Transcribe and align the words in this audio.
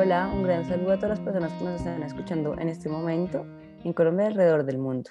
Hola, 0.00 0.30
un 0.32 0.44
gran 0.44 0.64
saludo 0.64 0.92
a 0.92 0.96
todas 0.96 1.18
las 1.18 1.20
personas 1.20 1.52
que 1.54 1.64
nos 1.64 1.74
están 1.74 2.04
escuchando 2.04 2.56
en 2.56 2.68
este 2.68 2.88
momento 2.88 3.44
en 3.82 3.92
Colombia 3.92 4.26
y 4.26 4.28
alrededor 4.28 4.62
del 4.62 4.78
mundo. 4.78 5.10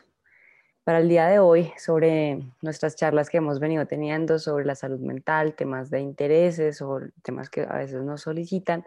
Para 0.86 1.00
el 1.00 1.10
día 1.10 1.28
de 1.28 1.40
hoy, 1.40 1.74
sobre 1.78 2.40
nuestras 2.62 2.96
charlas 2.96 3.30
que 3.30 3.36
hemos 3.36 3.60
venido 3.60 3.86
teniendo 3.86 4.40
sobre 4.40 4.64
la 4.64 4.76
salud 4.76 5.02
mental, 5.02 5.56
temas 5.56 5.90
de 5.90 6.00
intereses 6.00 6.82
o 6.82 7.02
temas 7.22 7.50
que 7.50 7.64
a 7.64 7.76
veces 7.80 8.02
nos 8.02 8.22
solicitan, 8.22 8.86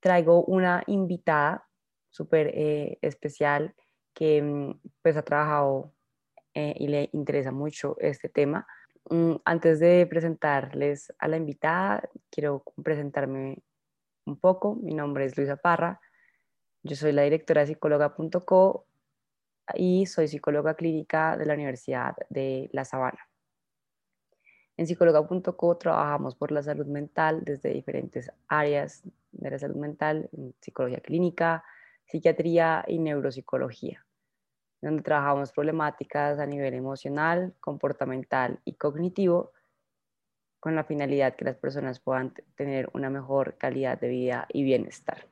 traigo 0.00 0.46
una 0.46 0.82
invitada 0.86 1.68
súper 2.08 2.50
eh, 2.54 2.96
especial 3.02 3.74
que 4.14 4.40
mm, 4.40 4.80
pues 5.02 5.18
ha 5.18 5.22
trabajado 5.22 5.92
eh, 6.54 6.74
y 6.78 6.88
le 6.88 7.10
interesa 7.12 7.52
mucho 7.52 7.96
este 8.00 8.30
tema. 8.30 8.66
Mm, 9.10 9.34
antes 9.44 9.78
de 9.78 10.06
presentarles 10.06 11.12
a 11.18 11.28
la 11.28 11.36
invitada, 11.36 12.08
quiero 12.30 12.64
presentarme 12.82 13.58
un 14.24 14.38
poco. 14.38 14.76
Mi 14.76 14.94
nombre 14.94 15.24
es 15.24 15.36
Luisa 15.36 15.56
Parra. 15.56 16.00
Yo 16.82 16.96
soy 16.96 17.12
la 17.12 17.22
directora 17.22 17.62
de 17.62 17.68
psicóloga.co 17.68 18.86
y 19.74 20.06
soy 20.06 20.28
psicóloga 20.28 20.74
clínica 20.74 21.36
de 21.36 21.46
la 21.46 21.54
Universidad 21.54 22.14
de 22.28 22.68
La 22.72 22.84
Sabana. 22.84 23.28
En 24.76 24.86
psicóloga.co 24.86 25.76
trabajamos 25.76 26.34
por 26.34 26.50
la 26.50 26.62
salud 26.62 26.86
mental 26.86 27.42
desde 27.44 27.72
diferentes 27.72 28.30
áreas 28.48 29.02
de 29.32 29.50
la 29.50 29.58
salud 29.58 29.76
mental, 29.76 30.28
psicología 30.60 31.00
clínica, 31.00 31.62
psiquiatría 32.06 32.84
y 32.88 32.98
neuropsicología, 32.98 34.04
donde 34.80 35.02
trabajamos 35.02 35.52
problemáticas 35.52 36.38
a 36.38 36.46
nivel 36.46 36.74
emocional, 36.74 37.54
comportamental 37.60 38.60
y 38.64 38.74
cognitivo 38.74 39.52
con 40.62 40.76
la 40.76 40.84
finalidad 40.84 41.34
que 41.34 41.44
las 41.44 41.56
personas 41.56 41.98
puedan 41.98 42.32
tener 42.54 42.88
una 42.94 43.10
mejor 43.10 43.58
calidad 43.58 43.98
de 43.98 44.06
vida 44.06 44.46
y 44.48 44.62
bienestar. 44.62 45.26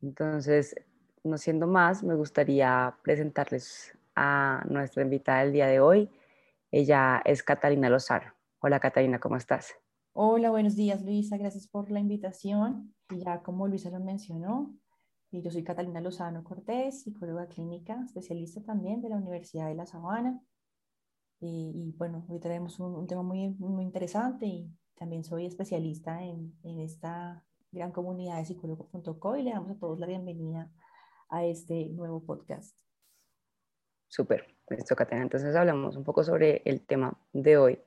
Entonces, 0.00 0.74
no 1.22 1.36
siendo 1.36 1.66
más, 1.66 2.02
me 2.02 2.14
gustaría 2.14 2.96
presentarles 3.02 3.92
a 4.16 4.64
nuestra 4.70 5.02
invitada 5.02 5.44
del 5.44 5.52
día 5.52 5.66
de 5.66 5.80
hoy. 5.80 6.08
Ella 6.70 7.20
es 7.26 7.42
Catalina 7.42 7.90
Lozano. 7.90 8.32
Hola 8.60 8.80
Catalina, 8.80 9.20
¿cómo 9.20 9.36
estás? 9.36 9.74
Hola, 10.14 10.48
buenos 10.48 10.74
días 10.74 11.04
Luisa, 11.04 11.36
gracias 11.36 11.68
por 11.68 11.90
la 11.90 12.00
invitación. 12.00 12.94
ya 13.10 13.42
como 13.42 13.68
Luisa 13.68 13.90
lo 13.90 14.00
mencionó, 14.00 14.74
yo 15.30 15.50
soy 15.50 15.62
Catalina 15.62 16.00
Lozano 16.00 16.42
Cortés, 16.42 17.02
psicóloga 17.02 17.48
clínica, 17.48 18.00
especialista 18.02 18.62
también 18.62 19.02
de 19.02 19.10
la 19.10 19.16
Universidad 19.16 19.68
de 19.68 19.74
La 19.74 19.84
Sabana. 19.84 20.40
Y, 21.44 21.92
bueno, 21.98 22.24
hoy 22.28 22.38
tenemos 22.38 22.78
un, 22.78 23.04
tema 23.08 23.24
muy, 23.24 23.48
muy 23.58 23.82
interesante 23.82 24.46
y 24.46 24.70
también 24.94 25.24
soy 25.24 25.44
especialista 25.46 26.22
en, 26.22 26.54
en 26.62 26.78
esta 26.78 27.44
gran 27.72 27.90
comunidad 27.90 28.38
de 28.38 28.44
psicólogo.co 28.44 29.36
y 29.36 29.42
le 29.42 29.50
damos 29.50 29.72
a 29.72 29.78
todos 29.78 29.98
la 29.98 30.06
bienvenida 30.06 30.70
a 31.30 31.44
este 31.44 31.88
nuevo 31.88 32.24
podcast. 32.24 32.78
Súper, 34.06 34.54
listo, 34.68 34.94
Catena. 34.94 35.22
Entonces 35.22 35.56
hablamos 35.56 35.96
un 35.96 36.04
poco 36.04 36.22
sobre 36.22 36.62
el 36.64 36.86
tema 36.86 37.18
de 37.32 37.56
hoy. 37.56 37.80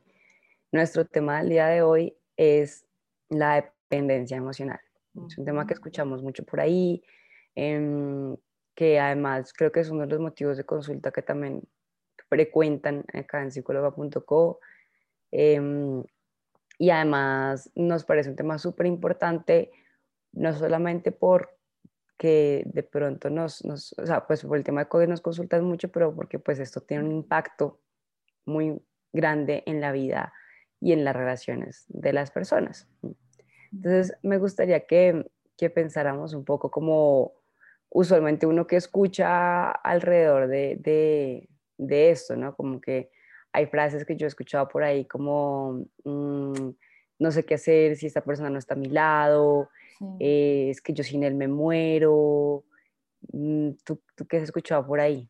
Nuestro 0.73 1.05
tema 1.05 1.37
del 1.37 1.49
día 1.49 1.67
de 1.67 1.81
hoy 1.81 2.13
es 2.35 2.85
la 3.29 3.55
dependencia 3.55 4.35
emocional. 4.35 4.81
Es 5.27 5.37
un 5.37 5.45
tema 5.45 5.65
que 5.65 5.75
escuchamos 5.75 6.21
mucho 6.21 6.43
por 6.43 6.59
ahí, 6.59 7.01
em, 7.55 8.35
que 8.73 8.99
además 8.99 9.53
creo 9.53 9.71
que 9.71 9.79
es 9.79 9.89
uno 9.89 10.01
de 10.01 10.07
los 10.07 10.19
motivos 10.19 10.57
de 10.57 10.65
consulta 10.65 11.11
que 11.13 11.21
también 11.21 11.63
frecuentan 12.29 13.03
acá 13.13 13.41
en 13.41 13.51
psicóloga.co. 13.51 14.59
Em, 15.31 16.03
y 16.77 16.89
además 16.89 17.71
nos 17.75 18.03
parece 18.03 18.29
un 18.29 18.35
tema 18.35 18.57
súper 18.57 18.85
importante, 18.85 19.71
no 20.33 20.53
solamente 20.53 21.11
por 21.11 21.57
que 22.17 22.63
de 22.65 22.83
pronto 22.83 23.29
nos, 23.29 23.63
nos, 23.65 23.93
o 23.97 24.05
sea, 24.05 24.25
pues 24.25 24.43
por 24.43 24.57
el 24.57 24.63
tema 24.63 24.81
de 24.81 24.89
COVID 24.89 25.07
nos 25.07 25.21
consultan 25.21 25.63
mucho, 25.63 25.89
pero 25.91 26.15
porque 26.15 26.39
pues 26.39 26.59
esto 26.59 26.81
tiene 26.81 27.03
un 27.03 27.11
impacto 27.11 27.81
muy 28.45 28.81
grande 29.11 29.63
en 29.65 29.81
la 29.81 29.91
vida 29.91 30.33
y 30.79 30.93
en 30.93 31.03
las 31.03 31.15
relaciones 31.15 31.85
de 31.87 32.13
las 32.13 32.31
personas. 32.31 32.87
Entonces, 33.71 34.17
me 34.21 34.37
gustaría 34.37 34.85
que, 34.85 35.29
que 35.57 35.69
pensáramos 35.69 36.33
un 36.33 36.45
poco 36.45 36.71
como 36.71 37.33
usualmente 37.89 38.45
uno 38.45 38.67
que 38.67 38.75
escucha 38.75 39.71
alrededor 39.71 40.47
de, 40.47 40.77
de, 40.79 41.49
de 41.77 42.11
esto, 42.11 42.35
¿no? 42.35 42.55
Como 42.55 42.79
que 42.81 43.09
hay 43.51 43.67
frases 43.67 44.05
que 44.05 44.15
yo 44.15 44.25
he 44.25 44.27
escuchado 44.27 44.67
por 44.67 44.83
ahí 44.83 45.05
como, 45.05 45.85
mm, 46.03 46.69
no 47.19 47.31
sé 47.31 47.45
qué 47.45 47.55
hacer 47.55 47.95
si 47.95 48.05
esta 48.05 48.21
persona 48.21 48.49
no 48.49 48.59
está 48.59 48.73
a 48.73 48.77
mi 48.77 48.89
lado, 48.89 49.69
eh, 50.19 50.67
es 50.69 50.81
que 50.81 50.93
yo 50.93 51.03
sin 51.03 51.23
él 51.23 51.35
me 51.35 51.47
muero. 51.47 52.63
Mm, 53.31 53.71
¿Tú, 53.83 54.01
¿Tú 54.15 54.27
qué 54.27 54.37
has 54.37 54.43
escuchado 54.43 54.85
por 54.85 54.99
ahí? 54.99 55.29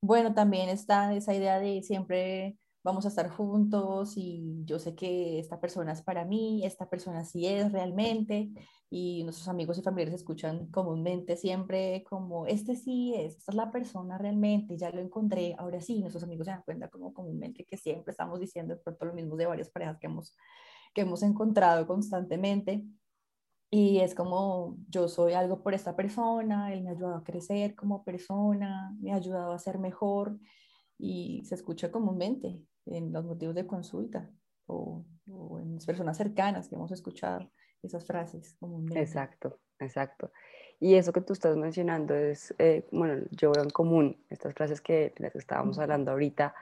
Bueno, 0.00 0.32
también 0.32 0.68
está 0.68 1.12
esa 1.14 1.34
idea 1.34 1.58
de 1.58 1.82
siempre 1.82 2.56
vamos 2.88 3.04
a 3.04 3.08
estar 3.08 3.28
juntos 3.28 4.16
y 4.16 4.64
yo 4.64 4.78
sé 4.78 4.94
que 4.94 5.38
esta 5.38 5.60
persona 5.60 5.92
es 5.92 6.00
para 6.00 6.24
mí, 6.24 6.64
esta 6.64 6.88
persona 6.88 7.22
sí 7.22 7.46
es 7.46 7.70
realmente 7.70 8.50
y 8.88 9.22
nuestros 9.24 9.46
amigos 9.48 9.76
y 9.76 9.82
familiares 9.82 10.14
escuchan 10.14 10.68
comúnmente 10.68 11.36
siempre 11.36 12.02
como 12.08 12.46
este 12.46 12.76
sí 12.76 13.12
es, 13.14 13.36
esta 13.36 13.52
es 13.52 13.56
la 13.56 13.70
persona 13.70 14.16
realmente, 14.16 14.78
ya 14.78 14.90
lo 14.90 15.00
encontré, 15.00 15.54
ahora 15.58 15.82
sí, 15.82 16.00
nuestros 16.00 16.24
amigos 16.24 16.46
se 16.46 16.52
dan 16.52 16.62
cuenta 16.62 16.88
como 16.88 17.12
comúnmente 17.12 17.66
que 17.66 17.76
siempre 17.76 18.12
estamos 18.12 18.40
diciendo 18.40 18.74
de 18.74 18.80
pronto 18.80 19.04
lo 19.04 19.12
mismo 19.12 19.36
de 19.36 19.44
varias 19.44 19.68
parejas 19.68 19.98
que 19.98 20.06
hemos, 20.06 20.34
que 20.94 21.02
hemos 21.02 21.22
encontrado 21.22 21.86
constantemente 21.86 22.86
y 23.70 23.98
es 23.98 24.14
como, 24.14 24.78
yo 24.88 25.08
soy 25.08 25.34
algo 25.34 25.62
por 25.62 25.74
esta 25.74 25.94
persona, 25.94 26.72
él 26.72 26.82
me 26.82 26.88
ha 26.88 26.92
ayudado 26.94 27.16
a 27.16 27.24
crecer 27.24 27.74
como 27.74 28.02
persona, 28.02 28.96
me 28.98 29.12
ha 29.12 29.16
ayudado 29.16 29.52
a 29.52 29.58
ser 29.58 29.78
mejor 29.78 30.38
y 30.98 31.44
se 31.44 31.54
escucha 31.54 31.92
comúnmente 31.92 32.60
en 32.90 33.12
los 33.12 33.24
motivos 33.24 33.54
de 33.54 33.66
consulta 33.66 34.30
o, 34.66 35.04
en 35.60 35.74
las 35.74 35.86
personas 35.86 36.16
cercanas 36.16 36.68
que 36.68 36.74
hemos 36.74 36.92
escuchado 36.92 37.50
esas 37.82 38.04
frases 38.04 38.56
comúnmente. 38.58 39.00
Exacto, 39.00 39.58
exacto. 39.78 40.30
Y 40.80 40.94
eso 40.94 41.12
que 41.12 41.20
tú 41.20 41.32
estás 41.32 41.56
mencionando 41.56 42.14
es, 42.14 42.54
eh, 42.58 42.86
bueno, 42.92 43.24
yo 43.30 43.52
veo 43.52 43.64
en 43.64 43.70
común 43.70 44.24
estas 44.30 44.54
frases 44.54 44.80
que 44.80 45.12
las 45.18 45.34
estábamos 45.34 45.78
hablando 45.78 46.12
ahorita, 46.12 46.54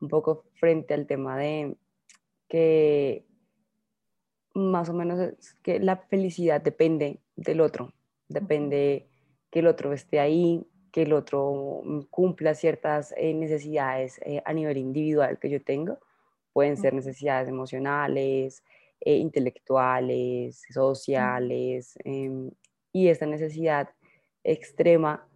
un 0.00 0.08
poco 0.08 0.44
frente 0.54 0.94
al 0.94 1.06
tema 1.06 1.38
de 1.38 1.76
que 2.48 3.26
más 4.54 4.88
o 4.88 4.94
menos 4.94 5.18
es 5.18 5.54
que 5.62 5.80
la 5.80 5.96
felicidad 5.96 6.60
depende 6.60 7.20
del 7.36 7.60
otro, 7.60 7.92
depende 8.28 9.08
que 9.50 9.60
el 9.60 9.66
otro 9.66 9.92
esté 9.92 10.20
ahí, 10.20 10.66
que 10.94 11.02
el 11.02 11.12
otro 11.12 11.82
cumpla 12.08 12.54
ciertas 12.54 13.12
eh, 13.16 13.34
necesidades 13.34 14.20
eh, 14.24 14.40
a 14.44 14.52
nivel 14.52 14.76
individual 14.76 15.40
que 15.40 15.50
yo 15.50 15.60
tengo. 15.60 15.98
Pueden 16.52 16.76
ser 16.76 16.94
necesidades 16.94 17.48
emocionales, 17.48 18.62
eh, 19.00 19.16
intelectuales, 19.16 20.62
sociales, 20.72 21.98
em, 22.04 22.48
y 22.92 23.08
esta 23.08 23.26
necesidad 23.26 23.90
extrema 24.44 25.26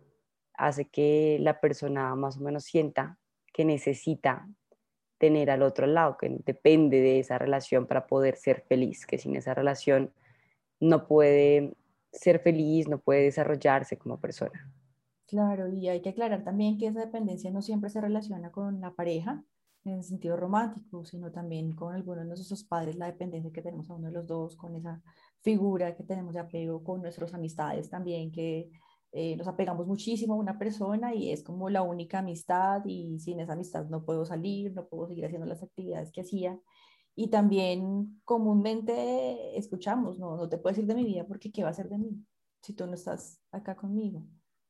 hace 0.54 0.84
que 0.84 1.38
la 1.40 1.60
persona 1.60 2.14
más 2.14 2.36
o 2.36 2.40
menos 2.40 2.62
sienta 2.62 3.18
que 3.52 3.64
necesita 3.64 4.46
tener 5.18 5.50
al 5.50 5.62
otro 5.62 5.88
lado, 5.88 6.18
que 6.18 6.38
depende 6.46 7.00
de 7.00 7.18
esa 7.18 7.36
relación 7.36 7.88
para 7.88 8.06
poder 8.06 8.36
ser 8.36 8.60
feliz, 8.68 9.06
que 9.06 9.18
sin 9.18 9.34
esa 9.34 9.54
relación 9.54 10.12
no 10.78 11.08
puede 11.08 11.74
ser 12.12 12.38
feliz, 12.38 12.86
no 12.86 13.00
puede 13.00 13.22
desarrollarse 13.22 13.98
como 13.98 14.20
persona. 14.20 14.72
Claro, 15.28 15.68
y 15.68 15.88
hay 15.88 16.00
que 16.00 16.08
aclarar 16.08 16.42
también 16.42 16.78
que 16.78 16.86
esa 16.86 17.00
dependencia 17.00 17.50
no 17.50 17.60
siempre 17.60 17.90
se 17.90 18.00
relaciona 18.00 18.50
con 18.50 18.80
la 18.80 18.94
pareja 18.94 19.44
en 19.84 19.94
el 19.96 20.02
sentido 20.04 20.36
romántico, 20.38 21.04
sino 21.04 21.30
también 21.30 21.72
con 21.74 21.94
algunos 21.94 22.20
de 22.22 22.28
nuestros 22.28 22.64
padres, 22.64 22.96
la 22.96 23.06
dependencia 23.06 23.52
que 23.52 23.60
tenemos 23.60 23.90
a 23.90 23.94
uno 23.94 24.06
de 24.08 24.14
los 24.14 24.26
dos, 24.26 24.56
con 24.56 24.74
esa 24.74 25.02
figura 25.42 25.94
que 25.94 26.02
tenemos 26.04 26.32
de 26.32 26.40
apego, 26.40 26.82
con 26.82 27.02
nuestras 27.02 27.34
amistades 27.34 27.90
también, 27.90 28.32
que 28.32 28.70
eh, 29.12 29.36
nos 29.36 29.46
apegamos 29.48 29.86
muchísimo 29.86 30.32
a 30.34 30.36
una 30.38 30.58
persona 30.58 31.14
y 31.14 31.30
es 31.30 31.42
como 31.44 31.68
la 31.68 31.82
única 31.82 32.20
amistad 32.20 32.82
y 32.86 33.18
sin 33.18 33.40
esa 33.40 33.52
amistad 33.52 33.86
no 33.90 34.04
puedo 34.06 34.24
salir, 34.24 34.72
no 34.72 34.88
puedo 34.88 35.08
seguir 35.08 35.26
haciendo 35.26 35.46
las 35.46 35.62
actividades 35.62 36.10
que 36.10 36.22
hacía. 36.22 36.58
Y 37.14 37.28
también 37.28 38.20
comúnmente 38.24 39.58
escuchamos, 39.58 40.18
no, 40.18 40.36
no 40.36 40.48
te 40.48 40.56
puedes 40.58 40.78
ir 40.78 40.86
de 40.86 40.94
mi 40.94 41.04
vida 41.04 41.26
porque 41.26 41.52
¿qué 41.52 41.64
va 41.64 41.70
a 41.70 41.74
ser 41.74 41.88
de 41.90 41.98
mí 41.98 42.24
si 42.62 42.72
tú 42.74 42.86
no 42.86 42.94
estás 42.94 43.40
acá 43.52 43.76
conmigo? 43.76 44.24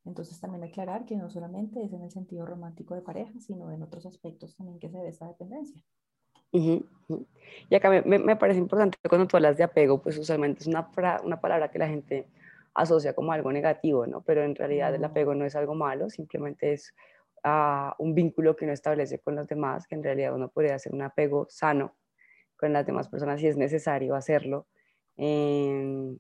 Entonces 0.09 0.41
también 0.41 0.65
aclarar 0.65 1.05
que 1.05 1.17
no 1.17 1.29
solamente 1.29 1.85
es 1.85 1.93
en 1.93 2.03
el 2.03 2.11
sentido 2.11 2.47
romántico 2.47 2.95
de 2.95 3.03
pareja, 3.03 3.39
sino 3.41 3.71
en 3.71 3.83
otros 3.83 4.07
aspectos 4.07 4.57
también 4.57 4.79
que 4.79 4.89
se 4.89 4.99
ve 4.99 5.09
esta 5.09 5.29
dependencia. 5.29 5.83
Y 6.51 7.75
acá 7.75 7.91
me, 7.91 8.19
me, 8.19 8.37
parece 8.37 8.59
importante 8.59 8.97
cuando 9.07 9.27
tú 9.27 9.37
hablas 9.37 9.59
de 9.59 9.65
apego, 9.65 10.01
pues 10.01 10.17
usualmente 10.17 10.61
es 10.61 10.67
una, 10.67 10.91
una 11.23 11.41
palabra 11.43 11.71
que 11.71 11.79
la 11.79 11.89
gente 11.89 12.27
asocia 12.73 13.13
como 13.13 13.33
algo 13.33 13.53
negativo, 13.53 14.07
¿no? 14.07 14.23
Pero 14.23 14.43
en 14.43 14.55
realidad 14.55 14.95
el 14.95 15.05
apego 15.05 15.35
no 15.35 15.45
es 15.45 15.55
algo 15.55 15.75
malo, 15.75 16.09
simplemente 16.09 16.73
es 16.73 16.95
uh, 17.45 17.93
un 17.99 18.15
vínculo 18.15 18.57
que 18.57 18.65
uno 18.65 18.73
establece 18.73 19.19
con 19.19 19.37
los 19.37 19.47
demás, 19.47 19.87
que 19.87 19.95
en 19.95 20.03
realidad 20.03 20.35
uno 20.35 20.49
podría 20.49 20.77
hacer 20.77 20.95
un 20.95 21.03
apego 21.03 21.47
sano 21.51 21.97
con 22.57 22.73
las 22.73 22.87
demás 22.87 23.09
personas 23.09 23.41
si 23.41 23.47
es 23.47 23.59
necesario 23.59 24.15
hacerlo. 24.15 24.69
Eh, 25.19 26.17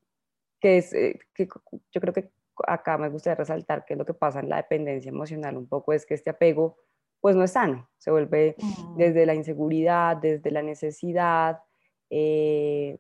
que 0.61 0.79
es, 0.79 0.93
eh, 0.93 1.19
que 1.35 1.49
yo 1.93 2.01
creo 2.01 2.13
que 2.13 2.31
acá 2.67 2.99
me 2.99 3.09
gustaría 3.09 3.37
resaltar 3.37 3.85
que 3.85 3.97
lo 3.97 4.05
que 4.05 4.15
pasa 4.15 4.41
en 4.41 4.49
la 4.49 4.57
dependencia 4.57 5.09
emocional 5.11 5.57
un 5.57 5.67
poco 5.67 5.93
es 5.93 6.07
que 6.07 6.15
este 6.15 6.31
apego 6.31 6.77
pues 7.21 7.35
no 7.35 7.45
es 7.45 7.53
sano, 7.53 7.89
se 7.99 8.11
vuelve 8.11 8.55
mm. 8.59 8.97
desde 8.97 9.27
la 9.27 9.35
inseguridad, 9.35 10.17
desde 10.17 10.51
la 10.51 10.63
necesidad, 10.63 11.61
eh, 12.11 12.99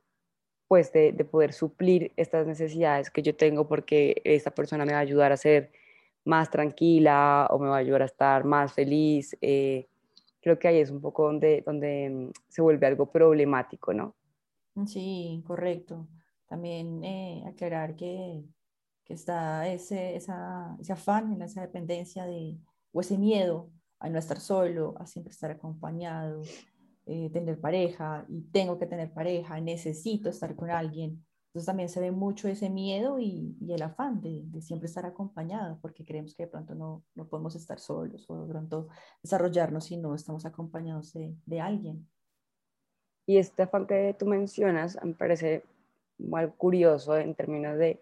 pues 0.66 0.92
de, 0.92 1.12
poder 1.24 1.52
suplir 1.52 2.12
estas 2.16 2.46
necesidades 2.46 3.10
que 3.10 3.22
yo 3.22 3.34
tengo 3.34 3.66
porque 3.66 4.20
esta 4.24 4.50
persona 4.50 4.84
me 4.84 4.92
va 4.92 4.98
a 4.98 5.02
ayudar 5.02 5.32
a 5.32 5.36
ser 5.36 5.70
más 6.24 6.50
tranquila 6.50 7.46
o 7.50 7.58
me 7.58 7.68
va 7.68 7.76
a 7.76 7.80
ayudar 7.80 8.02
a 8.02 8.06
estar 8.06 8.44
más 8.44 8.72
feliz. 8.72 9.36
Eh, 9.40 9.88
creo 10.42 10.58
que 10.58 10.68
ahí 10.68 10.78
es 10.78 10.90
un 10.90 11.00
poco 11.00 11.24
donde, 11.24 11.62
donde 11.64 12.10
mm, 12.10 12.30
se 12.48 12.60
vuelve 12.60 12.86
algo 12.86 13.10
problemático, 13.10 13.94
¿no? 13.94 14.14
Sí, 14.86 15.42
correcto. 15.46 16.06
También 16.46 17.02
eh, 17.02 17.44
aclarar 17.46 17.96
que, 17.96 18.42
que 19.08 19.14
está 19.14 19.66
ese, 19.66 20.14
esa, 20.14 20.76
ese 20.78 20.92
afán, 20.92 21.40
esa 21.40 21.62
dependencia 21.62 22.26
de, 22.26 22.58
o 22.92 23.00
ese 23.00 23.16
miedo 23.16 23.70
a 23.98 24.10
no 24.10 24.18
estar 24.18 24.38
solo, 24.38 24.94
a 24.98 25.06
siempre 25.06 25.32
estar 25.32 25.50
acompañado, 25.50 26.42
eh, 27.06 27.30
tener 27.30 27.58
pareja 27.58 28.26
y 28.28 28.42
tengo 28.52 28.78
que 28.78 28.86
tener 28.86 29.10
pareja, 29.12 29.58
necesito 29.62 30.28
estar 30.28 30.54
con 30.54 30.70
alguien. 30.70 31.24
Entonces 31.46 31.66
también 31.66 31.88
se 31.88 32.00
ve 32.00 32.10
mucho 32.10 32.48
ese 32.48 32.68
miedo 32.68 33.18
y, 33.18 33.56
y 33.60 33.72
el 33.72 33.80
afán 33.80 34.20
de, 34.20 34.42
de, 34.44 34.60
siempre 34.60 34.86
estar 34.86 35.06
acompañado, 35.06 35.78
porque 35.80 36.04
creemos 36.04 36.34
que 36.34 36.42
de 36.42 36.50
pronto 36.50 36.74
no, 36.74 37.02
no, 37.14 37.26
podemos 37.26 37.56
estar 37.56 37.80
solos 37.80 38.28
o 38.28 38.42
de 38.42 38.48
pronto 38.48 38.88
desarrollarnos 39.22 39.84
si 39.84 39.96
no 39.96 40.14
estamos 40.14 40.44
acompañados 40.44 41.14
de, 41.14 41.34
de 41.46 41.60
alguien. 41.62 42.06
Y 43.26 43.38
este 43.38 43.62
afán 43.62 43.86
que 43.86 44.14
tú 44.18 44.26
mencionas 44.26 44.98
me 45.02 45.14
parece 45.14 45.64
muy 46.18 46.46
curioso 46.58 47.16
en 47.16 47.34
términos 47.34 47.78
de 47.78 48.00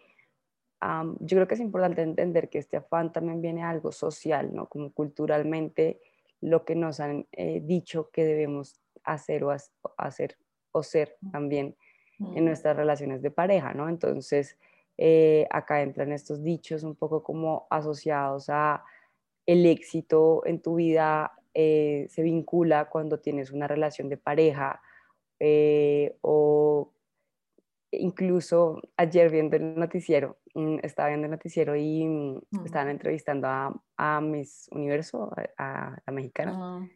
yo 0.81 1.37
creo 1.37 1.49
que 1.49 1.55
es 1.55 1.61
importante 1.61 2.03
entender 2.03 2.49
que 2.49 2.59
este 2.59 2.77
afán 2.77 3.13
también 3.13 3.41
viene 3.41 3.63
a 3.63 3.71
algo 3.71 3.93
social, 3.93 4.55
¿no? 4.55 4.69
Como 4.69 4.93
culturalmente 4.93 6.01
lo 6.41 6.65
que 6.65 6.75
nos 6.75 7.01
han 7.01 7.27
eh, 7.33 7.61
dicho 7.65 8.11
que 8.11 8.25
debemos 8.25 8.81
hacer 9.05 9.45
o 9.45 9.57
hacer 9.97 10.37
o 10.73 10.83
ser 10.83 11.17
también 11.33 11.77
en 12.19 12.45
nuestras 12.45 12.77
relaciones 12.77 13.23
de 13.23 13.31
pareja, 13.31 13.73
¿no? 13.73 13.89
Entonces, 13.89 14.59
eh, 14.99 15.47
acá 15.51 15.83
entran 15.83 16.13
estos 16.13 16.43
dichos 16.43 16.83
un 16.83 16.95
poco 16.95 17.23
como 17.23 17.67
asociados 17.71 18.49
a 18.49 18.85
el 19.47 19.65
éxito 19.65 20.43
en 20.45 20.61
tu 20.61 20.77
vida 20.77 21.33
eh, 21.55 22.07
se 22.11 22.23
vincula 22.23 22.87
cuando 22.87 23.21
tienes 23.21 23.51
una 23.51 23.67
relación 23.67 24.09
de 24.09 24.17
pareja 24.17 24.83
o 26.23 26.91
incluso 27.99 28.81
ayer 28.97 29.31
viendo 29.31 29.57
el 29.57 29.79
noticiero, 29.79 30.39
mm, 30.55 30.79
estaba 30.83 31.09
viendo 31.09 31.27
el 31.27 31.31
noticiero 31.31 31.77
y 31.77 32.05
mm, 32.05 32.41
estaban 32.65 32.89
entrevistando 32.89 33.49
a, 33.49 33.83
a 33.97 34.21
Miss 34.21 34.69
Universo, 34.73 35.33
a, 35.59 35.97
la 36.07 36.13
mexicana, 36.13 36.53
ah, 36.57 36.89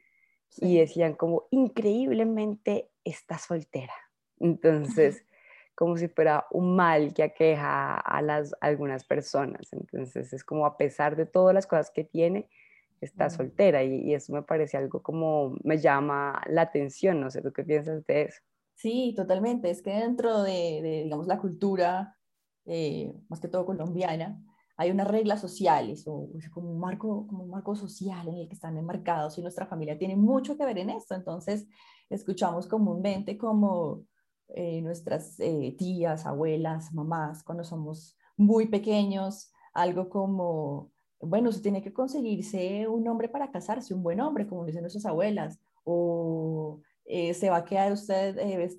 y 0.58 0.78
decían 0.78 1.14
como, 1.14 1.46
increíblemente 1.50 2.90
está 3.04 3.38
soltera. 3.38 3.94
Entonces, 4.38 5.24
como 5.74 5.96
si 5.96 6.08
fuera 6.08 6.46
un 6.50 6.76
mal 6.76 7.14
que 7.14 7.22
aqueja 7.22 7.94
a, 7.96 8.22
las, 8.22 8.54
algunas 8.60 9.04
personas. 9.04 9.72
Entonces, 9.72 10.32
es 10.32 10.44
como 10.44 10.66
a 10.66 10.76
pesar 10.76 11.16
de 11.16 11.26
todas 11.26 11.54
las 11.54 11.66
cosas 11.66 11.90
que 11.90 12.04
tiene, 12.04 12.48
está 13.00 13.30
soltera 13.30 13.82
y, 13.82 13.94
y 14.02 14.14
eso 14.14 14.32
me 14.32 14.42
parece 14.42 14.76
algo 14.76 15.02
como, 15.02 15.56
me 15.64 15.78
llama 15.78 16.42
la 16.46 16.62
atención, 16.62 17.20
no 17.20 17.30
sé, 17.30 17.40
¿tú 17.40 17.50
qué 17.52 17.64
piensas 17.64 18.04
de 18.04 18.22
eso? 18.22 18.42
Sí, 18.80 19.12
totalmente. 19.14 19.68
Es 19.70 19.82
que 19.82 19.90
dentro 19.90 20.42
de, 20.42 21.02
digamos, 21.04 21.26
la 21.26 21.38
cultura, 21.38 22.16
eh, 22.64 23.12
más 23.28 23.38
que 23.38 23.48
todo 23.48 23.66
colombiana, 23.66 24.42
hay 24.78 24.90
unas 24.90 25.06
reglas 25.06 25.42
sociales 25.42 26.04
o 26.06 26.30
como 26.50 26.70
un, 26.70 26.80
marco, 26.80 27.26
como 27.26 27.44
un 27.44 27.50
marco 27.50 27.76
social 27.76 28.26
en 28.28 28.36
el 28.36 28.48
que 28.48 28.54
están 28.54 28.78
enmarcados 28.78 29.36
y 29.36 29.42
nuestra 29.42 29.66
familia 29.66 29.98
tiene 29.98 30.16
mucho 30.16 30.56
que 30.56 30.64
ver 30.64 30.78
en 30.78 30.88
esto. 30.88 31.14
Entonces, 31.14 31.66
escuchamos 32.08 32.66
comúnmente 32.66 33.36
como 33.36 34.04
eh, 34.48 34.80
nuestras 34.80 35.38
eh, 35.40 35.74
tías, 35.76 36.24
abuelas, 36.24 36.94
mamás, 36.94 37.42
cuando 37.44 37.64
somos 37.64 38.16
muy 38.38 38.68
pequeños, 38.68 39.52
algo 39.74 40.08
como, 40.08 40.90
bueno, 41.20 41.52
se 41.52 41.60
tiene 41.60 41.82
que 41.82 41.92
conseguirse 41.92 42.88
un 42.88 43.06
hombre 43.08 43.28
para 43.28 43.50
casarse, 43.50 43.92
un 43.92 44.02
buen 44.02 44.20
hombre, 44.22 44.46
como 44.46 44.64
dicen 44.64 44.80
nuestras 44.80 45.04
abuelas, 45.04 45.60
o 45.84 46.80
eh, 47.12 47.34
se 47.34 47.50
va 47.50 47.56
a 47.56 47.64
quedar 47.64 47.90
usted 47.90 48.38
eh, 48.38 48.70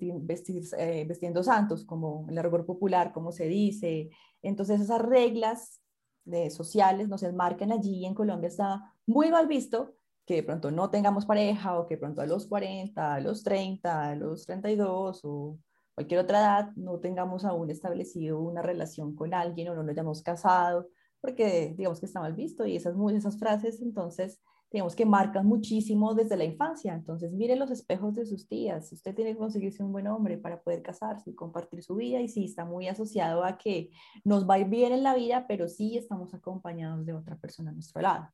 eh, 0.78 1.04
vestiendo 1.06 1.42
santos, 1.42 1.84
como 1.84 2.26
el 2.30 2.42
rigor 2.42 2.64
popular, 2.64 3.12
como 3.12 3.30
se 3.30 3.46
dice. 3.46 4.08
Entonces 4.40 4.80
esas 4.80 5.02
reglas 5.02 5.82
de, 6.24 6.48
sociales 6.48 7.10
nos 7.10 7.22
enmarcan 7.24 7.72
allí. 7.72 8.06
En 8.06 8.14
Colombia 8.14 8.48
está 8.48 8.94
muy 9.04 9.30
mal 9.30 9.48
visto 9.48 9.96
que 10.24 10.36
de 10.36 10.42
pronto 10.44 10.70
no 10.70 10.88
tengamos 10.88 11.26
pareja 11.26 11.78
o 11.78 11.86
que 11.86 11.96
de 11.96 12.00
pronto 12.00 12.22
a 12.22 12.26
los 12.26 12.46
40, 12.46 13.14
a 13.16 13.20
los 13.20 13.42
30, 13.42 14.08
a 14.08 14.16
los 14.16 14.46
32 14.46 15.20
o 15.24 15.58
cualquier 15.94 16.20
otra 16.20 16.40
edad 16.40 16.70
no 16.74 17.00
tengamos 17.00 17.44
aún 17.44 17.68
establecido 17.68 18.40
una 18.40 18.62
relación 18.62 19.14
con 19.14 19.34
alguien 19.34 19.68
o 19.68 19.74
no 19.74 19.82
nos 19.82 19.92
hayamos 19.92 20.22
casado, 20.22 20.88
porque 21.20 21.74
digamos 21.76 22.00
que 22.00 22.06
está 22.06 22.20
mal 22.20 22.32
visto 22.32 22.64
y 22.64 22.76
esas, 22.76 22.94
esas 23.14 23.38
frases 23.38 23.82
entonces 23.82 24.40
digamos 24.72 24.96
que 24.96 25.04
marcan 25.04 25.46
muchísimo 25.46 26.14
desde 26.14 26.36
la 26.36 26.44
infancia. 26.44 26.94
Entonces, 26.94 27.32
mire 27.32 27.56
los 27.56 27.70
espejos 27.70 28.14
de 28.14 28.24
sus 28.24 28.48
tías. 28.48 28.90
Usted 28.90 29.14
tiene 29.14 29.32
que 29.32 29.38
conseguirse 29.38 29.82
un 29.82 29.92
buen 29.92 30.06
hombre 30.06 30.38
para 30.38 30.62
poder 30.62 30.82
casarse 30.82 31.30
y 31.30 31.34
compartir 31.34 31.82
su 31.82 31.94
vida. 31.96 32.20
Y 32.20 32.28
sí, 32.28 32.44
está 32.44 32.64
muy 32.64 32.88
asociado 32.88 33.44
a 33.44 33.58
que 33.58 33.90
nos 34.24 34.48
va 34.48 34.54
a 34.54 34.58
ir 34.60 34.68
bien 34.68 34.92
en 34.92 35.02
la 35.02 35.14
vida, 35.14 35.46
pero 35.46 35.68
sí 35.68 35.98
estamos 35.98 36.32
acompañados 36.32 37.04
de 37.04 37.12
otra 37.12 37.36
persona 37.36 37.70
a 37.70 37.74
nuestro 37.74 38.00
lado. 38.00 38.28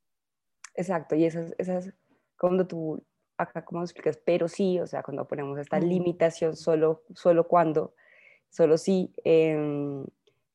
Exacto. 0.75 1.17
Y 1.17 1.25
esas, 1.25 1.55
esas 1.59 1.93
cuando 2.39 2.67
tú, 2.67 3.03
acá, 3.37 3.65
¿cómo 3.65 3.83
explicas? 3.83 4.19
Pero 4.25 4.47
sí, 4.47 4.79
o 4.79 4.87
sea, 4.87 5.03
cuando 5.03 5.27
ponemos 5.27 5.59
esta 5.59 5.81
limitación 5.81 6.55
solo, 6.55 7.03
solo 7.15 7.49
cuando, 7.49 7.95
solo 8.49 8.79
sí, 8.79 9.13
em, 9.25 10.05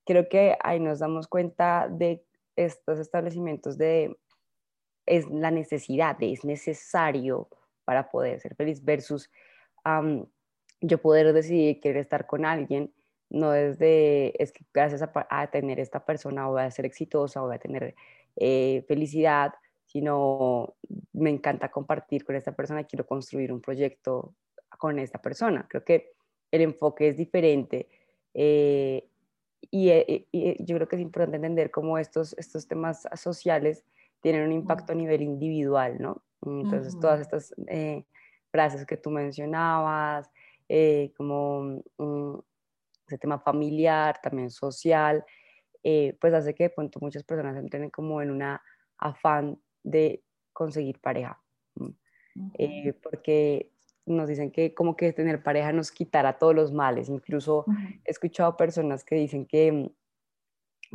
creo 0.06 0.30
que 0.30 0.58
ahí 0.64 0.80
nos 0.80 1.00
damos 1.00 1.28
cuenta 1.28 1.90
de 1.90 2.26
estos 2.56 3.00
establecimientos 3.00 3.78
de 3.78 4.16
es 5.06 5.30
la 5.30 5.52
necesidad, 5.52 6.18
es 6.22 6.46
necesario 6.46 7.48
para 7.86 8.10
poder 8.10 8.40
ser 8.40 8.56
feliz 8.56 8.84
versus 8.84 9.30
yo 10.82 11.02
poder 11.02 11.34
decidir 11.34 11.80
querer 11.80 11.98
estar 11.98 12.26
con 12.26 12.46
alguien, 12.46 12.94
no 13.30 13.54
es 13.54 13.80
de, 13.80 14.34
es 14.38 14.52
que 14.52 14.64
gracias 14.74 15.02
a, 15.02 15.48
tener 15.48 15.80
esta 15.80 16.06
persona 16.06 16.48
voy 16.48 16.62
a 16.62 16.72
ser 16.72 16.86
exitosa, 16.86 17.42
voy 17.42 17.56
a 17.56 17.60
tener 17.60 17.96
eh, 18.36 18.86
felicidad, 18.88 19.54
sino 19.86 20.76
me 21.14 21.32
encanta 21.32 21.72
compartir 21.72 22.26
con 22.26 22.36
esta 22.36 22.52
persona, 22.52 22.84
quiero 22.84 23.06
construir 23.06 23.52
un 23.52 23.60
proyecto 23.60 24.36
con 24.78 25.00
esta 25.00 25.20
persona. 25.20 25.66
Creo 25.68 25.84
que 25.84 26.12
el 26.52 26.62
enfoque 26.62 27.08
es 27.08 27.18
diferente 27.18 27.90
eh, 28.34 29.08
y, 29.72 29.90
eh, 29.90 30.28
y, 30.32 30.64
yo 30.64 30.76
creo 30.76 30.88
que 30.88 30.98
es 30.98 31.02
importante 31.02 31.38
entender 31.38 31.72
cómo 31.72 31.98
estos, 31.98 32.38
estos 32.38 32.68
temas 32.68 33.08
sociales 33.16 33.84
tienen 34.24 34.48
un 34.48 34.54
impacto 34.54 34.94
a 34.94 34.96
nivel 34.96 35.22
individual, 35.22 35.98
¿no? 36.00 36.24
Entonces, 36.46 36.98
todas 37.00 37.20
estas 37.20 37.54
eh, 37.68 38.06
frases 38.52 38.86
que 38.86 38.98
tú 38.98 39.10
mencionabas, 39.10 40.30
eh, 40.70 41.12
como 41.16 41.82
mm, 41.98 42.40
ese 43.08 43.18
tema 43.18 43.38
familiar, 43.40 44.20
también 44.22 44.50
social, 44.50 45.24
eh, 45.84 46.18
pues 46.20 46.34
hace 46.34 46.56
que 46.56 46.64
de 46.64 46.70
pronto 46.70 47.00
muchas 47.02 47.24
personas 47.24 47.58
entren 47.58 47.90
como 47.90 48.22
en 48.22 48.32
una 48.32 48.62
afán 48.98 49.60
de 49.84 50.24
conseguir 50.54 51.00
pareja, 51.00 51.42
porque 53.04 53.72
nos 54.06 54.28
dicen 54.30 54.52
que 54.52 54.74
como 54.74 54.96
que 54.96 55.12
tener 55.12 55.44
pareja 55.44 55.74
nos 55.74 55.92
quitará 55.92 56.38
todos 56.38 56.56
los 56.56 56.72
males, 56.72 57.10
incluso 57.10 57.66
he 58.06 58.12
escuchado 58.12 58.56
personas 58.56 59.04
que 59.04 59.16
dicen 59.16 59.46
que 59.46 59.72
mm, 59.72 59.90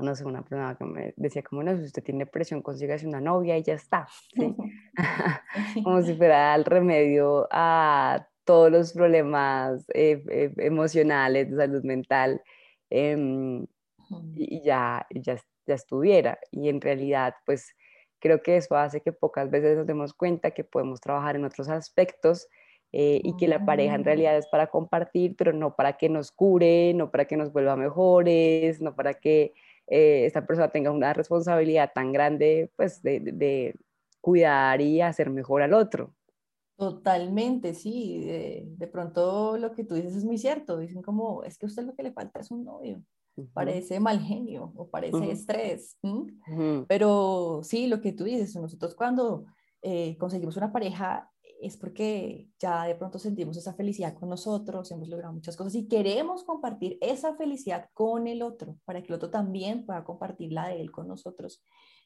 no 0.02 0.14
sé, 0.14 0.25
una 0.25 0.43
persona 0.43 0.76
que 0.76 0.85
me 0.85 1.14
decía 1.17 1.43
como, 1.43 1.62
no, 1.62 1.76
si 1.76 1.85
usted 1.85 2.02
tiene 2.02 2.26
presión, 2.26 2.62
consígase 2.62 3.07
una 3.07 3.21
novia 3.21 3.57
y 3.59 3.62
ya 3.62 3.75
está, 3.75 4.07
¿sí? 4.35 4.55
como 5.85 6.02
si 6.02 6.14
fuera 6.14 6.55
el 6.55 6.64
remedio 6.64 7.49
a 7.50 8.26
todos 8.45 8.71
los 8.71 8.93
problemas 8.93 9.85
eh, 9.93 10.25
eh, 10.31 10.52
emocionales 10.59 11.50
de 11.50 11.57
salud 11.57 11.83
mental 11.85 12.40
em, 12.90 13.67
y, 14.35 14.62
ya, 14.62 15.07
ya, 15.11 15.37
ya 15.67 15.75
estuviera. 15.75 16.38
Y 16.50 16.71
en 16.71 16.81
realidad, 16.81 17.35
pues 17.45 17.75
creo 18.21 18.43
que 18.43 18.57
eso 18.57 18.76
hace 18.76 19.00
que 19.02 19.12
pocas 19.12 19.50
veces 19.50 19.76
nos 19.76 19.87
demos 19.87 20.14
cuenta 20.14 20.52
que 20.52 20.64
podemos 20.64 21.00
trabajar 21.00 21.37
en 21.37 21.45
otros 21.45 21.69
aspectos 21.69 22.49
eh, 22.93 23.21
y 23.23 23.37
que 23.37 23.49
la 23.49 23.67
pareja 23.67 23.95
en 23.95 24.05
realidad 24.05 24.37
es 24.38 24.47
para 24.47 24.69
compartir, 24.69 25.37
pero 25.37 25.52
no 25.52 25.76
para 25.76 25.99
que 25.99 26.09
nos 26.09 26.33
cure, 26.33 26.95
no 26.95 27.11
para 27.11 27.26
que 27.26 27.37
nos 27.37 27.52
vuelva 27.52 27.76
mejores, 27.76 28.81
no 28.81 28.95
para 28.95 29.14
que 29.14 29.52
eh, 29.90 30.26
esta 30.26 30.47
persona 30.47 30.71
tenga 30.71 30.90
una 30.90 31.12
responsabilidad 31.12 31.90
tan 31.95 32.12
grande, 32.12 32.71
pues, 32.76 33.02
de, 33.02 33.75
cuidar 34.21 34.80
y 34.80 35.00
hacer 35.00 35.30
mejor 35.30 35.62
al 35.62 35.73
otro. 35.73 36.14
Totalmente, 36.76 37.75
sí. 37.75 38.21
De, 38.76 38.87
pronto 38.87 39.57
lo 39.57 39.73
que 39.73 39.85
tú 39.85 39.95
dices 39.95 40.16
es 40.16 40.25
muy 40.25 40.38
cierto. 40.38 40.78
Dicen 40.78 41.02
como, 41.02 41.42
es 41.45 41.57
que 41.57 41.66
a 41.66 41.68
usted 41.68 41.85
lo 41.85 41.95
que 41.95 42.02
le 42.02 42.12
falta 42.12 42.40
es 42.40 42.50
un 42.50 42.64
novio. 42.64 43.02
parece 43.52 44.00
mal 44.00 44.21
genio 44.21 44.73
o 44.76 44.88
parece 44.88 45.30
estrés. 45.30 45.97
Pero 46.88 47.61
sí, 47.62 47.87
lo 47.87 48.00
que 48.00 48.12
tú 48.12 48.25
dices, 48.25 48.54
nosotros 48.57 48.95
cuando 48.95 49.47
eh, 49.83 50.16
conseguimos 50.18 50.57
una 50.57 50.73
pareja 50.73 51.30
es 51.61 51.77
porque 51.77 52.49
ya 52.59 52.85
de 52.85 52.95
pronto 52.95 53.19
sentimos 53.19 53.57
esa 53.57 53.75
felicidad 53.75 54.15
con 54.15 54.29
nosotros, 54.29 54.91
hemos 54.91 55.09
logrado 55.09 55.33
muchas 55.33 55.57
cosas 55.57 55.75
y 55.75 55.88
queremos 55.88 56.45
compartir 56.45 56.99
esa 57.00 57.35
felicidad 57.37 57.88
con 57.95 58.27
el 58.27 58.43
otro, 58.43 58.77
para 58.85 59.03
que 59.03 59.09
el 59.09 59.15
otro 59.15 59.31
también 59.31 59.85
pueda 59.85 60.05
compartir 60.05 60.53
la 60.53 60.69
de 60.69 60.81
él 60.81 60.91
con 60.91 61.09
nosotros 61.09 61.62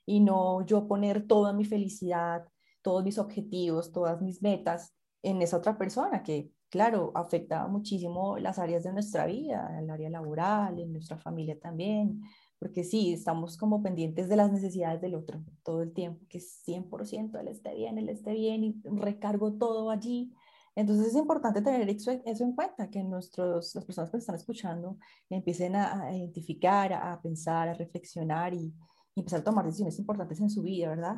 y 0.07 0.21
no 0.21 0.65
yo 0.67 0.89
poner 0.89 1.27
toda 1.27 1.53
mi 1.53 1.65
felicidad, 1.65 2.45
todos 2.83 3.05
mis 3.05 3.19
objetivos, 3.19 3.93
todas 3.93 4.21
mis 4.21 4.43
metas 4.43 4.95
en 5.23 5.41
esa 5.43 5.59
otra 5.59 5.79
persona 5.79 6.23
que, 6.23 6.51
claro, 6.69 7.13
afecta 7.15 7.67
muchísimo 7.69 8.39
las 8.39 8.59
áreas 8.59 8.83
de 8.83 8.93
nuestra 8.93 9.27
vida, 9.27 9.79
el 9.81 9.89
área 9.91 10.11
laboral, 10.11 10.81
en 10.81 10.93
nuestra 10.93 11.19
familia 11.19 11.59
también, 11.59 12.23
porque 12.63 12.85
sí, 12.85 13.13
estamos 13.13 13.57
como 13.57 13.83
pendientes 13.83 14.29
de 14.29 14.37
las 14.37 14.53
necesidades 14.53 15.01
del 15.01 15.17
otro 15.17 15.43
todo 15.65 15.83
el 15.83 15.93
tiempo, 15.93 16.25
que 16.29 16.39
100% 16.39 17.41
él 17.41 17.49
esté 17.49 17.75
bien, 17.75 17.99
él 17.99 18.09
esté 18.09 18.35
bien 18.35 18.63
y 18.63 18.81
recargo 18.85 19.55
todo 19.55 19.91
allí. 19.91 20.33
Entonces 20.77 21.09
es 21.09 21.17
importante 21.17 21.61
tener 21.61 21.91
eso, 21.91 22.13
en 22.13 22.53
cuenta, 22.53 22.89
que 22.89 23.03
nuestros, 23.03 23.75
las 23.75 23.85
personas 23.85 24.13
que 24.13 24.19
están 24.19 24.37
escuchando 24.37 24.97
empiecen 25.29 25.75
a, 25.75 26.17
identificar, 26.17 26.93
a, 26.93 27.21
pensar, 27.21 27.69
a 27.69 27.75
reflexionar 27.75 28.55
y, 28.55 28.73
y, 29.17 29.21
empezar 29.21 29.41
a 29.41 29.45
tomar 29.45 29.65
decisiones 29.65 29.99
importantes 29.99 30.41
en 30.41 30.49
su 30.49 30.63
vida, 30.63 30.91
¿verdad? 30.91 31.17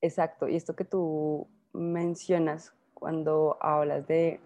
Exacto, 0.00 0.48
y 0.48 0.56
esto 0.56 0.74
que 0.74 0.86
tú 0.86 1.46
mencionas 1.74 2.72
cuando 2.94 3.58
hablas 3.60 4.06
de 4.06 4.40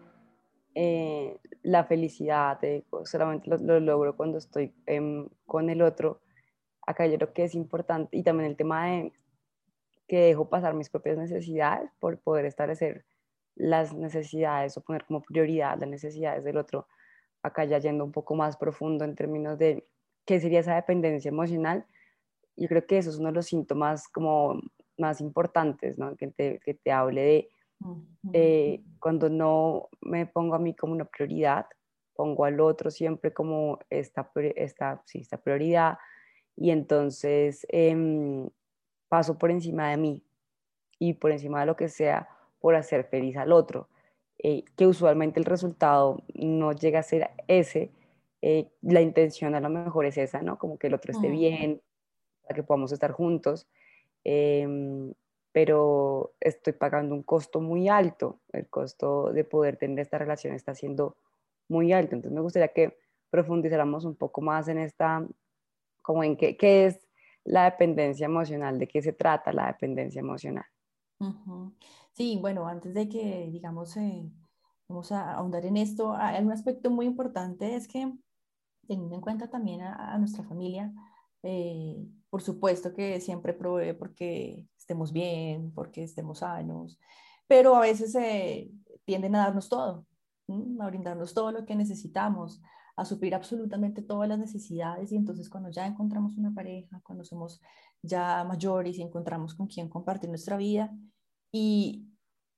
eh, 0.78 1.40
la 1.62 1.84
felicidad, 1.84 2.60
solamente 3.04 3.48
lo, 3.48 3.80
logro 3.80 4.14
cuando 4.14 4.36
estoy 4.36 4.74
em, 4.84 5.26
con 5.46 5.70
el 5.70 5.80
otro. 5.80 6.20
Acá 6.86 7.06
yo 7.06 7.16
creo 7.16 7.32
que 7.32 7.44
es 7.44 7.54
importante, 7.54 8.14
y 8.14 8.22
también 8.22 8.50
el 8.50 8.56
tema 8.56 8.86
de 8.86 9.12
que 10.06 10.18
dejo 10.18 10.50
pasar 10.50 10.74
mis 10.74 10.90
propias 10.90 11.16
necesidades 11.16 11.90
por 11.98 12.18
poder 12.18 12.44
establecer 12.44 13.06
las 13.54 13.94
necesidades 13.94 14.76
o 14.76 14.82
poner 14.82 15.06
como 15.06 15.22
prioridad 15.22 15.78
las 15.78 15.88
necesidades 15.88 16.44
del 16.44 16.58
otro. 16.58 16.86
Acá 17.42 17.64
ya 17.64 17.78
yendo 17.78 18.04
un 18.04 18.12
poco 18.12 18.34
más 18.34 18.58
profundo 18.58 19.06
en 19.06 19.14
términos 19.14 19.56
de 19.56 19.88
qué 20.26 20.40
sería 20.40 20.60
esa 20.60 20.74
dependencia 20.74 21.30
emocional. 21.30 21.86
Yo 22.54 22.68
creo 22.68 22.86
que 22.86 22.98
eso 22.98 23.08
es 23.08 23.16
uno 23.16 23.28
de 23.28 23.34
los 23.36 23.46
síntomas 23.46 24.08
como 24.08 24.60
más 24.98 25.22
importantes, 25.22 25.96
¿no? 25.96 26.16
que, 26.16 26.26
te, 26.26 26.60
que 26.62 26.74
te 26.74 26.92
hable 26.92 27.22
de 27.22 27.48
eh, 28.32 28.82
cuando 28.98 29.28
no 29.28 29.88
me 30.00 30.26
pongo 30.26 30.54
a 30.54 30.58
mí 30.58 30.74
como 30.74 30.92
una 30.92 31.04
prioridad, 31.04 31.66
pongo 32.14 32.44
al 32.44 32.60
otro 32.60 32.90
siempre 32.90 33.32
como 33.32 33.78
esta, 33.90 34.30
esta, 34.56 35.02
sí, 35.06 35.20
esta 35.20 35.38
prioridad 35.38 35.98
y 36.56 36.70
entonces 36.70 37.66
em, 37.70 38.48
paso 39.08 39.38
por 39.38 39.50
encima 39.50 39.90
de 39.90 39.96
mí 39.98 40.24
y 40.98 41.14
por 41.14 41.30
encima 41.30 41.60
de 41.60 41.66
lo 41.66 41.76
que 41.76 41.88
sea 41.88 42.28
por 42.60 42.74
hacer 42.74 43.04
feliz 43.04 43.36
al 43.36 43.52
otro, 43.52 43.88
eh, 44.38 44.64
que 44.76 44.86
usualmente 44.86 45.38
el 45.38 45.46
resultado 45.46 46.22
no 46.34 46.72
llega 46.72 47.00
a 47.00 47.02
ser 47.02 47.30
ese, 47.48 47.92
eh, 48.42 48.70
la 48.82 49.00
intención 49.02 49.54
a 49.54 49.60
lo 49.60 49.68
mejor 49.68 50.06
es 50.06 50.18
esa, 50.18 50.42
¿no? 50.42 50.58
Como 50.58 50.78
que 50.78 50.88
el 50.88 50.94
otro 50.94 51.12
esté 51.12 51.30
bien, 51.30 51.82
para 52.42 52.54
que 52.54 52.62
podamos 52.62 52.92
estar 52.92 53.12
juntos. 53.12 53.68
Pero 55.56 56.34
estoy 56.38 56.74
pagando 56.74 57.14
un 57.14 57.22
costo 57.22 57.62
muy 57.62 57.88
alto. 57.88 58.40
El 58.52 58.68
costo 58.68 59.32
de 59.32 59.42
poder 59.42 59.78
tener 59.78 60.00
esta 60.00 60.18
relación 60.18 60.52
está 60.52 60.74
siendo 60.74 61.16
muy 61.66 61.94
alto. 61.94 62.14
Entonces 62.14 62.36
me 62.36 62.42
gustaría 62.42 62.68
que 62.74 62.98
profundizáramos 63.30 64.04
un 64.04 64.16
poco 64.16 64.42
más 64.42 64.68
en 64.68 64.76
esta, 64.76 65.26
como 66.02 66.22
en 66.22 66.36
qué, 66.36 66.58
qué 66.58 66.84
es 66.84 67.08
la 67.42 67.64
dependencia 67.64 68.26
emocional, 68.26 68.78
de 68.78 68.86
qué 68.86 69.00
se 69.00 69.14
trata 69.14 69.50
la 69.50 69.68
dependencia 69.68 70.20
emocional. 70.20 70.66
Sí, 72.12 72.36
bueno, 72.38 72.68
antes 72.68 72.92
de 72.92 73.08
que, 73.08 73.48
digamos, 73.50 73.96
eh, 73.96 74.30
vamos 74.90 75.10
a 75.10 75.36
ahondar 75.36 75.64
en 75.64 75.78
esto, 75.78 76.12
hay 76.12 76.44
un 76.44 76.52
aspecto 76.52 76.90
muy 76.90 77.06
importante, 77.06 77.76
es 77.76 77.88
que 77.88 78.12
teniendo 78.86 79.14
en 79.14 79.22
cuenta 79.22 79.48
también 79.48 79.80
a, 79.80 80.18
nuestra 80.18 80.44
familia, 80.44 80.92
eh, 81.42 81.96
por 82.28 82.42
supuesto 82.42 82.92
que 82.92 83.22
siempre 83.22 83.54
provee 83.54 83.94
porque 83.94 84.68
estemos 84.86 85.12
bien, 85.12 85.72
porque 85.72 86.04
estemos 86.04 86.38
sanos, 86.38 86.96
pero 87.48 87.74
a 87.74 87.80
veces 87.80 88.14
eh, 88.14 88.70
tienden 89.04 89.34
a 89.34 89.40
darnos 89.40 89.68
todo, 89.68 90.06
a 90.78 90.86
brindarnos 90.86 91.34
todo 91.34 91.50
lo 91.50 91.66
que 91.66 91.74
necesitamos, 91.74 92.62
a 92.94 93.04
suplir 93.04 93.34
absolutamente 93.34 94.00
todas 94.00 94.28
las 94.28 94.38
necesidades 94.38 95.10
y 95.10 95.16
entonces 95.16 95.50
cuando 95.50 95.70
ya 95.70 95.86
encontramos 95.86 96.38
una 96.38 96.54
pareja, 96.54 97.00
cuando 97.02 97.24
somos 97.24 97.60
ya 98.00 98.44
mayores 98.44 98.96
y 98.96 99.02
encontramos 99.02 99.56
con 99.56 99.66
quien 99.66 99.88
compartir 99.88 100.30
nuestra 100.30 100.56
vida 100.56 100.96
y 101.50 102.06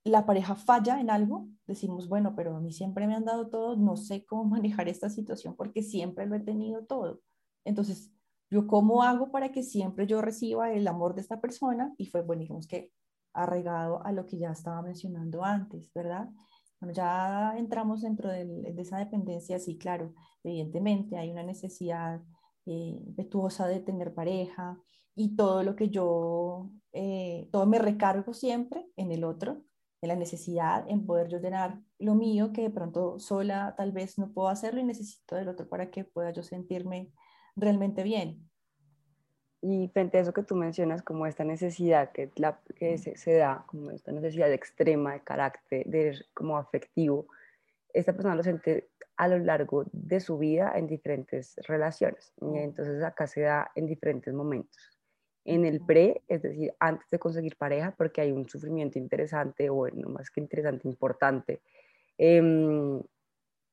la 0.04 0.26
pareja 0.26 0.54
falla 0.54 1.00
en 1.00 1.08
algo, 1.08 1.49
decimos, 1.66 2.08
bueno, 2.08 2.35
pero 2.37 2.56
a 2.56 2.61
mí 2.61 2.73
siempre 2.73 3.06
me 3.06 3.14
han 3.14 3.25
dado 3.25 3.49
todo, 3.49 3.75
no 3.76 3.97
sé 3.97 4.26
cómo 4.26 4.44
manejar 4.56 4.87
esta 4.88 5.08
situación 5.08 5.56
porque 5.56 5.82
siempre 5.82 6.26
lo 6.26 6.37
he 6.37 6.40
tenido 6.40 6.85
todo. 6.85 7.23
Entonces, 7.64 8.12
yo 8.50 8.67
cómo 8.67 9.02
hago 9.02 9.31
para 9.31 9.50
que 9.50 9.62
siempre 9.62 10.07
yo 10.07 10.23
reciba 10.23 10.73
el 10.73 10.87
amor 10.88 11.14
de 11.14 11.21
esta 11.21 11.40
persona 11.40 11.95
y 11.99 12.07
fue, 12.07 12.23
bueno, 12.23 12.43
digamos 12.43 12.67
que 12.67 12.93
arraigado 13.35 14.05
a 14.05 14.12
lo 14.12 14.26
que 14.26 14.38
ya 14.38 14.50
estaba 14.50 14.83
mencionando 14.83 15.45
antes, 15.45 15.93
¿verdad? 15.95 16.28
Bueno, 16.81 16.95
ya 16.95 17.55
entramos 17.57 18.02
dentro 18.02 18.31
de, 18.31 18.75
esa 18.78 18.99
dependencia, 18.99 19.59
sí, 19.59 19.78
claro, 19.78 20.14
evidentemente 20.45 21.17
hay 21.17 21.31
una 21.31 21.43
necesidad 21.43 22.21
eh, 22.67 23.00
impetuosa 23.07 23.67
de 23.67 23.81
tener 23.81 24.14
pareja 24.14 24.78
y 25.14 25.35
todo 25.37 25.62
lo 25.62 25.75
que 25.75 25.90
yo, 25.90 26.71
eh, 26.93 27.49
todo 27.50 27.67
me 27.67 27.78
recargo 27.78 28.33
siempre 28.33 28.87
en 28.97 29.11
el 29.11 29.25
otro, 29.25 29.62
en 30.00 30.09
la 30.09 30.17
necesidad, 30.17 30.85
en 30.88 31.05
poder 31.05 31.28
yo 31.28 31.38
llenar 31.38 31.81
lo 31.99 32.14
mío 32.14 32.52
que 32.52 32.62
de 32.62 32.71
pronto 32.71 33.19
sola 33.19 33.75
tal 33.76 33.90
vez 33.90 34.17
no 34.19 34.33
puedo 34.33 34.49
hacerlo 34.49 34.81
y 34.81 34.85
necesito 34.85 35.35
del 35.35 35.49
otro 35.49 35.69
para 35.69 35.90
que 35.90 36.05
pueda 36.05 36.33
yo 36.33 36.45
sentirme 36.45 37.12
realmente 37.59 38.03
bien. 38.03 38.49
Y 39.61 39.88
frente 39.88 40.19
a 40.19 40.21
eso 40.21 40.33
que 40.33 40.45
tú 40.45 40.55
mencionas, 40.55 41.03
como 41.03 41.27
esta 41.27 41.43
necesidad 41.45 42.12
que, 42.12 42.31
la, 42.37 42.61
que 42.77 42.97
se, 42.97 43.33
da, 43.35 43.65
como 43.67 43.91
esta 43.91 44.12
necesidad 44.12 44.53
extrema 44.53 45.15
de 45.15 45.21
carácter, 45.21 45.85
de, 45.87 46.25
como 46.33 46.57
afectivo, 46.57 47.27
esta 47.93 48.12
persona 48.12 48.37
lo 48.37 48.45
siente 48.45 48.88
a 49.17 49.27
lo 49.27 49.38
largo 49.38 49.85
de 49.91 50.21
su 50.21 50.38
vida 50.38 50.73
en 50.77 50.87
diferentes 50.87 51.57
relaciones. 51.67 52.33
Y 52.41 52.59
entonces 52.59 53.03
acá 53.03 53.27
se 53.27 53.41
da 53.41 53.73
en 53.75 53.87
diferentes 53.87 54.33
momentos. 54.33 54.97
En 55.45 55.65
el 55.65 55.81
pre, 55.81 56.23
es 56.29 56.43
decir, 56.43 56.73
antes 56.79 57.09
de 57.11 57.19
conseguir 57.19 57.57
pareja, 57.57 57.93
porque 57.97 58.21
hay 58.21 58.31
un 58.31 58.49
sufrimiento 58.49 58.99
interesante, 58.99 59.71
o 59.71 59.88
no 59.88 60.11
más 60.11 60.31
que 60.31 60.41
interesante, 60.41 60.87
importante, 60.87 61.62
em, 62.17 63.03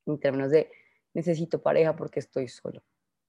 en 0.08 0.20
términos 0.20 0.50
de 0.50 0.72
necesito 1.14 1.62
pareja 1.62 1.96
porque 1.96 2.20
estoy 2.20 2.48
solo 2.48 2.82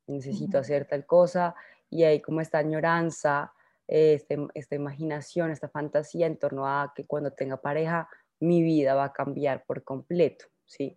necesito 0.07 0.59
hacer 0.59 0.87
tal 0.87 1.07
cosa, 1.07 1.55
y 1.91 2.05
hay 2.05 2.21
como 2.21 2.41
esta 2.41 2.59
añoranza, 2.59 3.53
este, 3.87 4.39
esta 4.55 4.75
imaginación, 4.75 5.51
esta 5.51 5.69
fantasía 5.69 6.27
en 6.27 6.37
torno 6.37 6.67
a 6.67 6.93
que 6.95 7.05
cuando 7.05 7.31
tenga 7.31 7.57
pareja 7.57 8.09
mi 8.41 8.63
vida 8.63 8.95
va 8.95 9.05
a 9.05 9.13
cambiar 9.13 9.65
por 9.65 9.83
completo, 9.83 10.47
¿sí? 10.67 10.97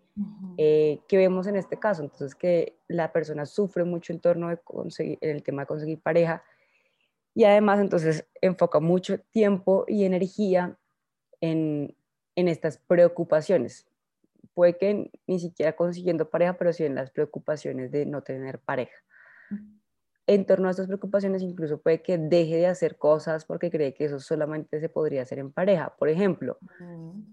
Eh, 0.58 1.00
¿Qué 1.08 1.18
vemos 1.18 1.48
en 1.48 1.56
este 1.56 1.78
caso? 1.78 2.04
Entonces 2.04 2.36
que 2.36 2.78
la 2.88 3.14
persona 3.14 3.46
sufre 3.46 3.84
mucho 3.84 4.12
en 4.12 4.20
torno 4.20 4.50
de 4.50 4.58
conseguir, 4.58 5.18
en 5.22 5.30
el 5.30 5.44
tema 5.44 5.62
de 5.62 5.68
conseguir 5.68 6.02
pareja 6.02 6.44
y 7.34 7.46
además 7.46 7.80
entonces 7.80 8.28
enfoca 8.42 8.80
mucho 8.80 9.20
tiempo 9.32 9.86
y 9.88 10.04
energía 10.04 10.78
en, 11.40 11.96
en 12.36 12.48
estas 12.48 12.78
preocupaciones, 12.78 13.88
puede 14.54 14.78
que 14.78 15.12
ni 15.28 15.40
siquiera 15.40 15.76
consiguiendo 15.76 16.30
pareja, 16.30 16.58
pero 16.58 16.74
sí 16.74 16.86
en 16.86 16.96
las 16.96 17.12
preocupaciones 17.12 17.92
de 17.92 18.06
no 18.06 18.22
tener 18.22 18.60
pareja. 18.60 18.96
En 20.28 20.46
torno 20.46 20.68
a 20.68 20.72
estas 20.72 20.86
preocupaciones, 20.86 21.42
incluso 21.42 21.82
puede 21.82 22.04
que 22.04 22.18
deje 22.20 22.58
de 22.58 22.68
hacer 22.68 22.98
cosas 22.98 23.46
porque 23.46 23.72
cree 23.72 23.96
que 23.96 24.06
eso 24.06 24.20
solamente 24.20 24.80
se 24.80 24.88
podría 24.88 25.24
hacer 25.24 25.40
en 25.40 25.52
pareja. 25.52 25.96
Por 25.98 26.08
ejemplo, 26.08 26.60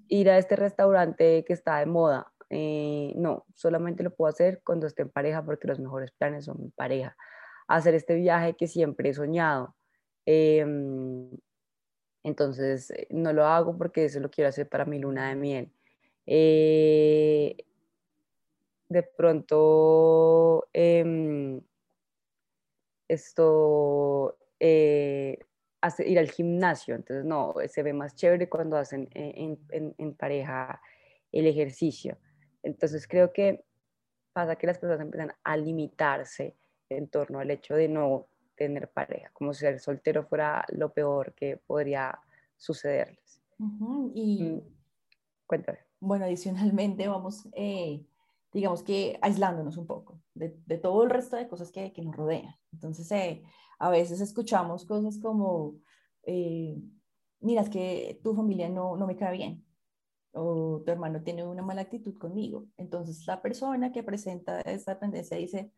ir 0.09 0.31
a 0.31 0.39
este 0.39 0.57
restaurante 0.57 1.45
que 1.45 1.53
está 1.53 1.79
de 1.79 1.87
moda. 1.87 2.33
Eh, 2.49 3.13
no, 3.17 3.45
solamente 3.55 4.03
lo 4.03 4.15
puedo 4.15 4.31
hacer 4.31 4.63
cuando 4.65 4.87
esté 4.87 5.03
en 5.03 5.11
pareja 5.11 5.45
porque 5.45 5.69
los 5.69 5.79
mejores 5.79 6.11
planes 6.13 6.47
son 6.47 6.59
en 6.63 6.71
pareja. 6.71 7.17
Hacer 7.69 7.95
este 7.95 8.15
viaje 8.15 8.57
que 8.57 8.67
siempre 8.67 9.11
he 9.11 9.15
soñado. 9.15 9.77
Em, 10.25 11.29
entonces, 12.23 12.91
eh, 12.93 13.07
no 13.11 13.33
lo 13.33 13.45
hago 13.45 13.77
porque 13.77 14.07
eso 14.07 14.21
lo 14.21 14.31
quiero 14.31 14.49
hacer 14.49 14.69
para 14.69 14.85
mi 14.85 14.99
luna 14.99 15.29
de 15.29 15.37
miel. 15.37 15.73
Eh, 16.27 17.57
de 18.89 19.03
pronto, 19.03 20.69
em, 20.73 21.61
esto, 23.09 24.39
eh, 24.59 25.39
hace, 25.81 26.09
ir 26.09 26.19
al 26.19 26.31
gimnasio, 26.31 26.95
entonces 26.95 27.25
no, 27.25 27.55
se 27.69 27.83
ve 27.83 27.93
más 27.93 28.15
chévere 28.15 28.49
cuando 28.49 28.77
hacen 28.77 29.09
en, 29.13 30.15
pareja 30.15 30.81
el 31.33 31.47
ejercicio. 31.47 32.19
Entonces 32.63 33.07
creo 33.07 33.33
que 33.33 33.65
pasa 34.33 34.57
que 34.57 34.67
las 34.67 34.79
personas 34.79 35.05
empiezan 35.05 35.33
a 35.45 35.57
limitarse 35.57 36.57
en 36.89 37.09
torno 37.09 37.41
al 37.41 37.51
hecho 37.51 37.75
de 37.75 37.89
no 37.89 38.29
tener 38.57 38.89
pareja, 38.89 39.31
como 39.33 39.53
si 39.53 39.61
ser 39.61 39.79
soltero 39.81 40.25
fuera 40.25 40.65
lo 40.69 40.93
peor 40.93 41.35
que 41.35 41.59
podría 41.59 42.19
sucederles. 42.57 43.43
Y 44.15 44.43
mm, 44.43 44.61
cuéntame. 45.47 45.86
Bueno, 46.01 46.25
adicionalmente 46.25 47.09
vamos, 47.09 47.49
eh, 47.55 48.05
digamos 48.53 48.83
que 48.83 49.19
aislándonos 49.23 49.77
un 49.77 49.87
poco 49.87 50.21
de, 50.35 50.51
todo 50.79 51.03
el 51.05 51.11
resto 51.11 51.37
de 51.37 51.49
cosas 51.49 51.73
que, 51.73 51.93
nos 52.03 52.17
rodean. 52.17 52.55
Entonces, 52.73 53.11
eh, 53.13 53.43
a 53.79 53.91
veces 53.91 54.21
escuchamos 54.21 54.85
cosas 54.85 55.19
como, 55.19 55.77
eh, 56.25 56.77
mira, 57.41 57.65
que 57.65 58.21
tu 58.23 58.35
familia 58.35 58.69
no, 58.69 58.97
no 58.97 59.07
me 59.07 59.17
cae 59.17 59.37
bien, 59.37 59.67
o 60.33 60.83
tu 60.85 60.93
hermano 60.93 61.23
tiene 61.23 61.47
una 61.47 61.63
mala 61.63 61.83
actitud 61.83 62.19
conmigo. 62.19 62.67
Entonces, 62.77 63.27
la 63.27 63.43
persona 63.43 63.93
que 63.93 64.03
presenta 64.03 64.61
esta 64.63 64.99
tendencia 64.99 65.37
dice, 65.37 65.73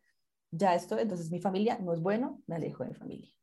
ya 0.51 0.75
esto, 0.75 0.97
entonces 0.97 1.31
mi 1.31 1.39
familia 1.39 1.79
no 1.79 1.93
es 1.93 2.01
bueno, 2.01 2.41
me 2.47 2.55
alejo 2.55 2.83
de 2.83 2.89
mi 2.89 2.95
familia. 2.95 3.33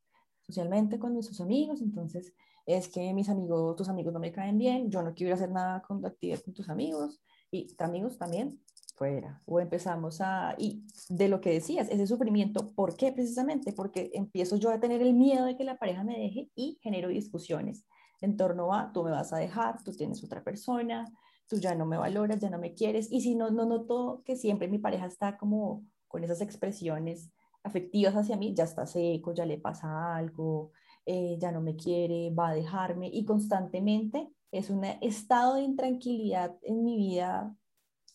Socialmente 0.46 0.98
con 0.98 1.14
nuestros 1.14 1.40
amigos, 1.40 1.82
entonces 1.82 2.32
es 2.66 2.88
que 2.88 3.12
mis 3.14 3.28
amigos, 3.28 3.76
tus 3.76 3.88
amigos 3.88 4.12
no 4.12 4.20
me 4.20 4.32
caen 4.32 4.58
bien, 4.58 4.90
yo 4.90 5.02
no 5.02 5.14
quiero 5.14 5.34
hacer 5.34 5.50
nada 5.50 5.82
con 5.82 6.04
actividad 6.04 6.40
con 6.40 6.54
tus 6.54 6.68
amigos 6.68 7.20
y 7.50 7.66
tus 7.66 7.80
amigos 7.80 8.18
también 8.18 8.60
fuera. 8.96 9.42
O 9.46 9.60
empezamos 9.60 10.20
a, 10.20 10.54
y 10.58 10.84
de 11.08 11.28
lo 11.28 11.40
que 11.40 11.50
decías, 11.50 11.88
ese 11.90 12.06
sufrimiento, 12.06 12.72
¿por 12.74 12.96
qué 12.96 13.12
precisamente? 13.12 13.72
Porque 13.72 14.10
empiezo 14.14 14.56
yo 14.56 14.70
a 14.70 14.80
tener 14.80 15.02
el 15.02 15.14
miedo 15.14 15.44
de 15.44 15.56
que 15.56 15.64
la 15.64 15.78
pareja 15.78 16.02
me 16.02 16.18
deje 16.18 16.50
y 16.54 16.78
genero 16.82 17.08
discusiones 17.08 17.84
en 18.20 18.36
torno 18.36 18.72
a, 18.72 18.92
tú 18.92 19.04
me 19.04 19.10
vas 19.10 19.32
a 19.32 19.36
dejar, 19.36 19.82
tú 19.84 19.92
tienes 19.92 20.24
otra 20.24 20.42
persona, 20.42 21.04
tú 21.48 21.56
ya 21.58 21.74
no 21.74 21.86
me 21.86 21.98
valoras, 21.98 22.40
ya 22.40 22.50
no 22.50 22.58
me 22.58 22.74
quieres, 22.74 23.10
y 23.12 23.20
si 23.20 23.34
no, 23.34 23.50
no 23.50 23.66
noto 23.66 24.22
que 24.24 24.36
siempre 24.36 24.68
mi 24.68 24.78
pareja 24.78 25.06
está 25.06 25.36
como 25.36 25.84
con 26.08 26.24
esas 26.24 26.40
expresiones 26.40 27.30
afectivas 27.66 28.14
hacia 28.14 28.36
mí, 28.36 28.54
ya 28.54 28.64
está 28.64 28.86
seco, 28.86 29.34
ya 29.34 29.44
le 29.44 29.58
pasa 29.58 30.16
algo, 30.16 30.72
eh, 31.04 31.36
ya 31.40 31.52
no 31.52 31.60
me 31.60 31.76
quiere, 31.76 32.30
va 32.30 32.48
a 32.48 32.54
dejarme 32.54 33.08
y 33.12 33.24
constantemente 33.24 34.28
es 34.50 34.70
un 34.70 34.84
estado 34.84 35.56
de 35.56 35.62
intranquilidad 35.62 36.56
en 36.62 36.84
mi 36.84 36.96
vida 36.96 37.54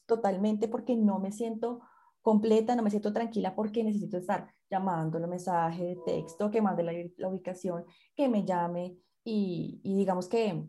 totalmente 0.06 0.68
porque 0.68 0.96
no 0.96 1.20
me 1.20 1.32
siento 1.32 1.82
completa, 2.22 2.76
no 2.76 2.84
me 2.84 2.90
siento 2.90 3.14
tranquila 3.14 3.56
porque 3.56 3.84
necesito 3.84 4.18
estar 4.18 4.54
llamándolo 4.70 5.28
mensaje 5.28 5.84
de 5.84 5.98
texto, 6.06 6.52
que 6.52 6.62
mande 6.62 6.84
la, 6.84 7.30
ubicación, 7.30 7.86
que 8.16 8.30
me 8.30 8.46
llame 8.46 8.98
y, 9.24 9.82
digamos 9.84 10.28
que 10.28 10.66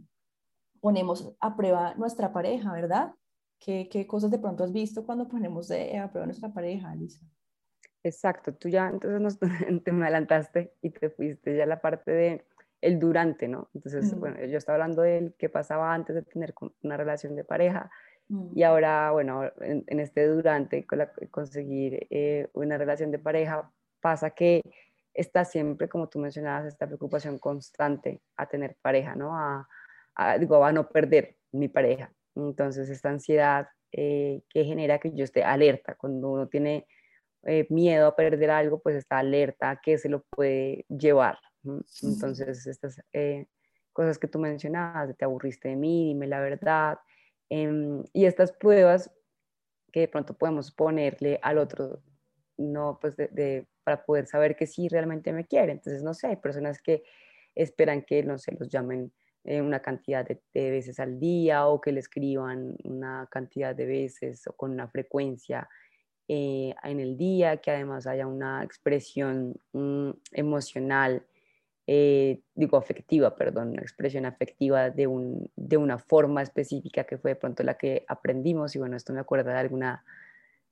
ponemos 0.80 1.34
a 1.40 1.56
prueba 1.56 1.94
nuestra 1.94 2.32
pareja, 2.32 2.72
¿verdad? 2.72 3.14
¿Qué, 3.58 3.88
¿Qué, 3.88 4.06
cosas 4.06 4.30
de 4.30 4.38
pronto 4.38 4.64
has 4.64 4.72
visto 4.72 5.04
cuando 5.06 5.28
ponemos 5.28 5.68
de, 5.68 5.98
a 5.98 6.10
prueba 6.10 6.26
nuestra 6.26 6.52
pareja, 6.52 6.90
Alisa? 6.90 7.24
Exacto, 8.04 8.52
tú 8.54 8.68
ya 8.68 8.88
entonces 8.88 9.20
nos, 9.20 9.38
te 9.84 9.92
me 9.92 10.04
adelantaste 10.04 10.72
y 10.82 10.90
te 10.90 11.10
fuiste 11.10 11.56
ya 11.56 11.64
a 11.64 11.66
la 11.66 11.80
parte 11.80 12.10
de 12.10 12.44
el 12.80 12.98
durante, 12.98 13.46
¿no? 13.46 13.70
Entonces, 13.74 14.12
bueno, 14.18 14.44
yo 14.44 14.58
estaba 14.58 14.74
hablando 14.74 15.02
de 15.02 15.32
qué 15.38 15.48
pasaba 15.48 15.94
antes 15.94 16.16
de 16.16 16.22
tener 16.22 16.52
una 16.82 16.96
relación 16.96 17.36
de 17.36 17.44
pareja 17.44 17.90
y 18.54 18.62
ahora, 18.62 19.10
bueno, 19.10 19.42
en, 19.60 20.00
este 20.00 20.26
durante, 20.26 20.86
con 20.86 21.06
conseguir 21.30 22.06
eh, 22.10 22.48
una 22.54 22.78
relación 22.78 23.10
de 23.10 23.18
pareja, 23.18 23.70
pasa 24.00 24.30
que 24.30 24.62
está 25.12 25.44
siempre, 25.44 25.88
como 25.88 26.08
tú 26.08 26.18
mencionabas, 26.18 26.66
esta 26.66 26.86
preocupación 26.86 27.38
constante 27.38 28.22
a 28.36 28.46
tener 28.46 28.76
pareja, 28.80 29.14
¿no? 29.14 29.36
A, 29.36 29.68
digo, 30.38 30.64
a 30.64 30.72
no 30.72 30.88
perder 30.88 31.36
mi 31.52 31.68
pareja. 31.68 32.10
Entonces, 32.34 32.88
esta 32.88 33.10
ansiedad 33.10 33.68
eh, 33.92 34.42
que 34.48 34.64
genera 34.64 34.98
que 34.98 35.12
yo 35.12 35.24
esté 35.24 35.44
alerta. 35.44 35.94
Cuando 35.94 36.30
uno 36.30 36.48
tiene 36.48 36.86
eh, 37.44 37.66
miedo 37.70 38.06
a 38.06 38.16
perder 38.16 38.50
algo, 38.50 38.80
pues 38.80 38.96
está 38.96 39.18
alerta 39.18 39.70
a 39.70 39.80
que 39.80 39.98
se 39.98 40.08
lo 40.08 40.22
puede 40.22 40.84
llevar. 40.88 41.38
Entonces, 42.02 42.66
estas 42.66 43.00
eh, 43.12 43.46
cosas 43.92 44.18
que 44.18 44.28
tú 44.28 44.38
mencionabas, 44.38 45.16
te 45.16 45.24
aburriste 45.24 45.68
de 45.68 45.76
mí, 45.76 46.06
dime 46.08 46.26
la 46.26 46.40
verdad, 46.40 46.98
em, 47.48 48.02
y 48.12 48.24
estas 48.24 48.52
pruebas 48.52 49.10
que 49.92 50.00
de 50.00 50.08
pronto 50.08 50.34
podemos 50.34 50.72
ponerle 50.72 51.38
al 51.42 51.58
otro, 51.58 52.02
no, 52.56 52.98
pues 53.00 53.16
de, 53.16 53.66
para 53.84 54.04
poder 54.04 54.26
saber 54.26 54.56
que 54.56 54.66
sí 54.66 54.88
realmente 54.88 55.32
me 55.32 55.46
quiere. 55.46 55.72
Entonces, 55.72 56.02
no 56.02 56.14
sé, 56.14 56.28
hay 56.28 56.36
personas 56.36 56.80
que 56.80 57.02
esperan 57.54 58.02
que, 58.02 58.22
no 58.22 58.38
sé, 58.38 58.56
los 58.58 58.68
llamen 58.68 59.12
eh, 59.44 59.60
una 59.60 59.80
cantidad 59.80 60.24
de, 60.24 60.40
veces 60.54 61.00
al 61.00 61.18
día 61.18 61.66
o 61.66 61.80
que 61.80 61.92
le 61.92 62.00
escriban 62.00 62.76
una 62.84 63.28
cantidad 63.30 63.74
de 63.74 63.86
veces 63.86 64.46
o 64.46 64.52
con 64.52 64.70
una 64.70 64.88
frecuencia 64.88 65.68
eh, 66.34 66.74
en 66.82 66.98
el 66.98 67.18
día, 67.18 67.58
que 67.58 67.70
además 67.70 68.06
haya 68.06 68.26
una 68.26 68.64
expresión 68.64 69.54
mm, 69.74 70.12
emocional, 70.32 71.26
eh, 71.86 72.40
digo 72.54 72.78
afectiva, 72.78 73.36
perdón, 73.36 73.72
una 73.72 73.82
expresión 73.82 74.24
afectiva 74.24 74.88
de, 74.88 75.06
un, 75.06 75.50
de 75.56 75.76
una 75.76 75.98
forma 75.98 76.40
específica 76.40 77.04
que 77.04 77.18
fue 77.18 77.32
de 77.32 77.36
pronto 77.36 77.62
la 77.64 77.76
que 77.76 78.06
aprendimos 78.08 78.74
y 78.74 78.78
bueno, 78.78 78.96
esto 78.96 79.12
me 79.12 79.20
acuerda 79.20 79.52
de 79.52 79.58
alguna 79.58 80.04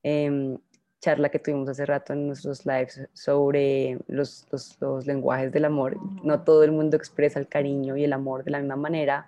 em, 0.02 0.56
charla 0.98 1.28
que 1.28 1.40
tuvimos 1.40 1.68
hace 1.68 1.84
rato 1.84 2.14
en 2.14 2.26
nuestros 2.26 2.64
lives 2.64 3.06
sobre 3.12 3.98
los, 4.06 4.46
los, 4.80 5.06
lenguajes 5.06 5.52
del 5.52 5.66
amor. 5.66 5.98
No 6.24 6.42
todo 6.42 6.64
el 6.64 6.72
mundo 6.72 6.96
expresa 6.96 7.38
el 7.38 7.48
cariño 7.48 7.98
y 7.98 8.04
el 8.04 8.14
amor 8.14 8.44
de 8.44 8.52
la 8.52 8.60
misma 8.60 8.76
manera, 8.76 9.26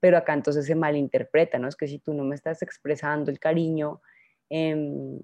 pero 0.00 0.18
acá 0.18 0.34
entonces 0.34 0.66
se 0.66 0.74
malinterpreta, 0.74 1.60
¿no? 1.60 1.68
Es 1.68 1.76
que 1.76 1.86
si 1.86 2.00
tú 2.00 2.14
no 2.14 2.24
me 2.24 2.34
estás 2.34 2.62
expresando 2.62 3.30
el 3.30 3.38
cariño 3.38 4.00
em, 4.50 5.20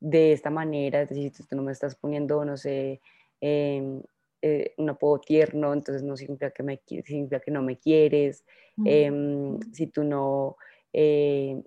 de 0.00 0.32
esta 0.32 0.50
manera, 0.50 1.02
es 1.02 1.08
decir, 1.08 1.32
si 1.32 1.46
tú 1.46 1.56
no 1.56 1.62
me 1.62 1.72
estás 1.72 1.94
poniendo, 1.94 2.44
no 2.44 2.56
sé, 2.56 3.00
em, 3.40 4.02
eh, 4.42 4.74
un 4.76 4.90
apodo 4.90 5.20
tierno, 5.20 5.72
entonces 5.72 6.02
no 6.02 6.16
significa 6.16 6.50
que, 6.50 6.62
me, 6.62 6.82
significa 6.86 7.40
que 7.40 7.50
no 7.50 7.62
me 7.62 7.78
quieres, 7.78 8.44
em, 8.84 9.58
si 9.72 9.86
tú 9.86 10.04
no 10.04 10.56
eh, 10.92 11.62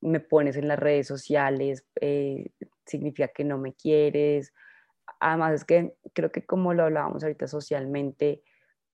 me 0.00 0.20
pones 0.20 0.56
en 0.56 0.68
las 0.68 0.78
redes 0.78 1.06
sociales, 1.06 1.84
eh, 2.00 2.50
significa 2.84 3.28
que 3.28 3.44
no 3.44 3.58
me 3.58 3.74
quieres. 3.74 4.52
Además 5.20 5.54
es 5.54 5.64
que 5.64 5.94
creo 6.12 6.30
que 6.30 6.44
como 6.44 6.74
lo 6.74 6.84
hablábamos 6.84 7.22
ahorita 7.22 7.46
socialmente, 7.46 8.42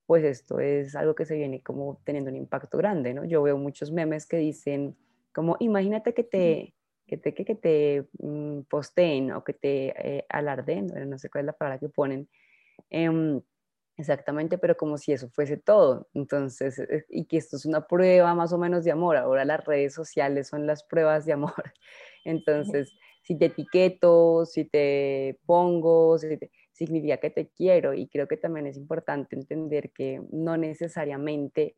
pues 0.06 0.24
esto 0.24 0.60
es 0.60 0.94
algo 0.96 1.14
que 1.14 1.26
se 1.26 1.36
viene 1.36 1.62
como 1.62 2.00
teniendo 2.04 2.30
un 2.30 2.36
impacto 2.36 2.78
grande, 2.78 3.12
¿no? 3.14 3.24
Yo 3.24 3.42
veo 3.42 3.58
muchos 3.58 3.90
memes 3.92 4.26
que 4.26 4.38
dicen 4.38 4.96
como, 5.34 5.56
imagínate 5.60 6.14
que 6.14 6.24
te, 6.24 6.74
que 7.08 7.16
te, 7.16 7.34
que, 7.34 7.54
te 7.54 8.08
mm, 8.20 8.60
posteen 8.68 9.32
o 9.32 9.42
que 9.42 9.54
te 9.54 10.18
eh, 10.18 10.26
alarden, 10.28 10.86
no 11.08 11.18
sé 11.18 11.30
cuál 11.30 11.42
es 11.42 11.46
la 11.46 11.52
palabra 11.54 11.80
que 11.80 11.88
ponen, 11.88 12.28
em, 12.90 13.40
Exactamente, 13.98 14.58
pero 14.58 14.76
como 14.76 14.96
si 14.96 15.10
eso 15.10 15.28
fuese 15.28 15.56
todo. 15.56 16.08
Entonces, 16.14 16.78
eh, 16.78 17.04
y 17.08 17.24
que 17.24 17.36
esto 17.36 17.56
es 17.56 17.66
una 17.66 17.88
prueba 17.88 18.32
más 18.32 18.52
o 18.52 18.58
menos 18.58 18.84
de 18.84 18.92
amor. 18.92 19.16
Ahora 19.16 19.44
las 19.44 19.64
redes 19.64 19.92
sociales 19.92 20.46
son 20.46 20.68
las 20.68 20.84
pruebas 20.84 21.26
de 21.26 21.32
amor. 21.32 21.52
Entonces, 22.24 22.94
si 23.22 23.36
te 23.36 23.46
etiqueto, 23.46 24.46
si 24.46 24.64
te 24.66 25.40
pongo, 25.46 26.16
significa 26.70 27.16
que 27.16 27.30
te 27.30 27.48
quiero. 27.48 27.92
Y 27.92 28.06
creo 28.06 28.28
que 28.28 28.36
también 28.36 28.68
es 28.68 28.76
importante 28.76 29.34
entender 29.34 29.90
que 29.90 30.22
no 30.30 30.56
necesariamente 30.56 31.74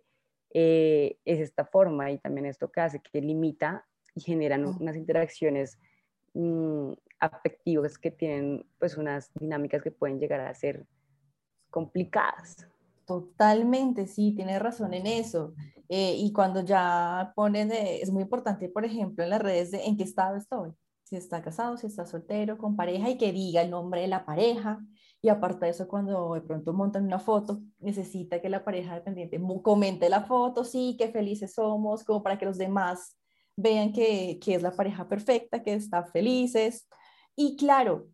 eh, 0.52 1.16
es 1.24 1.40
esta 1.40 1.64
forma 1.64 2.10
y 2.10 2.18
también 2.18 2.44
esto 2.44 2.70
que 2.70 2.82
hace 2.82 3.00
que 3.00 3.22
limita 3.22 3.88
y 4.14 4.20
generan 4.20 4.64
unas 4.64 4.96
interacciones 4.96 5.78
mm, 6.34 6.92
afectivas 7.20 7.98
que 7.98 8.10
tienen 8.10 8.66
pues 8.78 8.96
unas 8.96 9.30
dinámicas 9.34 9.82
que 9.82 9.90
pueden 9.90 10.18
llegar 10.18 10.40
a 10.40 10.54
ser 10.54 10.86
complicadas. 11.70 12.66
Totalmente, 13.06 14.06
sí, 14.06 14.32
tienes 14.34 14.60
razón 14.60 14.94
en 14.94 15.06
eso. 15.06 15.54
Eh, 15.88 16.14
y 16.16 16.32
cuando 16.32 16.62
ya 16.62 17.32
ponen, 17.34 17.72
es 17.72 18.10
muy 18.12 18.22
importante, 18.22 18.68
por 18.68 18.84
ejemplo, 18.84 19.24
en 19.24 19.30
las 19.30 19.42
redes 19.42 19.72
de 19.72 19.84
en 19.84 19.96
qué 19.96 20.04
estado 20.04 20.36
estoy, 20.36 20.70
si 21.02 21.16
está 21.16 21.42
casado, 21.42 21.76
si 21.76 21.88
está 21.88 22.06
soltero, 22.06 22.56
con 22.56 22.76
pareja, 22.76 23.10
y 23.10 23.18
que 23.18 23.32
diga 23.32 23.62
el 23.62 23.70
nombre 23.70 24.02
de 24.02 24.08
la 24.08 24.24
pareja. 24.24 24.78
Y 25.20 25.28
aparte 25.28 25.66
de 25.66 25.72
eso, 25.72 25.88
cuando 25.88 26.34
de 26.34 26.40
pronto 26.40 26.72
montan 26.72 27.04
una 27.04 27.18
foto, 27.18 27.60
necesita 27.80 28.40
que 28.40 28.48
la 28.48 28.64
pareja 28.64 28.94
dependiente 28.94 29.40
comente 29.62 30.08
la 30.08 30.22
foto, 30.22 30.64
sí, 30.64 30.96
qué 30.96 31.08
felices 31.08 31.52
somos, 31.54 32.04
como 32.04 32.22
para 32.22 32.38
que 32.38 32.46
los 32.46 32.58
demás 32.58 33.19
vean 33.60 33.92
que, 33.92 34.38
que 34.42 34.54
es 34.54 34.62
la 34.62 34.72
pareja 34.72 35.08
perfecta, 35.08 35.62
que 35.62 35.74
está 35.74 36.04
felices. 36.04 36.88
Y 37.36 37.56
claro, 37.56 38.08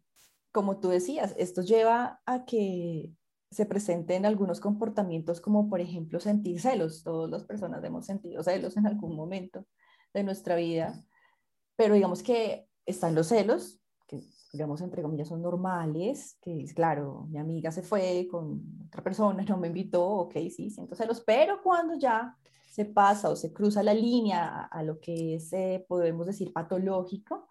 como 0.52 0.80
tú 0.80 0.88
decías, 0.88 1.34
esto 1.38 1.62
lleva 1.62 2.20
a 2.26 2.44
que 2.44 3.10
se 3.50 3.66
presenten 3.66 4.26
algunos 4.26 4.60
comportamientos 4.60 5.40
como 5.40 5.68
por 5.68 5.80
ejemplo 5.80 6.20
sentir 6.20 6.60
celos. 6.60 7.02
Todas 7.02 7.30
las 7.30 7.44
personas 7.44 7.82
hemos 7.84 8.06
sentido 8.06 8.42
celos 8.42 8.76
en 8.76 8.86
algún 8.86 9.14
momento 9.14 9.64
de 10.12 10.24
nuestra 10.24 10.56
vida, 10.56 11.04
pero 11.76 11.94
digamos 11.94 12.22
que 12.22 12.66
están 12.86 13.14
los 13.14 13.28
celos, 13.28 13.80
que 14.06 14.20
digamos 14.52 14.80
entre 14.80 15.02
comillas 15.02 15.28
son 15.28 15.42
normales, 15.42 16.38
que 16.40 16.62
es 16.62 16.72
claro, 16.72 17.26
mi 17.28 17.38
amiga 17.38 17.70
se 17.70 17.82
fue 17.82 18.26
con 18.30 18.62
otra 18.86 19.02
persona, 19.02 19.44
no 19.48 19.58
me 19.58 19.68
invitó, 19.68 20.04
ok, 20.06 20.34
sí, 20.50 20.70
siento 20.70 20.94
celos, 20.94 21.22
pero 21.26 21.62
cuando 21.62 21.98
ya 21.98 22.36
se 22.76 22.84
pasa 22.84 23.30
o 23.30 23.36
se 23.36 23.54
cruza 23.54 23.82
la 23.82 23.94
línea 23.94 24.66
a, 24.66 24.82
lo 24.82 25.00
que 25.00 25.36
es, 25.36 25.50
eh, 25.54 25.82
podemos 25.88 26.26
decir, 26.26 26.52
patológico, 26.52 27.48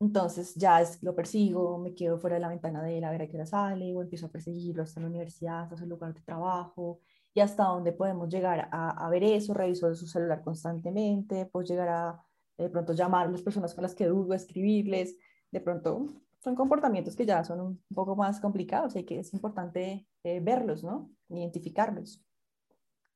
entonces 0.00 0.56
ya 0.56 0.82
lo 1.02 1.14
persigo, 1.14 1.78
me 1.78 1.94
quedo 1.94 2.18
fuera 2.18 2.34
de 2.34 2.40
la 2.40 2.48
ventana 2.48 2.82
de 2.82 2.98
él 2.98 3.04
a 3.04 3.12
ver 3.12 3.22
a 3.22 3.28
qué 3.28 3.36
hora 3.36 3.46
sale, 3.46 3.94
o 3.94 4.02
empiezo 4.02 4.26
a 4.26 4.28
perseguirlo 4.28 4.82
hasta 4.82 5.00
la 5.00 5.06
universidad, 5.06 5.62
hasta 5.62 5.76
su 5.76 5.86
lugar 5.86 6.14
de 6.14 6.20
trabajo, 6.22 6.98
y 7.32 7.38
hasta 7.38 7.62
dónde 7.62 7.92
podemos 7.92 8.28
llegar 8.28 8.68
a, 8.72 9.08
ver 9.08 9.22
eso, 9.22 9.54
reviso 9.54 9.94
su 9.94 10.08
celular 10.08 10.42
constantemente, 10.42 11.46
pues 11.46 11.68
llegar 11.68 11.88
a 11.88 12.24
de 12.58 12.68
pronto 12.68 12.92
llamar 12.92 13.28
a 13.28 13.30
las 13.30 13.42
personas 13.42 13.72
con 13.72 13.82
las 13.82 13.94
que 13.94 14.06
dudo, 14.06 14.34
escribirles, 14.34 15.16
de 15.52 15.60
pronto 15.60 16.06
son 16.42 16.56
comportamientos 16.56 17.14
que 17.14 17.24
ya 17.24 17.44
son 17.44 17.60
un 17.60 17.84
poco 17.94 18.16
más 18.16 18.40
complicados 18.40 18.96
y 18.96 19.04
que 19.04 19.20
es 19.20 19.32
importante 19.32 20.08
eh, 20.24 20.40
verlos, 20.40 20.82
¿no? 20.82 21.12
Identificarlos. 21.28 22.25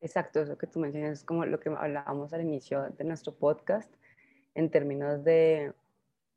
Exacto, 0.00 0.40
eso 0.40 0.56
que 0.56 0.66
tú 0.66 0.80
mencionas 0.80 1.18
es 1.18 1.24
como 1.24 1.44
lo 1.44 1.60
que 1.60 1.68
hablábamos 1.68 2.32
al 2.32 2.42
inicio 2.42 2.88
de 2.96 3.04
nuestro 3.04 3.34
podcast 3.34 3.92
en 4.54 4.70
términos 4.70 5.22
de 5.24 5.72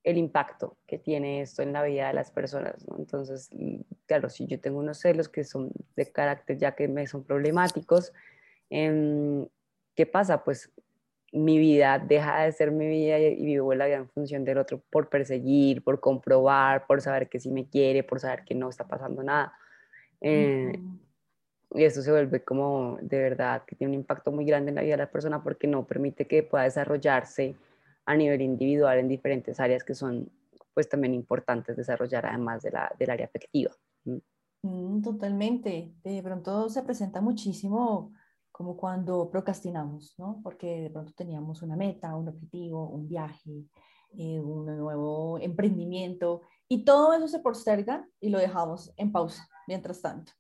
el 0.04 0.18
impacto 0.18 0.78
que 0.86 0.98
tiene 0.98 1.42
esto 1.42 1.62
en 1.62 1.72
la 1.72 1.82
vida 1.84 2.08
de 2.08 2.14
las 2.14 2.30
personas, 2.30 2.86
¿no? 2.88 2.98
Entonces, 2.98 3.50
claro, 4.06 4.30
si 4.30 4.48
yo 4.48 4.60
tengo 4.60 4.80
unos 4.80 5.00
celos 5.00 5.30
que 5.30 5.46
son 5.46 5.72
de 5.96 6.12
carácter 6.12 6.58
ya 6.58 6.76
que 6.76 6.90
me 6.90 7.08
son 7.08 7.24
problemáticos, 7.24 8.12
em, 8.70 9.48
¿qué 9.96 10.06
pasa? 10.06 10.44
Pues 10.44 10.70
mi 11.32 11.58
vida 11.58 12.00
deja 12.00 12.44
de 12.44 12.52
ser 12.52 12.72
mi 12.72 12.88
vida 12.88 13.18
y 13.18 13.44
vivo 13.46 13.74
la 13.74 13.86
vida 13.86 13.96
en 13.96 14.10
función 14.10 14.44
del 14.44 14.58
otro 14.58 14.84
por 14.92 15.10
perseguir, 15.10 15.84
por 15.84 16.00
comprobar, 16.02 16.86
por 16.86 17.02
saber 17.02 17.30
que 17.30 17.40
sí 17.40 17.50
me 17.50 17.68
quiere, 17.68 18.04
por 18.04 18.20
saber 18.20 18.44
que 18.44 18.56
no 18.56 18.70
está 18.70 18.88
pasando 18.88 19.24
nada. 19.24 19.54
Eh, 20.22 20.80
y 21.76 21.84
eso 21.84 22.02
se 22.02 22.12
vuelve 22.12 22.44
como 22.44 22.98
de 23.02 23.20
verdad 23.20 23.64
que 23.66 23.76
tiene 23.76 23.94
un 23.94 24.00
impacto 24.00 24.32
muy 24.32 24.46
grande 24.46 24.70
en 24.70 24.76
la 24.76 24.82
vida 24.82 24.94
de 24.94 25.04
la 25.04 25.12
persona 25.12 25.42
porque 25.42 25.68
no 25.68 25.86
permite 25.86 26.28
que 26.28 26.44
pueda 26.44 26.66
desarrollarse 26.66 27.56
a 28.06 28.16
nivel 28.16 28.42
individual 28.42 29.00
en 29.00 29.08
diferentes 29.08 29.60
áreas 29.60 29.84
que 29.84 29.96
son 29.96 30.30
pues 30.74 30.90
también 30.90 31.14
importantes 31.14 31.78
desarrollar 31.78 32.26
además 32.26 32.62
de 32.64 32.72
la, 32.72 32.92
del 32.98 33.10
área 33.10 33.26
afectiva. 33.26 33.72
Mm, 34.64 35.02
totalmente. 35.02 35.94
De 36.04 36.22
pronto 36.24 36.70
se 36.70 36.84
presenta 36.84 37.22
muchísimo 37.22 38.14
como 38.52 38.78
cuando 38.78 39.30
procrastinamos, 39.30 40.16
¿no? 40.18 40.40
Porque 40.44 40.82
de 40.82 40.90
pronto 40.90 41.12
teníamos 41.16 41.62
una 41.62 41.76
meta, 41.76 42.16
un 42.16 42.30
objetivo, 42.30 42.88
un 42.88 43.08
viaje, 43.08 43.66
eh, 44.18 44.40
un 44.40 44.66
nuevo 44.66 45.40
emprendimiento 45.40 46.42
y 46.68 46.86
todo 46.86 47.14
eso 47.14 47.28
se 47.28 47.40
posterga 47.40 48.08
y 48.20 48.30
lo 48.30 48.40
dejamos 48.40 48.94
en 48.98 49.12
pausa 49.12 49.48
mientras 49.68 50.02
tanto 50.02 50.34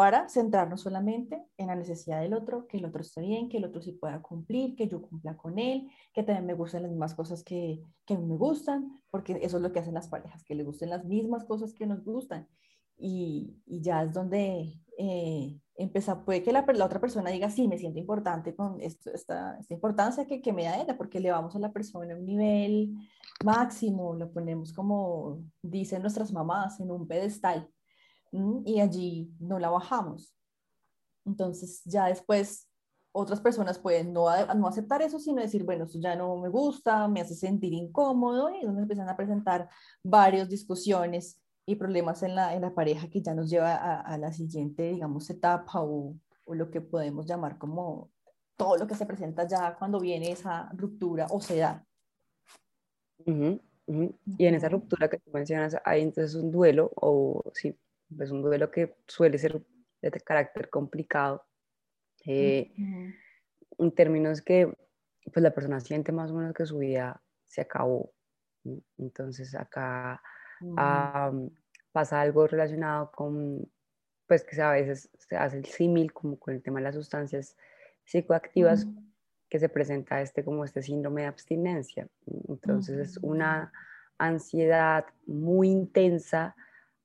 para 0.00 0.30
centrarnos 0.30 0.80
solamente 0.80 1.44
en 1.58 1.66
la 1.66 1.76
necesidad 1.76 2.22
del 2.22 2.32
otro, 2.32 2.66
que 2.66 2.78
el 2.78 2.86
otro 2.86 3.02
esté 3.02 3.20
bien, 3.20 3.50
que 3.50 3.58
el 3.58 3.66
otro 3.66 3.82
sí 3.82 3.92
pueda 3.92 4.22
cumplir, 4.22 4.74
que 4.74 4.88
yo 4.88 5.02
cumpla 5.02 5.36
con 5.36 5.58
él, 5.58 5.90
que 6.14 6.22
también 6.22 6.46
me 6.46 6.54
gusten 6.54 6.80
las 6.80 6.90
mismas 6.90 7.14
cosas 7.14 7.44
que, 7.44 7.82
que 8.06 8.16
me 8.16 8.34
gustan, 8.38 8.98
porque 9.10 9.38
eso 9.42 9.58
es 9.58 9.62
lo 9.62 9.70
que 9.74 9.80
hacen 9.80 9.92
las 9.92 10.08
parejas, 10.08 10.42
que 10.42 10.54
le 10.54 10.64
gusten 10.64 10.88
las 10.88 11.04
mismas 11.04 11.44
cosas 11.44 11.74
que 11.74 11.84
nos 11.84 12.02
gustan. 12.02 12.48
Y, 12.96 13.60
y 13.66 13.82
ya 13.82 14.02
es 14.04 14.14
donde 14.14 14.72
eh, 14.96 15.60
puede 16.24 16.42
que 16.42 16.50
la, 16.50 16.64
la, 16.66 16.86
otra 16.86 16.98
persona 16.98 17.28
diga, 17.28 17.50
sí, 17.50 17.68
me 17.68 17.76
siento 17.76 17.98
importante 17.98 18.54
con 18.54 18.80
esto, 18.80 19.12
esta, 19.12 19.58
esta, 19.58 19.74
importancia 19.74 20.26
que, 20.26 20.40
que, 20.40 20.54
me 20.54 20.64
da 20.64 20.80
ella, 20.80 20.96
porque 20.96 21.20
le 21.20 21.30
vamos 21.30 21.54
a 21.56 21.58
la 21.58 21.72
persona 21.72 22.14
a 22.14 22.16
un 22.16 22.24
nivel 22.24 22.94
máximo, 23.44 24.14
lo 24.14 24.32
ponemos 24.32 24.72
como 24.72 25.42
dicen 25.60 26.00
nuestras 26.00 26.32
mamás, 26.32 26.80
en 26.80 26.90
un 26.90 27.06
pedestal, 27.06 27.68
y 28.32 28.80
allí 28.80 29.30
no 29.38 29.58
la 29.58 29.70
bajamos. 29.70 30.34
Entonces 31.24 31.82
ya 31.84 32.06
después 32.06 32.70
otras 33.12 33.40
personas 33.40 33.78
pueden 33.78 34.12
no, 34.12 34.26
no 34.54 34.68
aceptar 34.68 35.02
eso, 35.02 35.18
sino 35.18 35.42
decir, 35.42 35.64
bueno, 35.64 35.84
esto 35.84 35.98
ya 35.98 36.14
no 36.14 36.36
me 36.36 36.48
gusta, 36.48 37.08
me 37.08 37.20
hace 37.20 37.34
sentir 37.34 37.72
incómodo, 37.72 38.50
y 38.50 38.60
entonces 38.60 38.82
empiezan 38.82 39.08
a 39.08 39.16
presentar 39.16 39.68
varias 40.02 40.48
discusiones 40.48 41.40
y 41.66 41.74
problemas 41.74 42.22
en 42.22 42.34
la, 42.34 42.54
en 42.54 42.62
la 42.62 42.74
pareja 42.74 43.08
que 43.08 43.20
ya 43.20 43.34
nos 43.34 43.50
lleva 43.50 43.74
a, 43.74 44.00
a 44.00 44.18
la 44.18 44.32
siguiente, 44.32 44.90
digamos, 44.90 45.28
etapa 45.30 45.82
o, 45.82 46.14
o, 46.44 46.54
lo 46.54 46.70
que 46.70 46.80
podemos 46.80 47.26
llamar 47.26 47.58
como 47.58 48.10
todo 48.56 48.76
lo 48.76 48.86
que 48.86 48.94
se 48.94 49.06
presenta 49.06 49.46
ya 49.46 49.76
cuando 49.76 50.00
viene 50.00 50.30
esa 50.30 50.70
ruptura 50.74 51.26
o 51.30 51.40
se 51.40 51.58
da. 51.58 51.84
Y 53.26 54.46
en 54.46 54.54
esa 54.54 54.68
ruptura 54.68 55.08
que 55.08 55.18
tú 55.18 55.30
mencionas, 55.32 55.76
hay 55.84 56.02
entonces 56.02 56.34
un 56.34 56.50
duelo, 56.50 56.90
o 56.94 57.42
sí, 57.54 57.76
es 58.18 58.30
un 58.30 58.42
duelo 58.42 58.70
que 58.70 58.96
suele 59.06 59.38
ser 59.38 59.62
de 60.02 60.10
carácter 60.20 60.70
complicado, 60.70 61.44
eh, 62.26 62.72
en 63.78 63.94
términos 63.94 64.42
que 64.42 64.72
pues 65.32 65.42
la 65.42 65.54
persona 65.54 65.80
siente 65.80 66.12
más 66.12 66.30
o 66.30 66.34
menos 66.34 66.54
que 66.54 66.66
su 66.66 66.78
vida 66.78 67.22
se 67.44 67.60
acabó. 67.60 68.12
Entonces 68.98 69.54
acá 69.54 70.22
pasa 71.92 72.20
algo 72.20 72.46
relacionado 72.46 73.10
con, 73.12 73.70
pues 74.26 74.44
que 74.44 74.60
a 74.60 74.70
veces 74.70 75.10
se 75.18 75.36
hace 75.36 75.58
el 75.58 75.64
símil 75.64 76.12
como 76.12 76.38
con 76.38 76.54
el 76.54 76.62
tema 76.62 76.78
de 76.80 76.84
las 76.84 76.94
sustancias 76.94 77.56
psicoactivas, 78.04 78.86
que 79.48 79.58
se 79.58 79.68
presenta 79.68 80.20
este 80.20 80.44
como 80.44 80.64
este 80.64 80.82
síndrome 80.82 81.22
de 81.22 81.28
abstinencia. 81.28 82.08
Entonces 82.48 82.98
es 82.98 83.16
una 83.18 83.72
ansiedad 84.18 85.06
muy 85.26 85.68
intensa 85.68 86.54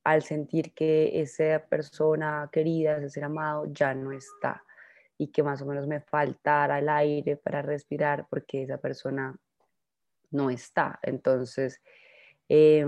al 0.06 0.22
sentir 0.24 0.74
que 0.74 1.20
esa 1.20 1.65
persona 1.68 2.48
querida, 2.52 2.98
ese 2.98 3.10
ser 3.10 3.26
amado, 3.26 3.65
ya 3.74 3.94
no 3.94 4.12
está 4.12 4.63
y 5.18 5.28
que 5.28 5.44
más 5.44 5.62
o 5.62 5.65
menos 5.65 5.88
me 5.88 6.00
faltara 6.00 6.80
el 6.80 6.89
aire 6.89 7.38
para 7.38 7.62
respirar 7.62 8.28
porque 8.30 8.63
esa 8.63 8.78
persona 8.78 9.36
no 10.30 10.50
está. 10.50 11.00
Entonces, 11.02 11.82
eh, 12.50 12.86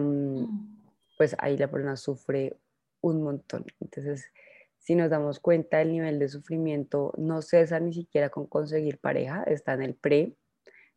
pues 1.17 1.36
ahí 1.39 1.58
la 1.58 1.69
persona 1.69 1.95
sufre 1.95 2.56
un 3.01 3.23
montón. 3.23 3.65
Entonces, 3.80 4.32
si 4.77 4.93
nos 4.93 5.10
damos 5.10 5.39
cuenta, 5.39 5.82
el 5.82 5.91
nivel 5.91 6.19
de 6.19 6.30
sufrimiento 6.30 7.13
no 7.17 7.41
cesa 7.41 7.80
ni 7.80 7.93
siquiera 7.93 8.30
con 8.30 8.45
conseguir 8.45 8.99
pareja, 8.99 9.43
está 9.43 9.73
en 9.73 9.82
el 9.82 9.95
pre, 9.95 10.36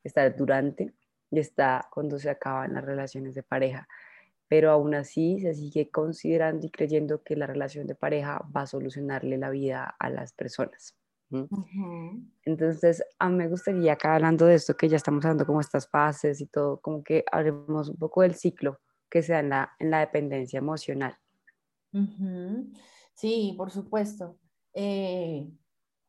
está 0.05 0.29
durante 0.29 0.93
y 1.31 1.39
está 1.39 1.89
cuando 1.91 2.19
se 2.19 2.29
acaban 2.29 2.75
las 2.75 2.85
relaciones 2.85 3.35
de 3.35 3.43
pareja. 3.43 3.89
Pero 4.51 4.73
aún 4.73 4.95
así 4.95 5.39
se 5.41 5.55
sigue 5.55 5.91
considerando 5.91 6.67
y 6.67 6.71
creyendo 6.71 7.23
que 7.23 7.37
la 7.37 7.47
relación 7.47 7.87
de 7.87 7.95
pareja 7.95 8.45
va 8.55 8.63
a 8.63 8.67
solucionarle 8.67 9.39
la 9.39 9.49
vida 9.49 9.95
a 9.99 10.11
las 10.11 10.33
personas. 10.33 10.97
Entonces, 12.45 13.05
a 13.21 13.29
mí 13.29 13.37
me 13.37 13.49
gustaría 13.49 13.93
acá 13.93 14.17
hablando 14.17 14.47
de 14.47 14.57
esto, 14.57 14.77
que 14.77 14.89
ya 14.89 14.97
estamos 14.97 15.25
hablando 15.25 15.47
como 15.47 15.61
estas 15.61 15.89
fases 15.89 16.41
y 16.41 16.47
todo, 16.47 16.81
como 16.81 17.05
que 17.05 17.25
hablemos 17.31 17.89
un 17.89 17.97
poco 17.97 18.23
del 18.23 18.35
ciclo 18.35 18.81
que 19.09 19.23
sea 19.23 19.39
en 19.39 19.51
la, 19.51 19.71
en 19.79 19.91
la 19.91 20.01
dependencia 20.01 20.59
emocional. 20.59 21.17
Sí, 23.15 23.55
por 23.57 23.71
supuesto. 23.71 24.39
Eh, 24.75 25.49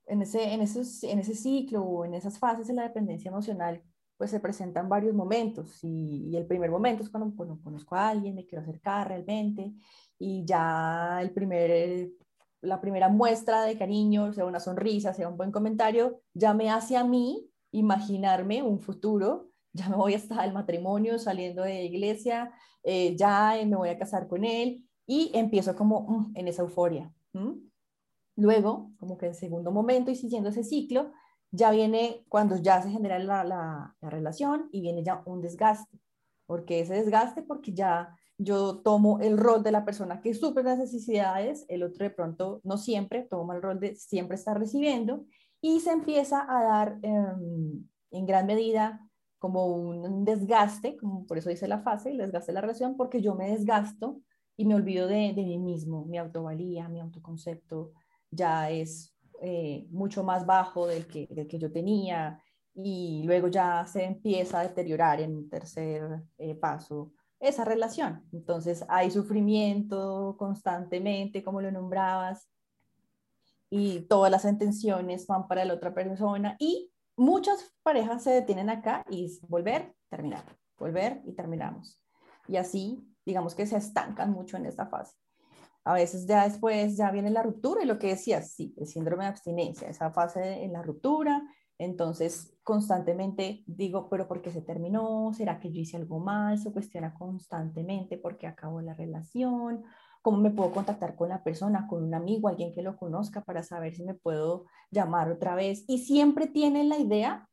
en, 0.07 0.21
ese, 0.21 0.53
en, 0.53 0.61
esos, 0.61 1.03
en 1.03 1.19
ese 1.19 1.35
ciclo 1.35 1.83
o 1.83 2.05
en 2.05 2.15
esas 2.15 2.39
fases 2.39 2.67
de 2.67 2.73
la 2.73 2.83
dependencia 2.83 3.29
emocional, 3.29 3.83
pues 4.21 4.29
se 4.29 4.39
presentan 4.39 4.87
varios 4.87 5.15
momentos 5.15 5.83
y, 5.83 6.35
el 6.35 6.45
primer 6.45 6.69
momento 6.69 7.01
es 7.01 7.09
cuando, 7.09 7.35
conozco 7.35 7.95
a 7.95 8.09
alguien, 8.09 8.35
me 8.35 8.45
quiero 8.45 8.61
acercar 8.61 9.07
realmente 9.07 9.73
y 10.19 10.45
ya 10.45 11.17
el 11.23 11.31
primer, 11.31 12.11
la 12.61 12.79
primera 12.79 13.09
muestra 13.09 13.63
de 13.63 13.75
cariño, 13.79 14.31
sea 14.31 14.45
una 14.45 14.59
sonrisa, 14.59 15.11
sea 15.15 15.27
un 15.27 15.37
buen 15.37 15.51
comentario, 15.51 16.21
ya 16.35 16.53
me 16.53 16.69
hace 16.69 16.97
a 16.97 17.03
mí 17.03 17.49
imaginarme 17.71 18.61
un 18.61 18.79
futuro 18.79 19.49
ya 19.73 19.89
me 19.89 19.95
voy 19.95 20.13
hasta 20.13 20.45
el 20.45 20.53
matrimonio, 20.53 21.17
saliendo 21.17 21.63
de 21.63 21.85
iglesia, 21.85 22.51
eh, 22.83 23.15
ya 23.17 23.55
me 23.65 23.75
voy 23.75 23.89
a 23.89 23.97
casar 23.97 24.27
con 24.27 24.45
él 24.45 24.87
y 25.07 25.31
empiezo 25.33 25.75
como 25.75 26.01
mm, 26.01 26.33
en 26.35 26.47
esa 26.47 26.61
euforia. 26.61 27.11
Luego, 28.35 28.91
como 28.99 29.17
que 29.17 29.25
en 29.25 29.33
segundo 29.33 29.71
momento 29.71 30.11
y 30.11 30.15
siguiendo 30.15 30.49
ese 30.49 30.63
ciclo, 30.63 31.11
ya 31.51 31.71
viene 31.71 32.25
cuando 32.29 32.57
ya 32.57 32.81
se 32.81 32.89
genera 32.89 33.19
la, 33.19 33.43
la, 33.43 33.95
relación 34.01 34.69
y 34.71 34.81
viene 34.81 35.03
ya 35.03 35.21
un 35.25 35.41
desgaste. 35.41 35.99
porque 36.45 36.81
ese 36.81 36.95
desgaste? 36.95 37.43
Porque 37.43 37.73
ya 37.73 38.15
yo 38.37 38.79
tomo 38.79 39.19
el 39.19 39.37
rol 39.37 39.63
de 39.63 39.71
la 39.71 39.85
persona 39.85 40.21
que 40.21 40.33
suple 40.33 40.63
las 40.63 40.79
necesidades, 40.79 41.65
el 41.69 41.83
otro 41.83 42.03
de 42.03 42.09
pronto 42.09 42.61
no 42.63 42.77
siempre 42.77 43.23
toma 43.23 43.55
el 43.55 43.61
rol 43.61 43.79
de 43.79 43.95
siempre 43.95 44.35
estar 44.35 44.57
recibiendo 44.57 45.25
y 45.61 45.79
se 45.81 45.91
empieza 45.91 46.45
a 46.49 46.63
dar 46.63 46.99
em, 47.03 47.87
en 48.11 48.25
gran 48.25 48.47
medida 48.47 49.07
como 49.37 49.67
un 49.67 50.25
desgaste, 50.25 50.97
como 50.97 51.25
por 51.25 51.37
eso 51.37 51.49
dice 51.49 51.67
la 51.67 51.79
fase, 51.79 52.11
el 52.11 52.17
desgaste 52.17 52.51
de 52.51 52.55
la 52.55 52.61
relación, 52.61 52.95
porque 52.95 53.21
yo 53.21 53.35
me 53.35 53.49
desgasto 53.51 54.21
y 54.57 54.65
me 54.65 54.75
olvido 54.75 55.07
de, 55.07 55.33
de 55.33 55.43
mí 55.43 55.57
mismo, 55.57 56.05
mi 56.05 56.17
autovalía, 56.17 56.89
mi 56.89 56.99
autoconcepto 56.99 57.93
ya 58.29 58.69
es 58.69 59.13
eh, 59.43 59.87
mucho 59.89 60.23
más 60.23 60.45
bajo 60.45 60.85
del 60.85 61.07
que, 61.07 61.27
yo 61.57 61.71
tenía 61.71 62.39
y 62.75 63.23
luego 63.25 63.47
ya 63.47 63.83
se 63.87 64.03
empieza 64.03 64.59
a 64.59 64.63
deteriorar 64.67 65.19
en 65.19 65.49
tercer 65.49 66.21
eh, 66.37 66.53
paso 66.53 67.11
esa 67.39 67.65
relación. 67.65 68.23
Entonces 68.31 68.85
hay 68.87 69.09
sufrimiento 69.09 70.35
constantemente, 70.37 71.43
como 71.43 71.59
lo 71.59 71.71
nombrabas, 71.71 72.47
y 73.71 74.01
todas 74.01 74.29
las 74.29 74.45
intenciones 74.45 75.25
van 75.25 75.47
para 75.47 75.65
la 75.65 75.73
otra 75.73 75.91
persona 75.91 76.55
y 76.59 76.91
muchas 77.15 77.73
parejas 77.81 78.21
se 78.21 78.29
detienen 78.29 78.69
acá 78.69 79.03
y 79.09 79.25
es 79.25 79.41
volver, 79.47 79.95
terminar, 80.07 80.43
volver 80.77 81.21
y 81.25 81.33
terminamos. 81.33 81.99
y 82.47 82.57
así, 82.57 83.03
digamos 83.25 83.55
que 83.55 83.65
se 83.65 83.77
estancan 83.77 84.31
mucho 84.31 84.57
en 84.57 84.67
esta 84.67 84.85
fase. 84.85 85.15
A 85.83 85.93
veces 85.93 86.27
ya 86.27 86.47
después 86.47 86.97
ya 86.97 87.11
viene 87.11 87.31
la 87.31 87.43
ruptura 87.43 87.83
y 87.83 87.87
lo 87.87 87.97
que 87.99 88.07
decías, 88.07 88.53
sí, 88.53 88.73
el 88.77 88.87
síndrome 88.87 89.23
de 89.23 89.29
abstinencia, 89.29 89.89
esa 89.89 90.11
fase 90.11 90.63
en 90.63 90.73
la 90.73 90.83
ruptura, 90.83 91.41
entonces 91.77 92.55
constantemente 92.63 93.63
digo, 93.65 94.07
pero 94.09 94.27
¿por 94.27 94.41
qué 94.41 94.51
se 94.51 94.61
terminó? 94.61 95.33
¿Será 95.33 95.59
que 95.59 95.71
yo 95.71 95.81
hice 95.81 95.97
algo 95.97 96.19
mal? 96.19 96.59
Se 96.59 96.71
cuestiona 96.71 97.13
constantemente 97.13 98.17
por 98.17 98.37
qué 98.37 98.45
acabó 98.45 98.81
la 98.81 98.93
relación 98.93 99.83
cómo 100.21 100.37
me 100.37 100.51
puedo 100.51 100.71
contactar 100.71 101.15
con 101.15 101.29
la 101.29 101.43
persona, 101.43 101.87
con 101.87 102.03
un 102.03 102.13
amigo, 102.13 102.47
alguien 102.47 102.73
que 102.73 102.81
lo 102.81 102.97
conozca 102.97 103.41
para 103.41 103.63
saber 103.63 103.95
si 103.95 104.03
me 104.03 104.13
puedo 104.13 104.65
llamar 104.91 105.31
otra 105.31 105.55
vez. 105.55 105.83
Y 105.87 105.99
siempre 105.99 106.47
tienen 106.47 106.89
la 106.89 106.97
idea 106.97 107.49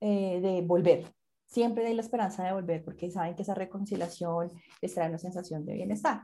eh, 0.00 0.40
de 0.40 0.62
volver, 0.62 1.12
siempre 1.46 1.86
hay 1.86 1.94
la 1.94 2.02
esperanza 2.02 2.44
de 2.44 2.52
volver 2.52 2.84
porque 2.84 3.10
saben 3.10 3.34
que 3.34 3.42
esa 3.42 3.54
reconciliación 3.54 4.50
les 4.80 4.94
trae 4.94 5.08
una 5.08 5.18
sensación 5.18 5.64
de 5.64 5.74
bienestar. 5.74 6.22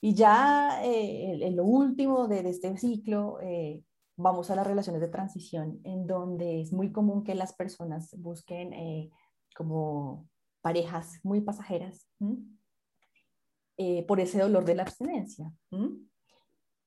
Y 0.00 0.14
ya 0.14 0.82
eh, 0.84 1.46
en 1.46 1.56
lo 1.56 1.64
último 1.64 2.26
de, 2.26 2.48
este 2.48 2.76
ciclo, 2.78 3.38
eh, 3.42 3.82
vamos 4.16 4.50
a 4.50 4.56
las 4.56 4.66
relaciones 4.66 5.00
de 5.00 5.08
transición, 5.08 5.80
en 5.84 6.06
donde 6.06 6.60
es 6.60 6.72
muy 6.72 6.92
común 6.92 7.24
que 7.24 7.34
las 7.34 7.52
personas 7.52 8.14
busquen 8.18 9.10
como 9.54 10.28
parejas 10.62 11.20
muy 11.22 11.40
pasajeras. 11.40 12.08
Eh, 13.82 14.04
por 14.06 14.20
ese 14.20 14.38
dolor 14.38 14.66
de 14.66 14.74
la 14.74 14.82
abstinencia. 14.82 15.50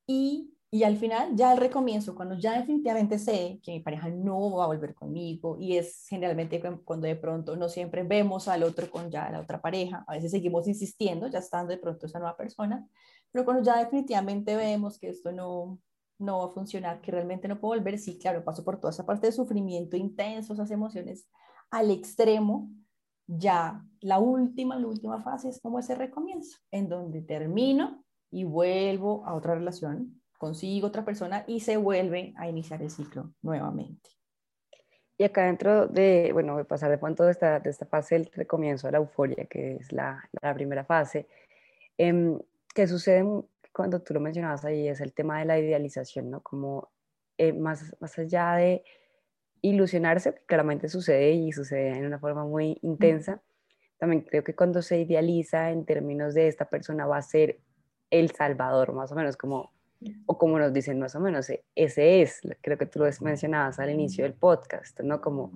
Y, 0.05 0.53
y, 0.73 0.83
al 0.83 0.97
final, 0.97 1.35
ya 1.35 1.51
el 1.53 1.59
recomienzo, 1.59 2.15
cuando 2.15 2.33
ya 2.33 2.57
definitivamente 2.57 3.19
sé 3.19 3.59
que 3.61 3.73
mi 3.73 3.79
pareja 3.79 4.09
no 4.09 4.55
va 4.55 4.63
a 4.63 4.67
volver 4.67 4.95
conmigo, 4.95 5.55
y 5.59 5.77
es 5.77 6.07
generalmente 6.07 6.59
cuando 6.83 7.05
de 7.05 7.15
pronto 7.15 7.55
no 7.55 7.69
siempre 7.69 8.01
vemos 8.01 8.47
al 8.47 8.63
otro 8.63 8.89
con 8.89 9.11
ya 9.11 9.29
la 9.29 9.39
otra 9.39 9.61
pareja, 9.61 10.03
a 10.07 10.13
veces 10.13 10.31
seguimos 10.31 10.67
insistiendo, 10.67 11.27
ya 11.27 11.37
estando 11.37 11.69
de 11.69 11.77
pronto 11.77 12.07
esa 12.07 12.17
nueva 12.17 12.35
persona, 12.35 12.87
pero 13.31 13.45
cuando 13.45 13.61
ya 13.61 13.77
definitivamente 13.77 14.55
vemos 14.55 14.97
que 14.97 15.09
esto 15.09 15.31
no, 15.31 15.77
no 16.17 16.39
va 16.39 16.45
a 16.45 16.49
funcionar, 16.55 17.01
que 17.01 17.11
realmente 17.11 17.47
no 17.47 17.59
puedo 17.59 17.79
volver, 17.79 17.99
sí, 17.99 18.17
claro, 18.17 18.43
paso 18.43 18.63
por 18.63 18.79
toda 18.79 18.89
esa 18.89 19.05
parte 19.05 19.27
de 19.27 19.33
sufrimiento 19.33 19.95
intenso, 19.95 20.53
esas 20.53 20.71
emociones 20.71 21.29
al 21.69 21.91
extremo, 21.91 22.71
ya 23.27 23.85
la 24.01 24.17
última, 24.17 24.79
la 24.79 24.87
última 24.87 25.21
fase 25.21 25.49
es 25.49 25.61
como 25.61 25.77
ese 25.77 25.93
recomienzo, 25.93 26.57
en 26.71 26.89
donde 26.89 27.21
termino 27.21 28.03
y 28.31 28.43
vuelvo 28.43 29.23
a 29.27 29.35
otra 29.35 29.53
relación, 29.53 30.22
consigo 30.37 30.87
otra 30.87 31.05
persona 31.05 31.43
y 31.47 31.61
se 31.61 31.77
vuelve 31.77 32.33
a 32.37 32.47
iniciar 32.47 32.81
el 32.81 32.89
ciclo 32.89 33.33
nuevamente. 33.41 34.09
Y 35.17 35.23
acá 35.23 35.45
dentro 35.45 35.87
de, 35.87 36.31
bueno, 36.33 36.57
de 36.57 36.65
pasar 36.65 36.89
de 36.89 36.99
cuánto 36.99 37.23
de 37.23 37.31
esta, 37.31 37.59
de 37.59 37.69
esta 37.69 37.85
fase 37.85 38.15
del 38.15 38.31
recomienzo 38.33 38.87
a 38.87 38.91
la 38.91 38.97
euforia, 38.97 39.45
que 39.45 39.75
es 39.75 39.91
la, 39.91 40.27
la 40.41 40.53
primera 40.53 40.83
fase, 40.83 41.27
eh, 41.97 42.37
¿qué 42.73 42.87
sucede 42.87 43.23
cuando 43.71 44.01
tú 44.01 44.13
lo 44.13 44.19
mencionabas 44.19 44.65
ahí? 44.65 44.87
Es 44.87 45.01
el 45.01 45.13
tema 45.13 45.39
de 45.39 45.45
la 45.45 45.59
idealización, 45.59 46.31
¿no? 46.31 46.41
Como 46.41 46.89
eh, 47.37 47.53
más, 47.53 47.95
más 47.99 48.17
allá 48.17 48.55
de 48.55 48.83
ilusionarse, 49.61 50.33
que 50.33 50.45
claramente 50.45 50.89
sucede 50.89 51.31
y 51.31 51.51
sucede 51.51 51.97
en 51.97 52.05
una 52.05 52.19
forma 52.19 52.45
muy 52.45 52.77
intensa. 52.81 53.41
También 53.97 54.23
creo 54.23 54.43
que 54.43 54.55
cuando 54.55 54.81
se 54.81 54.99
idealiza 54.99 55.71
en 55.71 55.85
términos 55.85 56.33
de 56.33 56.47
esta 56.47 56.65
persona 56.65 57.05
va 57.05 57.17
a 57.17 57.21
ser 57.21 57.59
el 58.09 58.31
salvador, 58.31 58.93
más 58.93 59.11
o 59.11 59.15
menos 59.15 59.37
como, 59.37 59.71
o 60.25 60.37
como 60.37 60.59
nos 60.59 60.73
dicen 60.73 60.99
más 60.99 61.15
o 61.15 61.19
menos, 61.19 61.49
e, 61.49 61.63
ese 61.75 62.21
es, 62.21 62.41
creo 62.61 62.77
que 62.77 62.85
tú 62.85 62.99
lo 62.99 63.05
mencionabas 63.21 63.79
al 63.79 63.89
inicio 63.89 64.23
del 64.23 64.33
podcast, 64.33 64.99
¿no? 65.01 65.21
Como 65.21 65.51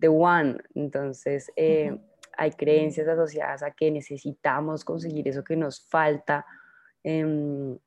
the 0.00 0.08
one. 0.08 0.58
Entonces, 0.74 1.50
eh, 1.56 1.98
hay 2.36 2.50
creencias 2.52 3.08
asociadas 3.08 3.62
a 3.62 3.70
que 3.72 3.90
necesitamos 3.90 4.84
conseguir 4.84 5.28
eso 5.28 5.42
que 5.42 5.56
nos 5.56 5.86
falta. 5.88 6.46
Em, 7.02 7.78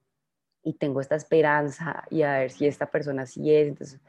y 0.63 0.73
tengo 0.73 1.01
esta 1.01 1.15
esperanza 1.15 2.03
y 2.09 2.21
a 2.21 2.39
ver 2.39 2.51
si 2.51 2.67
esta 2.67 2.89
persona 2.89 3.25
sí 3.25 3.53
es. 3.53 3.67
Entonces, 3.69 3.99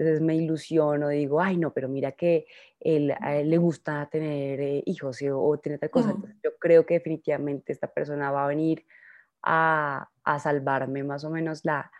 entonces 0.00 0.22
me 0.22 0.34
ilusiono, 0.34 1.08
digo, 1.08 1.42
ay, 1.42 1.58
no, 1.58 1.74
pero 1.74 1.86
mira 1.86 2.12
que 2.12 2.46
él, 2.80 3.14
a 3.20 3.36
él 3.36 3.50
le 3.50 3.58
gusta 3.58 4.08
tener 4.10 4.58
eh, 4.58 4.82
hijos 4.86 5.18
o, 5.30 5.58
tener 5.58 5.78
tal 5.78 5.90
cosa. 5.90 6.16
yo 6.42 6.56
creo 6.58 6.86
que 6.86 6.94
definitivamente 6.94 7.70
esta 7.70 7.86
persona 7.86 8.30
va 8.30 8.44
a 8.44 8.48
venir 8.48 8.86
a, 9.42 10.08
a 10.34 10.38
salvarme 10.38 11.02
más 11.04 11.24
o 11.24 11.30
menos 11.30 11.64
la, 11.64 11.90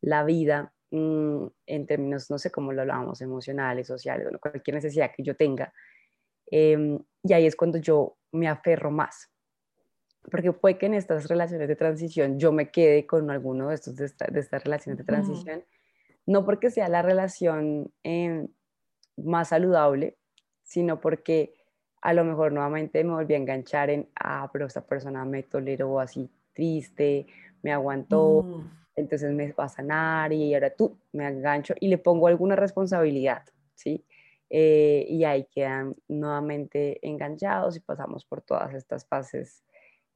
la 0.00 0.24
vida 0.24 0.72
mm, 0.90 1.46
en 1.66 1.86
términos, 1.86 2.30
no 2.30 2.38
sé 2.38 2.50
cómo 2.50 2.72
lo 2.72 2.82
hablábamos, 2.82 3.20
emocionales, 3.20 3.86
sociales, 3.86 4.24
bueno, 4.24 4.38
cualquier 4.40 4.76
necesidad 4.76 5.10
que 5.14 5.22
yo 5.22 5.36
tenga. 5.36 5.72
Em, 6.50 6.98
y 7.22 7.32
ahí 7.32 7.46
es 7.46 7.56
cuando 7.56 7.78
yo 7.78 8.16
me 8.32 8.48
aferro 8.48 8.90
más. 8.90 9.30
Porque 10.30 10.52
puede 10.52 10.78
que 10.78 10.86
en 10.86 10.94
estas 10.94 11.28
relaciones 11.28 11.68
de 11.68 11.76
transición 11.76 12.38
yo 12.38 12.52
me 12.52 12.70
quede 12.70 13.06
con 13.06 13.30
alguno 13.30 13.68
de, 13.68 13.74
estos, 13.74 13.96
de, 13.96 14.06
estas 14.06 14.64
relaciones 14.64 14.98
de 14.98 15.04
transición 15.04 15.64
no 16.26 16.44
porque 16.44 16.70
sea 16.70 16.88
la 16.88 17.02
relación 17.02 17.92
em, 18.02 18.48
más 19.16 19.48
saludable, 19.48 20.16
sino 20.62 21.00
porque 21.00 21.54
a 22.00 22.12
lo 22.12 22.24
mejor 22.24 22.52
nuevamente 22.52 23.02
me 23.04 23.12
volví 23.12 23.34
a 23.34 23.38
enganchar 23.38 23.90
en, 23.90 24.08
ah, 24.16 24.48
pero 24.52 24.66
esta 24.66 24.86
persona 24.86 25.24
me 25.24 25.42
toleró 25.42 26.00
así 26.00 26.30
triste, 26.52 27.26
me 27.64 27.72
aguantó, 27.72 28.44
mm. 28.44 28.70
entonces 28.94 29.32
me 29.32 29.50
va 29.52 29.64
a 29.64 29.68
sanar 29.68 30.32
y 30.32 30.54
ahora 30.54 30.70
tú 30.70 30.96
me 31.12 31.26
engancho 31.26 31.74
y 31.80 31.88
le 31.88 31.98
pongo 31.98 32.28
alguna 32.28 32.54
responsabilidad, 32.54 33.42
¿sí? 33.74 34.04
Eh, 34.48 35.06
y 35.08 35.24
ahí 35.24 35.48
quedan 35.50 35.96
nuevamente 36.06 37.00
enganchados 37.02 37.76
y 37.76 37.80
pasamos 37.80 38.24
por 38.24 38.40
todas 38.42 38.72
estas 38.74 39.04
fases 39.04 39.64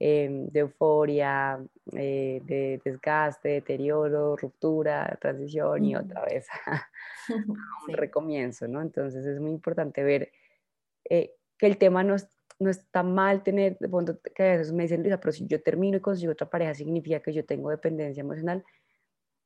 Em, 0.01 0.47
de 0.47 0.61
euforia, 0.61 1.59
eh, 1.91 2.39
de 2.45 2.79
desgaste, 2.85 3.49
deterioro, 3.49 4.37
ruptura, 4.37 5.17
transición 5.19 5.83
y 5.83 5.93
otra 5.93 6.23
vez 6.23 6.47
un 7.89 7.93
recomienzo, 7.93 8.65
¿no? 8.69 8.81
Entonces 8.81 9.25
es 9.25 9.41
muy 9.41 9.51
importante 9.51 10.01
ver 10.01 10.31
eh, 11.09 11.35
que 11.57 11.65
el 11.65 11.77
tema 11.77 12.01
no, 12.05 12.15
es, 12.15 12.29
no 12.59 12.69
está 12.69 13.03
mal 13.03 13.41
tener, 13.43 13.77
de 13.79 13.87
pronto 13.87 14.19
que 14.35 14.43
a 14.43 14.57
veces 14.57 14.73
me 14.73 14.83
dicen, 14.83 15.01
Luisa, 15.01 15.19
pero 15.19 15.31
si 15.31 15.47
yo 15.47 15.61
termino 15.61 15.97
y 15.97 16.01
consigo 16.01 16.33
otra 16.33 16.49
pareja, 16.49 16.73
significa 16.73 17.21
que 17.21 17.33
yo 17.33 17.45
tengo 17.45 17.69
dependencia 17.69 18.21
emocional. 18.21 18.63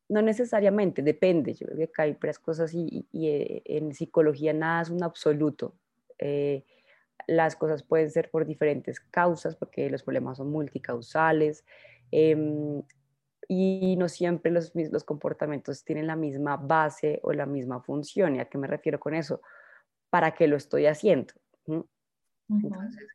No 0.09 0.21
necesariamente, 0.21 1.01
depende. 1.01 1.53
Yo 1.53 1.67
creo 1.67 1.91
que 1.91 2.01
hay 2.01 2.13
varias 2.13 2.39
cosas 2.39 2.73
y, 2.73 3.07
eh, 3.13 3.61
en 3.65 3.93
psicología 3.93 4.53
nada 4.53 4.81
es 4.81 4.89
un 4.89 5.03
absoluto. 5.03 5.75
Eh, 6.17 6.65
las 7.27 7.55
cosas 7.55 7.83
pueden 7.83 8.09
ser 8.09 8.29
por 8.31 8.45
diferentes 8.45 8.99
causas, 8.99 9.55
porque 9.55 9.89
los 9.89 10.03
problemas 10.03 10.37
son 10.37 10.49
multicausales 10.49 11.63
em, 12.11 12.81
y 13.47 13.95
no 13.97 14.09
siempre 14.09 14.51
los, 14.51 14.73
los 14.75 15.03
comportamientos 15.03 15.83
tienen 15.83 16.07
la 16.07 16.15
misma 16.15 16.57
base 16.57 17.19
o 17.23 17.33
la 17.33 17.45
misma 17.45 17.81
función. 17.81 18.35
¿Y 18.35 18.39
a 18.39 18.45
qué 18.45 18.57
me 18.57 18.67
refiero 18.67 18.99
con 18.99 19.13
eso? 19.13 19.41
¿Para 20.09 20.33
qué 20.33 20.47
lo 20.47 20.57
estoy 20.57 20.87
haciendo? 20.87 21.33
Entonces, 22.49 23.07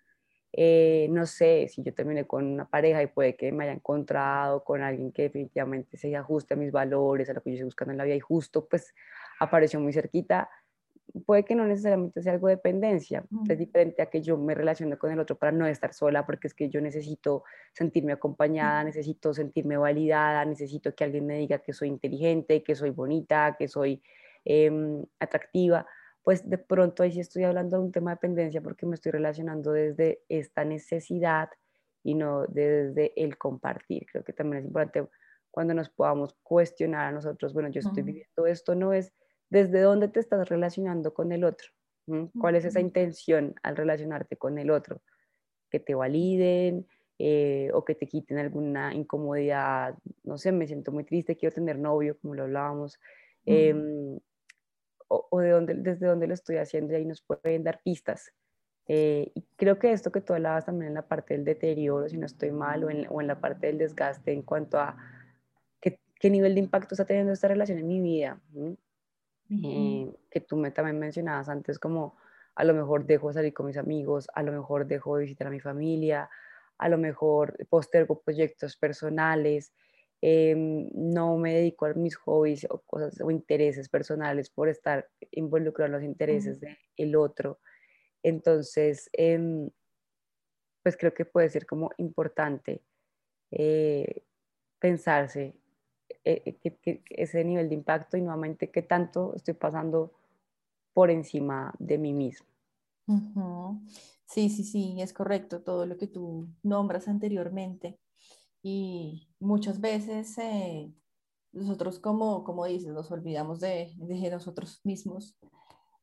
eh, 0.53 1.09
no 1.11 1.27
sé 1.27 1.69
si 1.69 1.83
yo 1.83 1.95
terminé 1.95 2.27
con 2.27 2.47
una 2.47 2.69
pareja 2.69 3.03
y 3.03 3.07
puede 3.07 3.37
que 3.37 3.53
me 3.53 3.65
haya 3.65 3.73
encontrado 3.73 4.65
con 4.65 4.83
alguien 4.83 5.13
que 5.13 5.23
definitivamente 5.23 5.97
se 5.97 6.15
ajuste 6.17 6.55
a 6.55 6.57
mis 6.57 6.73
valores, 6.73 7.29
a 7.31 7.35
lo 7.35 7.43
que 7.43 7.51
yo 7.51 7.55
estoy 7.55 7.67
buscando 7.67 7.93
en 7.93 7.99
la 7.99 8.05
vida 8.05 8.17
y 8.17 8.21
justo 8.21 8.67
pues 8.67 8.95
apareció 9.39 9.79
muy 9.81 9.93
cerquita 9.93 10.49
puede 11.25 11.45
que 11.45 11.55
no 11.55 11.67
necesariamente 11.67 12.23
sea 12.23 12.33
algo 12.33 12.49
de 12.49 12.57
dependencia, 12.57 13.25
es 13.49 13.59
diferente 13.59 14.03
a 14.03 14.07
que 14.07 14.21
yo 14.21 14.37
me 14.37 14.55
relacione 14.55 14.97
con 14.97 15.11
el 15.11 15.19
otro 15.19 15.37
para 15.37 15.53
no 15.53 15.67
estar 15.67 15.95
sola, 15.95 16.27
porque 16.27 16.49
es 16.49 16.55
que 16.55 16.69
yo 16.69 16.81
necesito 16.81 17.45
sentirme 17.73 18.13
acompañada, 18.13 18.85
necesito 18.85 19.33
sentirme 19.33 19.77
validada, 19.77 20.45
necesito 20.45 20.95
que 20.95 21.05
alguien 21.05 21.27
me 21.27 21.39
diga 21.39 21.59
que 21.59 21.73
soy 21.73 21.89
inteligente, 21.89 22.63
que 22.63 22.75
soy 22.75 22.91
bonita, 22.91 23.57
que 23.59 23.69
soy 23.69 24.03
em, 24.45 25.05
atractiva, 25.19 25.87
pues 26.29 26.47
de 26.47 26.59
pronto 26.59 27.03
ahí 27.03 27.11
sí 27.11 27.21
estoy 27.21 27.45
hablando 27.45 27.79
de 27.79 27.85
un 27.85 27.91
tema 27.91 28.11
de 28.11 28.17
dependencia 28.17 28.61
porque 28.61 28.85
me 28.85 28.97
estoy 28.97 29.13
relacionando 29.13 29.73
desde 29.73 30.21
esta 30.29 30.63
necesidad 30.63 31.49
y 32.05 32.15
no 32.17 32.45
desde 32.47 33.15
el 33.17 33.39
compartir. 33.39 34.05
Creo 34.13 34.23
que 34.25 34.35
también 34.35 34.59
es 34.59 34.67
importante 34.67 35.09
cuando 35.51 35.73
nos 35.73 35.89
podamos 35.89 36.37
cuestionar 36.43 37.07
a 37.07 37.13
nosotros, 37.13 37.55
bueno, 37.55 37.71
yo 37.71 37.81
estoy 37.81 38.03
viviendo 38.03 38.47
esto, 38.47 38.75
no 38.75 38.93
es 38.93 39.11
desde 39.49 39.81
dónde 39.81 40.09
te 40.09 40.21
estás 40.21 40.47
relacionando 40.51 41.15
con 41.15 41.33
el 41.33 41.45
otro. 41.45 41.71
¿Cuál 42.39 42.57
es 42.57 42.67
esa 42.67 42.81
intención 42.81 43.55
al 43.63 43.79
relacionarte 43.79 44.37
con 44.37 44.59
el 44.59 44.71
otro? 44.71 45.01
Que 45.71 45.81
te 45.81 45.95
validen 45.95 46.87
eh, 47.19 47.71
o 47.73 47.87
que 47.87 47.95
te 47.95 48.07
quiten 48.07 48.37
alguna 48.37 48.93
incomodidad. 48.93 49.97
No 50.25 50.37
sé, 50.37 50.53
me 50.53 50.67
siento 50.67 50.93
muy 50.93 51.05
triste, 51.05 51.39
quiero 51.39 51.55
tener 51.55 51.79
novio, 51.79 52.19
como 52.21 52.35
lo 52.35 52.43
hablábamos. 52.43 53.01
O, 55.09 55.41
de 55.41 55.51
dónde, 55.51 55.75
desde 55.75 56.07
dónde 56.07 56.27
lo 56.27 56.35
estoy 56.35 56.57
haciendo 56.57 56.93
y 56.93 56.97
ahí 56.97 57.05
nos 57.05 57.23
pueden 57.23 57.65
dar 57.65 57.81
pistas. 57.83 58.33
Eh, 58.87 59.33
y 59.35 59.43
creo 59.57 59.79
que 59.79 59.93
esto 59.93 60.11
que 60.11 60.21
tú 60.21 60.33
hablabas 60.33 60.65
también 60.65 60.89
en 60.89 60.95
la 60.95 61.07
parte 61.07 61.35
del 61.35 61.45
deterioro, 61.45 62.09
si 62.09 62.17
no 62.17 62.27
estoy 62.27 62.51
mal, 62.51 62.85
o 62.85 62.91
en, 62.91 63.07
o 63.11 63.21
en 63.21 63.27
la 63.27 63.41
parte 63.41 63.67
del 63.67 63.79
desgaste 63.79 64.33
en 64.33 64.43
cuanto 64.43 64.79
a 64.79 64.97
qué, 65.81 66.01
qué, 66.19 66.31
nivel 66.31 66.55
de 66.55 66.61
impacto 66.61 66.95
está 66.95 67.05
teniendo 67.05 67.33
esta 67.33 67.49
relación 67.49 67.79
en 67.79 67.87
mi 67.87 68.01
vida. 68.01 68.41
Eh, 69.51 70.15
que 70.31 70.41
tú 70.41 70.57
me, 70.57 70.71
también 70.71 70.99
mencionabas 70.99 71.49
antes, 71.49 71.79
como 71.79 72.17
a 72.55 72.65
lo 72.65 72.75
mejor 72.75 73.07
dejo 73.07 73.29
de 73.29 73.35
salir 73.35 73.55
con 73.55 73.67
mis 73.67 73.79
amigos, 73.79 74.29
a 74.35 74.43
lo 74.43 74.53
mejor 74.53 74.87
dejo 74.87 75.17
de 75.17 75.23
visitar 75.23 75.47
a 75.47 75.51
mi 75.51 75.61
familia, 75.61 76.29
a 76.77 76.89
lo 76.89 76.99
mejor 76.99 77.57
postergo 77.69 78.21
proyectos 78.21 78.77
personales, 78.77 79.73
em, 80.21 80.89
no 80.95 81.37
me 81.37 81.55
dedico 81.55 81.87
a 81.87 81.95
mis 81.95 82.17
hobbies 82.17 82.67
o 82.71 82.81
cosas 82.81 83.21
o 83.21 83.31
intereses 83.31 83.89
personales 83.89 84.51
por 84.51 84.69
estar 84.69 85.09
involucrado 85.31 85.87
en 85.87 85.93
los 85.93 86.03
intereses 86.03 86.61
del 86.61 87.17
otro. 87.17 87.61
Entonces, 88.23 89.09
em, 89.13 89.71
pues 90.83 90.97
creo 90.97 91.15
que 91.15 91.25
puede 91.25 91.49
ser 91.51 91.67
como 91.67 91.91
importante 91.99 92.83
eh, 93.51 94.25
pensarse 94.79 95.55
eh, 96.25 96.57
que, 96.63 97.03
ese 97.11 97.45
nivel 97.45 97.69
de 97.69 97.75
impacto 97.75 98.17
y 98.17 98.23
nuevamente 98.23 98.71
qué 98.71 98.83
tanto 98.83 99.35
estoy 99.35 99.55
pasando 99.55 100.13
por 100.93 101.11
encima 101.11 101.73
de 101.79 101.99
mí 101.99 102.13
mismo. 102.13 102.47
Sí, 104.27 104.51
sí, 104.51 104.65
sí, 104.65 105.01
es 105.01 105.13
correcto 105.13 105.63
todo 105.63 105.87
lo 105.87 105.97
que 105.97 106.07
tú 106.07 106.49
nombras 106.63 107.09
anteriormente. 107.09 107.99
Y 108.71 109.27
muchas 109.41 109.81
veces 109.81 110.37
eh, 110.37 110.93
nosotros, 111.53 111.99
como, 111.99 112.45
como 112.45 112.67
dices, 112.67 112.93
nos 112.93 113.11
olvidamos 113.11 113.61
de, 113.61 113.95
de 113.97 114.31
nosotros 114.31 114.81
mismos 114.85 115.39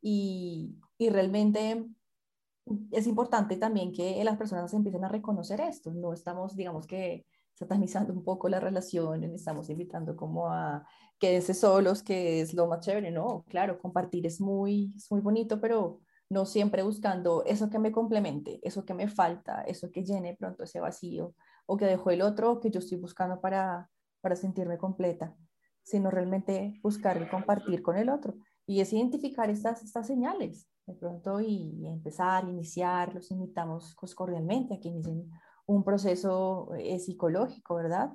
y, 0.01 0.75
y, 0.97 1.09
realmente 1.09 1.85
es 2.91 3.05
importante 3.05 3.57
también 3.57 3.91
que 3.91 4.23
las 4.23 4.37
personas 4.37 4.73
empiecen 4.73 5.05
a 5.05 5.09
reconocer 5.09 5.61
esto. 5.61 5.93
No 5.93 6.11
estamos, 6.11 6.55
digamos 6.55 6.87
que, 6.87 7.27
satanizando 7.53 8.13
un 8.13 8.23
poco 8.23 8.49
la 8.49 8.59
relación, 8.59 9.23
estamos 9.23 9.69
invitando 9.69 10.15
como 10.15 10.49
a 10.49 10.87
quédense 11.19 11.53
solos, 11.53 12.01
que 12.01 12.41
es 12.41 12.55
lo 12.55 12.65
más 12.67 12.79
chévere, 12.79 13.11
¿no? 13.11 13.45
Claro, 13.47 13.77
compartir 13.77 14.25
es 14.25 14.41
muy, 14.41 14.91
es 14.95 15.11
muy 15.11 15.21
bonito, 15.21 15.61
pero 15.61 16.01
no 16.29 16.45
siempre 16.45 16.81
buscando 16.81 17.43
eso 17.45 17.69
que 17.69 17.77
me 17.77 17.91
complemente, 17.91 18.59
eso 18.63 18.85
que 18.85 18.95
me 18.95 19.07
falta, 19.07 19.61
eso 19.61 19.91
que 19.91 20.03
llene 20.03 20.35
pronto 20.35 20.63
ese 20.63 20.79
vacío 20.79 21.35
o 21.65 21.77
que 21.77 21.85
dejó 21.85 22.11
el 22.11 22.21
otro 22.21 22.59
que 22.59 22.71
yo 22.71 22.79
estoy 22.79 22.97
buscando 22.97 23.41
para, 23.41 23.89
para 24.21 24.35
sentirme 24.35 24.77
completa, 24.77 25.35
sino 25.83 26.11
realmente 26.11 26.79
buscar 26.81 27.21
y 27.21 27.29
compartir 27.29 27.81
con 27.81 27.97
el 27.97 28.09
otro. 28.09 28.35
Y 28.65 28.81
es 28.81 28.91
identificar 28.93 29.49
estas, 29.49 29.83
estas 29.83 30.07
señales 30.07 30.67
de 30.85 30.93
pronto 30.93 31.41
y, 31.41 31.87
empezar, 31.87 32.47
iniciar, 32.47 33.13
los 33.13 33.31
invitamos 33.31 33.95
pues, 33.99 34.13
cordialmente 34.13 34.75
a 34.75 34.79
que 34.79 34.89
inicien 34.89 35.31
un 35.65 35.83
proceso 35.83 36.73
eh, 36.75 36.99
psicológico, 36.99 37.75
¿verdad? 37.75 38.13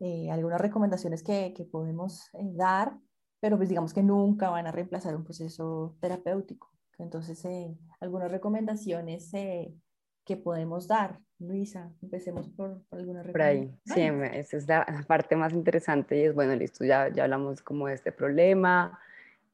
Eh, 0.00 0.30
algunas 0.30 0.60
recomendaciones 0.60 1.22
que, 1.22 1.52
que 1.54 1.64
podemos 1.64 2.28
eh, 2.34 2.52
dar, 2.54 2.98
pero 3.40 3.56
pues 3.56 3.68
digamos 3.68 3.92
que 3.92 4.02
nunca 4.02 4.50
van 4.50 4.66
a 4.66 4.72
reemplazar 4.72 5.16
un 5.16 5.24
proceso 5.24 5.96
terapéutico. 6.00 6.70
Entonces, 6.98 7.44
algunas 7.98 8.30
recomendaciones 8.30 9.32
que 10.24 10.36
podemos 10.36 10.88
dar. 10.88 11.20
Luisa, 11.38 11.92
empecemos 12.02 12.48
por, 12.48 12.80
alguna 12.90 13.22
recomendación. 13.22 13.32
Por 13.32 13.42
ahí, 13.42 14.32
sí, 14.32 14.38
esa 14.38 14.56
es 14.56 14.68
la 14.68 15.04
parte 15.06 15.36
más 15.36 15.52
interesante 15.52 16.18
y 16.18 16.22
es, 16.22 16.34
bueno, 16.34 16.54
listo, 16.54 16.84
ya, 16.84 17.08
ya 17.08 17.24
hablamos 17.24 17.60
como 17.60 17.88
de 17.88 17.94
este 17.94 18.12
problema, 18.12 18.98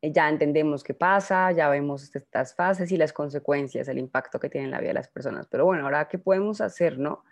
ya 0.02 0.28
entendemos 0.28 0.84
qué 0.84 0.94
pasa, 0.94 1.52
ya 1.52 1.68
vemos 1.68 2.14
estas 2.14 2.54
fases 2.54 2.90
y 2.92 2.96
las 2.96 3.12
consecuencias, 3.12 3.88
el 3.88 3.98
impacto 3.98 4.38
que 4.38 4.48
tiene 4.48 4.66
en 4.66 4.70
la 4.70 4.78
vida 4.78 4.88
de 4.88 4.94
las 4.94 5.08
personas. 5.08 5.46
Pero 5.48 5.64
bueno, 5.64 5.84
ahora, 5.84 6.08
¿qué 6.08 6.18
podemos 6.18 6.60
hacer, 6.60 6.98
no? 6.98 7.24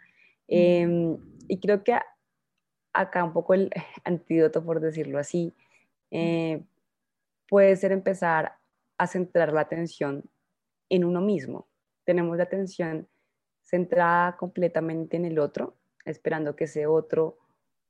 Em, 0.48 1.16
y 1.46 1.60
creo 1.60 1.84
que 1.84 1.98
acá 2.92 3.24
un 3.24 3.32
poco 3.32 3.54
el 3.54 3.70
antídoto, 4.04 4.64
por 4.64 4.80
decirlo 4.80 5.18
así, 5.18 5.54
eh, 6.10 6.62
puede 7.48 7.76
ser 7.76 7.92
empezar 7.92 8.56
a 8.98 9.06
centrar 9.06 9.52
la 9.52 9.62
atención 9.62 10.24
en 10.90 11.04
uno 11.04 11.20
mismo. 11.20 11.68
Tenemos 12.04 12.36
la 12.36 12.44
atención 12.44 13.08
centrada 13.68 14.36
completamente 14.36 15.18
en 15.18 15.26
el 15.26 15.38
otro, 15.38 15.74
esperando 16.06 16.56
que 16.56 16.64
ese 16.64 16.86
otro 16.86 17.36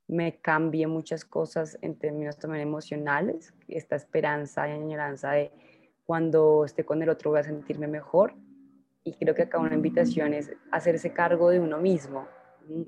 me 0.09 0.41
cambie 0.41 0.89
muchas 0.89 1.25
cosas 1.25 1.79
en 1.83 1.97
términos 1.97 2.37
también 2.37 2.63
emocionales, 2.63 3.55
esta 3.69 3.95
esperanza 3.95 4.69
y 4.69 4.73
añoranza 4.73 5.33
de 5.33 5.53
cuando 6.05 6.65
esté 6.65 6.85
con 6.85 7.01
el 7.03 7.11
otro 7.11 7.31
voy 7.31 7.41
a 7.41 7.45
sentirme 7.45 7.87
mejor. 7.87 8.35
Y 9.05 9.15
creo 9.15 9.35
que 9.35 9.43
acá 9.43 9.59
una 9.59 9.75
invitación 9.75 10.35
es 10.35 10.51
hacerse 10.73 11.13
cargo 11.13 11.51
de 11.51 11.61
uno 11.61 11.79
mismo, 11.79 12.27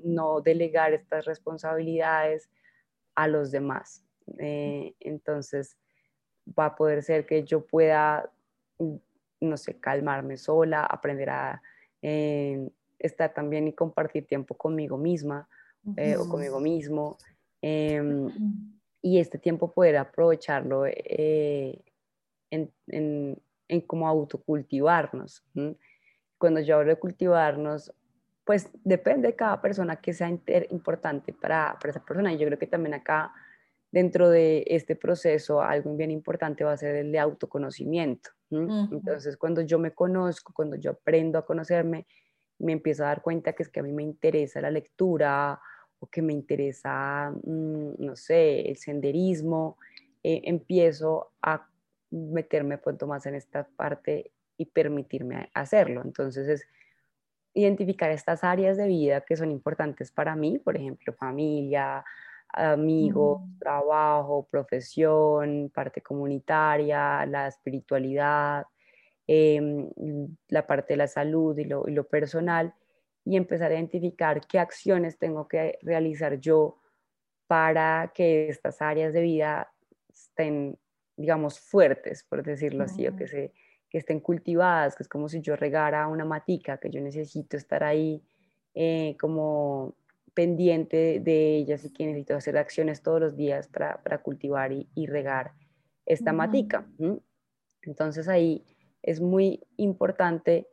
no 0.03 0.41
delegar 0.41 0.93
estas 0.93 1.25
responsabilidades 1.25 2.49
a 3.15 3.27
los 3.27 3.51
demás. 3.51 4.03
Eh, 4.37 4.95
entonces, 4.99 5.77
va 6.59 6.65
a 6.65 6.75
poder 6.75 7.03
ser 7.03 7.25
que 7.25 7.43
yo 7.43 7.65
pueda, 7.65 8.29
no 9.39 9.57
sé, 9.57 9.79
calmarme 9.79 10.35
sola, 10.37 10.83
aprender 10.83 11.29
a 11.29 11.61
eh, 12.01 12.67
estar 13.01 13.33
también 13.33 13.67
y 13.67 13.73
compartir 13.73 14.25
tiempo 14.25 14.55
conmigo 14.55 14.97
misma 14.97 15.47
eh, 15.97 16.15
o 16.15 16.27
conmigo 16.29 16.59
mismo. 16.59 17.17
Em, 17.61 18.29
y 19.01 19.19
este 19.19 19.37
tiempo 19.37 19.71
poder 19.71 19.97
aprovecharlo 19.97 20.85
en, 20.85 21.81
en, 22.87 23.41
en 23.67 23.81
como 23.81 24.07
autocultivarnos. 24.07 25.43
Cuando 26.37 26.59
yo 26.59 26.75
hablo 26.75 26.89
de 26.89 26.99
cultivarnos, 26.99 27.93
pues 28.43 28.69
depende 28.83 29.29
de 29.29 29.35
cada 29.35 29.61
persona 29.61 29.95
que 29.95 30.13
sea 30.13 30.29
importante 30.69 31.33
para, 31.33 31.77
para, 31.79 31.91
esa 31.91 32.03
persona. 32.03 32.33
Y 32.33 32.37
yo 32.37 32.47
creo 32.47 32.59
que 32.59 32.67
también 32.67 32.95
acá, 32.95 33.31
dentro 33.91 34.29
de 34.29 34.65
este 34.67 34.95
proceso, 34.95 35.61
algo 35.61 35.95
bien 35.95 36.11
importante 36.11 36.63
va 36.63 36.73
a 36.73 36.77
ser 36.77 36.95
el 36.95 37.11
de 37.11 37.19
autoconocimiento. 37.19 38.31
Entonces, 38.49 39.37
cuando 39.37 39.61
yo 39.61 39.79
me 39.79 39.93
conozco, 39.93 40.51
cuando 40.53 40.75
yo 40.75 40.91
aprendo 40.91 41.39
a 41.39 41.45
conocerme, 41.45 42.05
me 42.61 42.73
empiezo 42.73 43.03
a 43.03 43.07
dar 43.07 43.21
cuenta 43.21 43.53
que 43.53 43.63
es 43.63 43.69
que 43.69 43.79
a 43.79 43.83
mí 43.83 43.91
me 43.91 44.03
interesa 44.03 44.61
la 44.61 44.71
lectura 44.71 45.59
o 45.99 46.07
que 46.07 46.21
me 46.21 46.33
interesa, 46.33 47.31
mm, 47.43 47.93
no 47.99 48.15
sé, 48.15 48.61
el 48.61 48.77
senderismo, 48.77 49.77
eh, 50.23 50.41
empiezo 50.45 51.31
a 51.41 51.67
meterme 52.11 52.77
punto 52.77 53.07
más 53.07 53.25
en 53.25 53.35
esta 53.35 53.67
parte 53.75 54.31
y 54.57 54.65
permitirme 54.65 55.49
hacerlo. 55.53 56.01
Entonces 56.03 56.47
es 56.47 56.67
identificar 57.53 58.11
estas 58.11 58.43
áreas 58.43 58.77
de 58.77 58.87
vida 58.87 59.21
que 59.21 59.35
son 59.35 59.51
importantes 59.51 60.11
para 60.11 60.35
mí, 60.35 60.59
por 60.59 60.75
ejemplo, 60.75 61.13
familia, 61.13 62.03
amigos, 62.49 63.41
trabajo, 63.59 64.47
profesión, 64.49 65.71
parte 65.73 66.01
comunitaria, 66.01 67.25
la 67.25 67.47
espiritualidad, 67.47 68.65
em, 69.27 69.89
la 70.47 70.67
parte 70.67 70.93
de 70.93 70.97
la 70.97 71.07
salud 71.07 71.57
y 71.57 71.65
lo, 71.65 71.87
y 71.87 71.91
lo, 71.91 72.07
personal, 72.07 72.73
y 73.23 73.37
empezar 73.37 73.71
a 73.71 73.75
identificar 73.75 74.41
qué 74.47 74.59
acciones 74.59 75.17
tengo 75.17 75.47
que 75.47 75.77
realizar 75.81 76.39
yo 76.39 76.79
para 77.47 78.11
que 78.13 78.49
estas 78.49 78.81
áreas 78.81 79.13
de 79.13 79.21
vida 79.21 79.71
estén, 80.11 80.77
digamos, 81.17 81.59
fuertes, 81.59 82.23
por 82.23 82.43
decirlo 82.43 82.83
así, 82.83 83.07
o 83.07 83.15
que 83.15 83.27
se 83.27 83.53
que 83.91 83.97
estén 83.97 84.21
cultivadas, 84.21 84.95
que 84.95 85.03
es 85.03 85.09
como 85.09 85.27
si 85.27 85.41
yo 85.41 85.57
regara 85.57 86.07
una 86.07 86.23
matica, 86.23 86.77
que 86.77 86.89
yo 86.89 87.01
necesito 87.01 87.57
estar 87.57 87.83
ahí 87.83 88.23
eh, 88.73 89.17
como 89.19 89.97
pendiente 90.33 91.19
de 91.19 91.57
ellas 91.57 91.83
y 91.83 91.91
que 91.91 92.05
necesito 92.05 92.37
hacer 92.37 92.57
acciones 92.57 93.03
todos 93.03 93.19
los 93.19 93.35
días 93.35 93.67
para, 93.67 94.01
para 94.01 94.19
cultivar 94.19 94.71
y, 94.71 94.89
y, 94.95 95.07
regar 95.07 95.51
esta 96.05 96.31
matica. 96.31 96.87
Entonces 97.81 98.29
ahí 98.29 98.63
es 99.03 99.21
muy 99.21 99.63
importante 99.77 100.67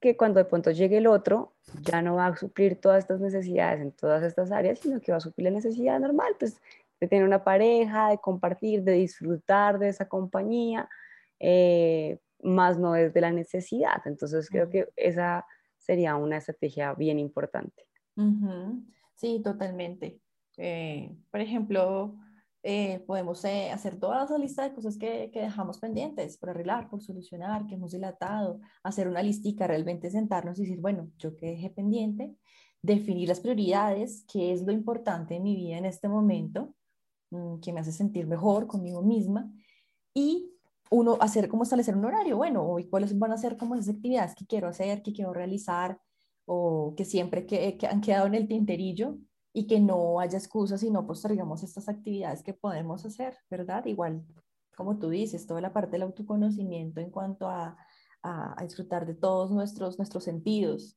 que 0.00 0.16
cuando 0.16 0.38
de 0.38 0.44
pronto 0.44 0.70
llegue 0.70 0.98
el 0.98 1.06
otro, 1.06 1.54
ya 1.80 2.02
no 2.02 2.16
va 2.16 2.26
a 2.26 2.36
suplir 2.36 2.80
todas 2.80 2.98
estas 2.98 3.20
necesidades 3.20 3.80
en 3.80 3.92
todas 3.92 4.22
estas 4.22 4.52
áreas, 4.52 4.78
sino 4.78 5.00
que 5.00 5.12
va 5.12 5.18
a 5.18 5.20
suplir 5.20 5.46
la 5.46 5.50
necesidad 5.50 5.98
normal, 5.98 6.36
pues 6.38 6.60
de 7.00 7.08
tener 7.08 7.24
una 7.24 7.42
pareja, 7.42 8.10
de 8.10 8.18
compartir, 8.18 8.82
de 8.82 8.92
disfrutar 8.92 9.78
de 9.78 9.88
esa 9.88 10.06
compañía, 10.06 10.88
eh, 11.40 12.18
más 12.42 12.78
no 12.78 12.92
desde 12.92 13.20
la 13.20 13.30
necesidad. 13.30 14.02
Entonces 14.04 14.50
creo 14.50 14.68
que 14.68 14.88
esa 14.96 15.46
sería 15.78 16.16
una 16.16 16.36
estrategia 16.36 16.92
bien 16.94 17.18
importante. 17.18 17.86
Sí, 19.14 19.40
totalmente. 19.42 20.20
Eh, 20.56 21.10
por 21.30 21.40
ejemplo, 21.40 22.14
eh, 22.66 23.04
podemos 23.06 23.44
eh, 23.44 23.70
hacer 23.70 24.00
toda 24.00 24.24
esa 24.24 24.38
lista 24.38 24.62
de 24.62 24.74
cosas 24.74 24.96
que, 24.96 25.30
que, 25.30 25.42
dejamos 25.42 25.78
pendientes 25.78 26.38
por 26.38 26.48
arreglar, 26.48 26.88
por 26.88 27.02
solucionar, 27.02 27.66
que 27.66 27.74
hemos 27.74 27.92
dilatado, 27.92 28.58
hacer 28.82 29.06
una 29.06 29.22
listica, 29.22 29.66
realmente 29.66 30.10
sentarnos 30.10 30.58
y 30.58 30.62
decir, 30.62 30.80
bueno, 30.80 31.10
yo 31.18 31.36
que 31.36 31.48
dejé 31.48 31.68
pendiente, 31.68 32.34
definir 32.80 33.28
las 33.28 33.40
prioridades, 33.40 34.24
qué 34.32 34.52
es 34.52 34.62
lo 34.62 34.72
importante 34.72 35.36
en 35.36 35.42
mi 35.42 35.54
vida 35.56 35.76
en 35.76 35.84
este 35.84 36.08
momento, 36.08 36.74
mm, 37.30 37.60
que 37.60 37.72
me 37.72 37.80
hace 37.80 37.92
sentir 37.92 38.26
mejor 38.26 38.66
conmigo 38.66 39.02
misma 39.02 39.52
y 40.14 40.50
uno 40.90 41.18
hacer 41.20 41.48
como 41.48 41.64
establecer 41.64 41.94
un 41.96 42.04
horario, 42.06 42.38
bueno, 42.38 42.64
hoy 42.66 42.88
cuáles 42.88 43.18
van 43.18 43.32
a 43.32 43.36
ser 43.36 43.58
como 43.58 43.74
esas 43.74 43.94
actividades 43.94 44.34
que 44.34 44.46
quiero 44.46 44.68
hacer, 44.68 45.02
que 45.02 45.12
quiero 45.12 45.34
realizar 45.34 45.98
o 46.46 46.94
que 46.96 47.04
siempre 47.04 47.46
que, 47.46 47.78
han 47.90 48.00
quedado 48.00 48.26
en 48.26 48.34
el 48.34 48.48
tinterillo 48.48 49.18
y 49.56 49.68
que 49.68 49.78
no 49.80 50.18
haya 50.18 50.36
excusas 50.36 50.82
y 50.82 50.90
no 50.90 51.06
postergamos 51.06 51.62
estas 51.62 51.88
actividades 51.88 52.42
que 52.42 52.52
podemos 52.52 53.06
hacer, 53.06 53.38
¿verdad? 53.48 53.86
Igual, 53.86 54.24
como 54.76 54.98
tú 54.98 55.08
dices, 55.08 55.46
toda 55.46 55.60
la 55.60 55.72
parte 55.72 55.92
del 55.92 56.02
autoconocimiento 56.02 57.00
en 57.00 57.10
cuanto 57.10 57.48
a, 57.48 57.78
a, 58.24 58.56
disfrutar 58.64 59.06
de 59.06 59.14
todos 59.14 59.52
nuestros, 59.52 59.96
nuestros 59.96 60.24
sentidos. 60.24 60.96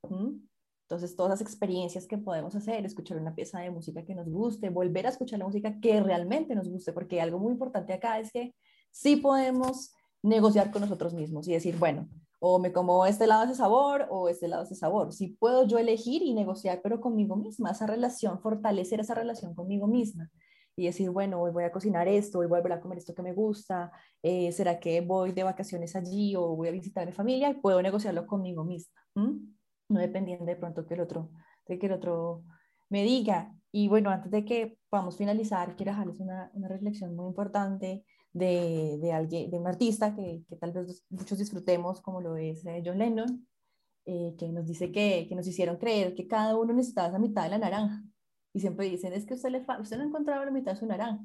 Entonces, 0.89 1.15
todas 1.15 1.29
las 1.29 1.41
experiencias 1.41 2.07
que 2.07 2.17
podemos 2.17 2.55
hacer, 2.55 2.83
escuchar 2.83 3.19
una 3.19 3.35
pieza 3.35 3.59
de 3.59 3.69
música 3.69 4.03
que 4.03 4.15
nos 4.15 4.27
guste, 4.27 4.69
volver 4.69 5.05
a 5.05 5.09
escuchar 5.09 5.37
la 5.37 5.45
música 5.45 5.79
que 5.79 6.01
realmente 6.01 6.55
nos 6.55 6.67
guste, 6.67 6.93
porque 6.93 7.21
algo 7.21 7.37
muy 7.37 7.51
importante 7.51 7.93
acá 7.93 8.19
es 8.19 8.31
que 8.31 8.55
sí 8.89 9.17
podemos 9.17 9.93
negociar 10.23 10.71
con 10.71 10.81
nosotros 10.81 11.13
mismos 11.13 11.47
y 11.47 11.53
decir, 11.53 11.77
bueno, 11.77 12.09
o 12.39 12.59
me 12.59 12.71
como 12.71 13.05
este 13.05 13.27
lado 13.27 13.45
ese 13.45 13.55
sabor 13.55 14.07
o 14.09 14.29
este 14.29 14.47
lado 14.47 14.63
ese 14.63 14.75
sabor. 14.75 15.13
Si 15.13 15.29
puedo 15.29 15.67
yo 15.67 15.77
elegir 15.77 16.21
y 16.21 16.33
negociar, 16.33 16.81
pero 16.83 17.01
conmigo 17.01 17.35
misma, 17.35 17.71
esa 17.71 17.87
relación, 17.87 18.39
fortalecer 18.41 18.99
esa 18.99 19.15
relación 19.15 19.55
conmigo 19.55 19.87
misma 19.87 20.29
y 20.75 20.85
decir, 20.85 21.09
bueno, 21.09 21.41
hoy 21.41 21.51
voy 21.51 21.63
a 21.63 21.71
cocinar 21.71 22.07
esto, 22.07 22.39
hoy 22.39 22.45
voy 22.45 22.59
a 22.59 22.61
volver 22.61 22.77
a 22.77 22.81
comer 22.81 22.99
esto 22.99 23.15
que 23.15 23.23
me 23.23 23.33
gusta, 23.33 23.91
eh, 24.21 24.51
¿será 24.51 24.79
que 24.79 25.01
voy 25.01 25.31
de 25.31 25.43
vacaciones 25.43 25.95
allí 25.95 26.35
o 26.35 26.55
voy 26.55 26.67
a 26.67 26.71
visitar 26.71 27.03
a 27.03 27.05
mi 27.07 27.11
familia? 27.11 27.49
Y 27.49 27.55
puedo 27.55 27.81
negociarlo 27.81 28.27
conmigo 28.27 28.63
misma, 28.63 29.01
no 29.15 29.99
dependiendo 29.99 30.45
de 30.45 30.55
pronto 30.55 30.85
que 30.85 30.93
el 30.93 31.01
otro, 31.01 31.31
de 31.67 31.79
que 31.79 31.87
el 31.87 31.93
otro 31.93 32.43
me 32.89 33.03
diga. 33.03 33.51
Y 33.71 33.87
bueno, 33.87 34.11
antes 34.11 34.31
de 34.31 34.45
que 34.45 34.77
podamos 34.89 35.17
finalizar, 35.17 35.75
quiero 35.75 35.93
dejarles 35.93 36.19
una, 36.19 36.51
una 36.53 36.67
reflexión 36.67 37.15
muy 37.15 37.27
importante 37.27 38.05
de, 38.37 38.97
de, 38.99 39.11
alguien, 39.11 39.49
de 39.49 39.57
un 39.57 39.67
artista 39.67 40.15
que, 40.15 40.43
que, 40.47 40.55
tal 40.55 40.71
vez 40.71 41.05
muchos 41.09 41.37
disfrutemos, 41.37 42.01
como 42.01 42.21
lo 42.21 42.37
es 42.37 42.65
eh, 42.65 42.81
John 42.85 42.97
Lennon, 42.97 43.47
eh, 44.05 44.35
que 44.37 44.49
nos 44.49 44.67
dice 44.67 44.91
que, 44.91 45.25
que, 45.27 45.35
nos 45.35 45.47
hicieron 45.47 45.77
creer 45.77 46.13
que 46.15 46.27
cada 46.27 46.55
uno 46.55 46.73
necesitaba 46.73 47.09
esa 47.09 47.19
mitad 47.19 47.43
de 47.43 47.49
la 47.49 47.57
naranja. 47.57 48.03
Y 48.53 48.59
siempre 48.59 48.89
dicen, 48.89 49.13
es 49.13 49.25
que 49.25 49.33
usted, 49.33 49.49
le 49.49 49.65
usted 49.79 49.97
no 49.97 50.03
encontraba 50.03 50.45
la 50.45 50.51
mitad 50.51 50.73
de 50.73 50.79
su 50.79 50.85
naranja. 50.85 51.23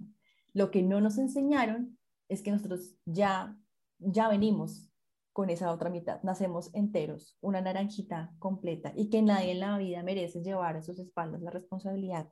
Lo 0.52 0.70
que 0.70 0.82
no 0.82 1.00
nos 1.00 1.18
enseñaron 1.18 1.98
es 2.28 2.42
que 2.42 2.50
nosotros 2.50 2.96
ya, 3.04 3.56
ya 3.98 4.28
venimos 4.28 4.90
con 5.32 5.48
esa 5.48 5.72
otra 5.72 5.88
mitad, 5.88 6.22
nacemos 6.22 6.74
enteros, 6.74 7.38
una 7.40 7.60
naranjita 7.62 8.34
completa, 8.38 8.92
y 8.94 9.08
que 9.08 9.22
nadie 9.22 9.52
en 9.52 9.60
la 9.60 9.78
vida 9.78 10.02
merece 10.02 10.42
llevar 10.42 10.76
a 10.76 10.82
sus 10.82 10.98
espaldas 10.98 11.40
la 11.40 11.50
responsabilidad 11.50 12.28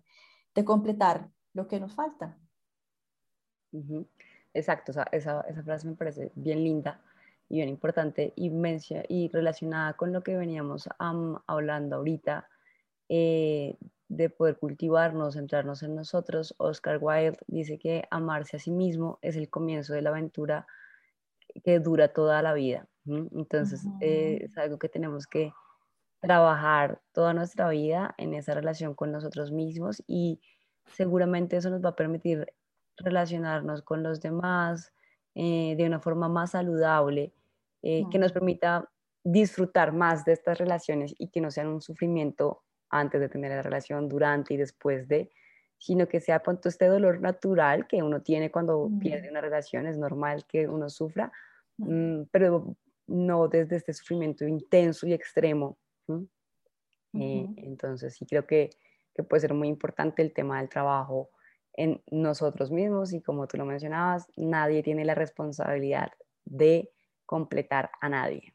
de 0.55 0.64
completar 0.64 1.31
lo 1.55 1.66
que 1.66 1.81
nos 1.81 1.95
falta. 1.95 2.39
Exacto, 4.55 4.92
esa, 4.92 5.05
esa, 5.12 5.40
esa, 5.42 5.62
frase 5.62 5.86
me 5.86 5.94
parece 5.94 6.32
bien 6.34 6.64
linda 6.64 7.01
y 7.48 7.57
bien 7.57 7.68
importante 7.68 8.32
y, 8.36 8.51
y 9.09 9.28
relacionada 9.28 9.94
con 9.94 10.12
lo 10.12 10.22
que 10.22 10.36
veníamos 10.36 10.88
hablando 10.98 11.96
ahorita, 11.96 12.48
eh, 13.09 13.76
de 14.09 14.28
poder 14.28 14.59
cultivarnos, 14.59 15.34
centrarnos 15.34 15.84
en 15.84 15.94
nosotros. 15.94 16.55
Oscar 16.59 16.98
Wilde 17.01 17.38
dice 17.46 17.78
que 17.78 18.05
amarse 18.11 18.57
a 18.57 18.61
sí 18.61 18.72
mismo 18.72 19.18
es 19.22 19.36
el 19.36 19.48
comienzo 19.48 19.94
de 19.94 20.03
la 20.03 20.11
aventura 20.11 20.66
que 21.64 21.78
dura 21.78 22.12
toda 22.12 22.42
la 22.42 22.53
vida. 22.53 22.88
Entonces, 23.07 23.86
eh, 24.01 24.40
es 24.42 24.59
algo 24.59 24.78
que 24.78 24.88
tenemos 24.88 25.26
que 25.26 25.53
trabajar 26.20 27.01
toda 27.12 27.34
nuestra 27.34 27.68
vida 27.70 28.14
en 28.18 28.34
esa 28.34 28.55
relación 28.55 28.94
con 28.94 29.11
nosotros 29.11 29.53
mismos 29.53 30.03
y 30.07 30.40
seguramente 30.86 31.57
eso 31.57 31.70
nos 31.70 31.82
va 31.82 31.90
a 31.90 31.96
permitir 31.96 32.53
relacionarnos 33.03 33.82
con 33.82 34.03
los 34.03 34.20
demás 34.20 34.92
eh, 35.34 35.74
de 35.76 35.86
una 35.86 36.01
forma 36.01 36.28
más 36.28 36.53
saludable, 36.53 37.32
eh, 37.82 38.05
que 38.11 38.18
nos 38.18 38.32
permita 38.32 38.90
disfrutar 39.22 39.92
más 39.92 40.24
de 40.24 40.32
estas 40.32 40.59
relaciones 40.59 41.14
y 41.18 41.28
que 41.28 41.40
no 41.40 41.51
sean 41.51 41.68
un 41.68 41.80
sufrimiento 41.80 42.62
antes 42.88 43.20
de 43.20 43.28
tener 43.28 43.51
la 43.53 43.62
relación, 43.62 44.09
durante 44.09 44.55
y 44.55 44.57
después 44.57 45.07
de, 45.09 45.30
sino 45.78 46.09
que 46.09 46.20
sea 46.20 46.42
punto 46.42 46.68
este 46.68 46.86
dolor 46.86 47.20
natural 47.20 47.86
que 47.86 48.03
uno 48.03 48.22
tiene 48.22 48.51
cuando 48.51 48.90
pierde 49.01 49.30
una 49.30 49.40
relación, 49.40 49.86
es 49.86 49.96
normal 49.96 50.44
que 50.46 50.68
uno 50.68 50.88
sufra, 50.88 51.32
mm, 51.78 52.22
pero 52.30 52.76
no 53.07 53.48
desde 53.48 53.76
este 53.76 53.92
sufrimiento 53.92 54.46
intenso 54.46 55.07
y 55.07 55.12
extremo. 55.12 55.78
Eh, 57.12 57.46
entonces 57.57 58.14
sí 58.14 58.26
creo 58.26 58.46
que, 58.46 58.70
que 59.14 59.22
puede 59.22 59.40
ser 59.40 59.55
muy 59.55 59.68
importante 59.68 60.22
el 60.22 60.32
tema 60.32 60.59
del 60.59 60.68
trabajo 60.68 61.30
en 61.74 62.02
nosotros 62.10 62.70
mismos 62.70 63.12
y 63.12 63.22
como 63.22 63.46
tú 63.46 63.56
lo 63.56 63.64
mencionabas, 63.64 64.26
nadie 64.36 64.82
tiene 64.82 65.04
la 65.04 65.14
responsabilidad 65.14 66.12
de 66.44 66.90
completar 67.26 67.90
a 68.00 68.08
nadie. 68.08 68.54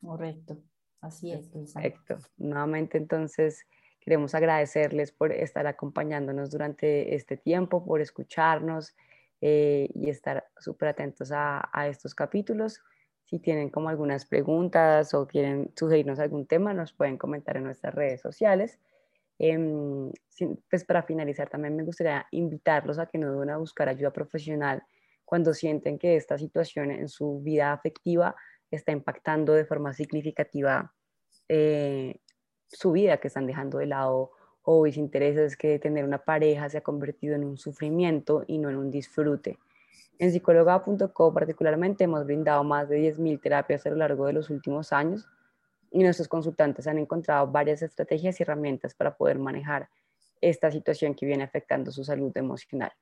Correcto, 0.00 0.58
así 1.00 1.32
es. 1.32 1.48
Perfecto. 1.48 2.18
Nuevamente 2.36 2.98
entonces 2.98 3.66
queremos 4.00 4.34
agradecerles 4.34 5.12
por 5.12 5.32
estar 5.32 5.66
acompañándonos 5.66 6.50
durante 6.50 7.14
este 7.14 7.36
tiempo, 7.36 7.84
por 7.84 8.00
escucharnos 8.00 8.96
eh, 9.40 9.88
y 9.94 10.08
estar 10.08 10.46
súper 10.58 10.88
atentos 10.88 11.30
a, 11.32 11.68
a 11.72 11.88
estos 11.88 12.14
capítulos. 12.14 12.80
Si 13.24 13.38
tienen 13.38 13.68
como 13.68 13.90
algunas 13.90 14.24
preguntas 14.24 15.12
o 15.12 15.26
quieren 15.26 15.70
sugerirnos 15.76 16.18
algún 16.18 16.46
tema, 16.46 16.72
nos 16.72 16.94
pueden 16.94 17.18
comentar 17.18 17.58
en 17.58 17.64
nuestras 17.64 17.94
redes 17.94 18.22
sociales. 18.22 18.78
Em, 19.38 20.10
pues 20.68 20.84
para 20.84 21.02
finalizar, 21.02 21.48
también 21.48 21.76
me 21.76 21.84
gustaría 21.84 22.26
invitarlos 22.32 22.98
a 22.98 23.06
que 23.06 23.18
no 23.18 23.32
duden 23.32 23.50
a 23.50 23.58
buscar 23.58 23.88
ayuda 23.88 24.12
profesional 24.12 24.82
cuando 25.24 25.54
sienten 25.54 25.98
que 25.98 26.16
esta 26.16 26.38
situación 26.38 26.90
en 26.90 27.08
su 27.08 27.40
vida 27.40 27.72
afectiva 27.72 28.34
está 28.70 28.92
impactando 28.92 29.52
de 29.52 29.64
forma 29.64 29.92
significativa 29.92 30.92
eh, 31.48 32.20
su 32.66 32.92
vida, 32.92 33.18
que 33.18 33.28
están 33.28 33.46
dejando 33.46 33.78
de 33.78 33.86
lado 33.86 34.32
hobbies, 34.62 34.96
intereses, 34.96 35.56
que 35.56 35.78
tener 35.78 36.04
una 36.04 36.18
pareja 36.18 36.68
se 36.68 36.78
ha 36.78 36.82
convertido 36.82 37.34
en 37.34 37.44
un 37.44 37.56
sufrimiento 37.56 38.44
y 38.46 38.58
no 38.58 38.68
en 38.68 38.76
un 38.76 38.90
disfrute. 38.90 39.58
En 40.18 40.32
psicóloga.co 40.32 41.32
particularmente 41.32 42.04
hemos 42.04 42.26
brindado 42.26 42.64
más 42.64 42.88
de 42.88 42.98
10.000 42.98 43.40
terapias 43.40 43.86
a 43.86 43.90
lo 43.90 43.96
largo 43.96 44.26
de 44.26 44.32
los 44.32 44.50
últimos 44.50 44.92
años 44.92 45.26
y 45.90 46.02
nuestros 46.02 46.28
consultantes 46.28 46.86
han 46.86 46.98
encontrado 46.98 47.46
varias 47.46 47.82
estrategias 47.82 48.38
y 48.38 48.42
herramientas 48.42 48.94
para 48.94 49.16
poder 49.16 49.38
manejar 49.38 49.88
esta 50.40 50.70
situación 50.70 51.14
que 51.14 51.26
viene 51.26 51.44
afectando 51.44 51.90
su 51.90 52.04
salud 52.04 52.34
emocional. 52.36 52.92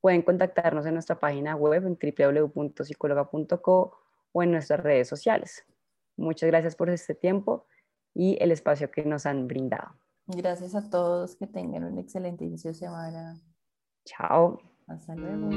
Pueden 0.00 0.22
contactarnos 0.22 0.86
en 0.86 0.94
nuestra 0.94 1.18
página 1.18 1.56
web 1.56 1.84
en 1.86 1.98
www.psicologa.co 1.98 3.98
o 4.32 4.42
en 4.42 4.52
nuestras 4.52 4.80
redes 4.80 5.08
sociales. 5.08 5.64
Muchas 6.16 6.48
gracias 6.48 6.76
por 6.76 6.90
este 6.90 7.14
tiempo 7.14 7.66
y 8.14 8.38
el 8.40 8.52
espacio 8.52 8.90
que 8.90 9.04
nos 9.04 9.26
han 9.26 9.46
brindado. 9.46 9.94
Gracias 10.26 10.74
a 10.74 10.88
todos, 10.88 11.36
que 11.36 11.46
tengan 11.46 11.84
un 11.84 11.98
excelente 11.98 12.44
inicio 12.44 12.70
de 12.70 12.74
semana. 12.74 13.38
Chao. 14.04 14.60
Hasta 14.86 15.14
luego. 15.14 15.50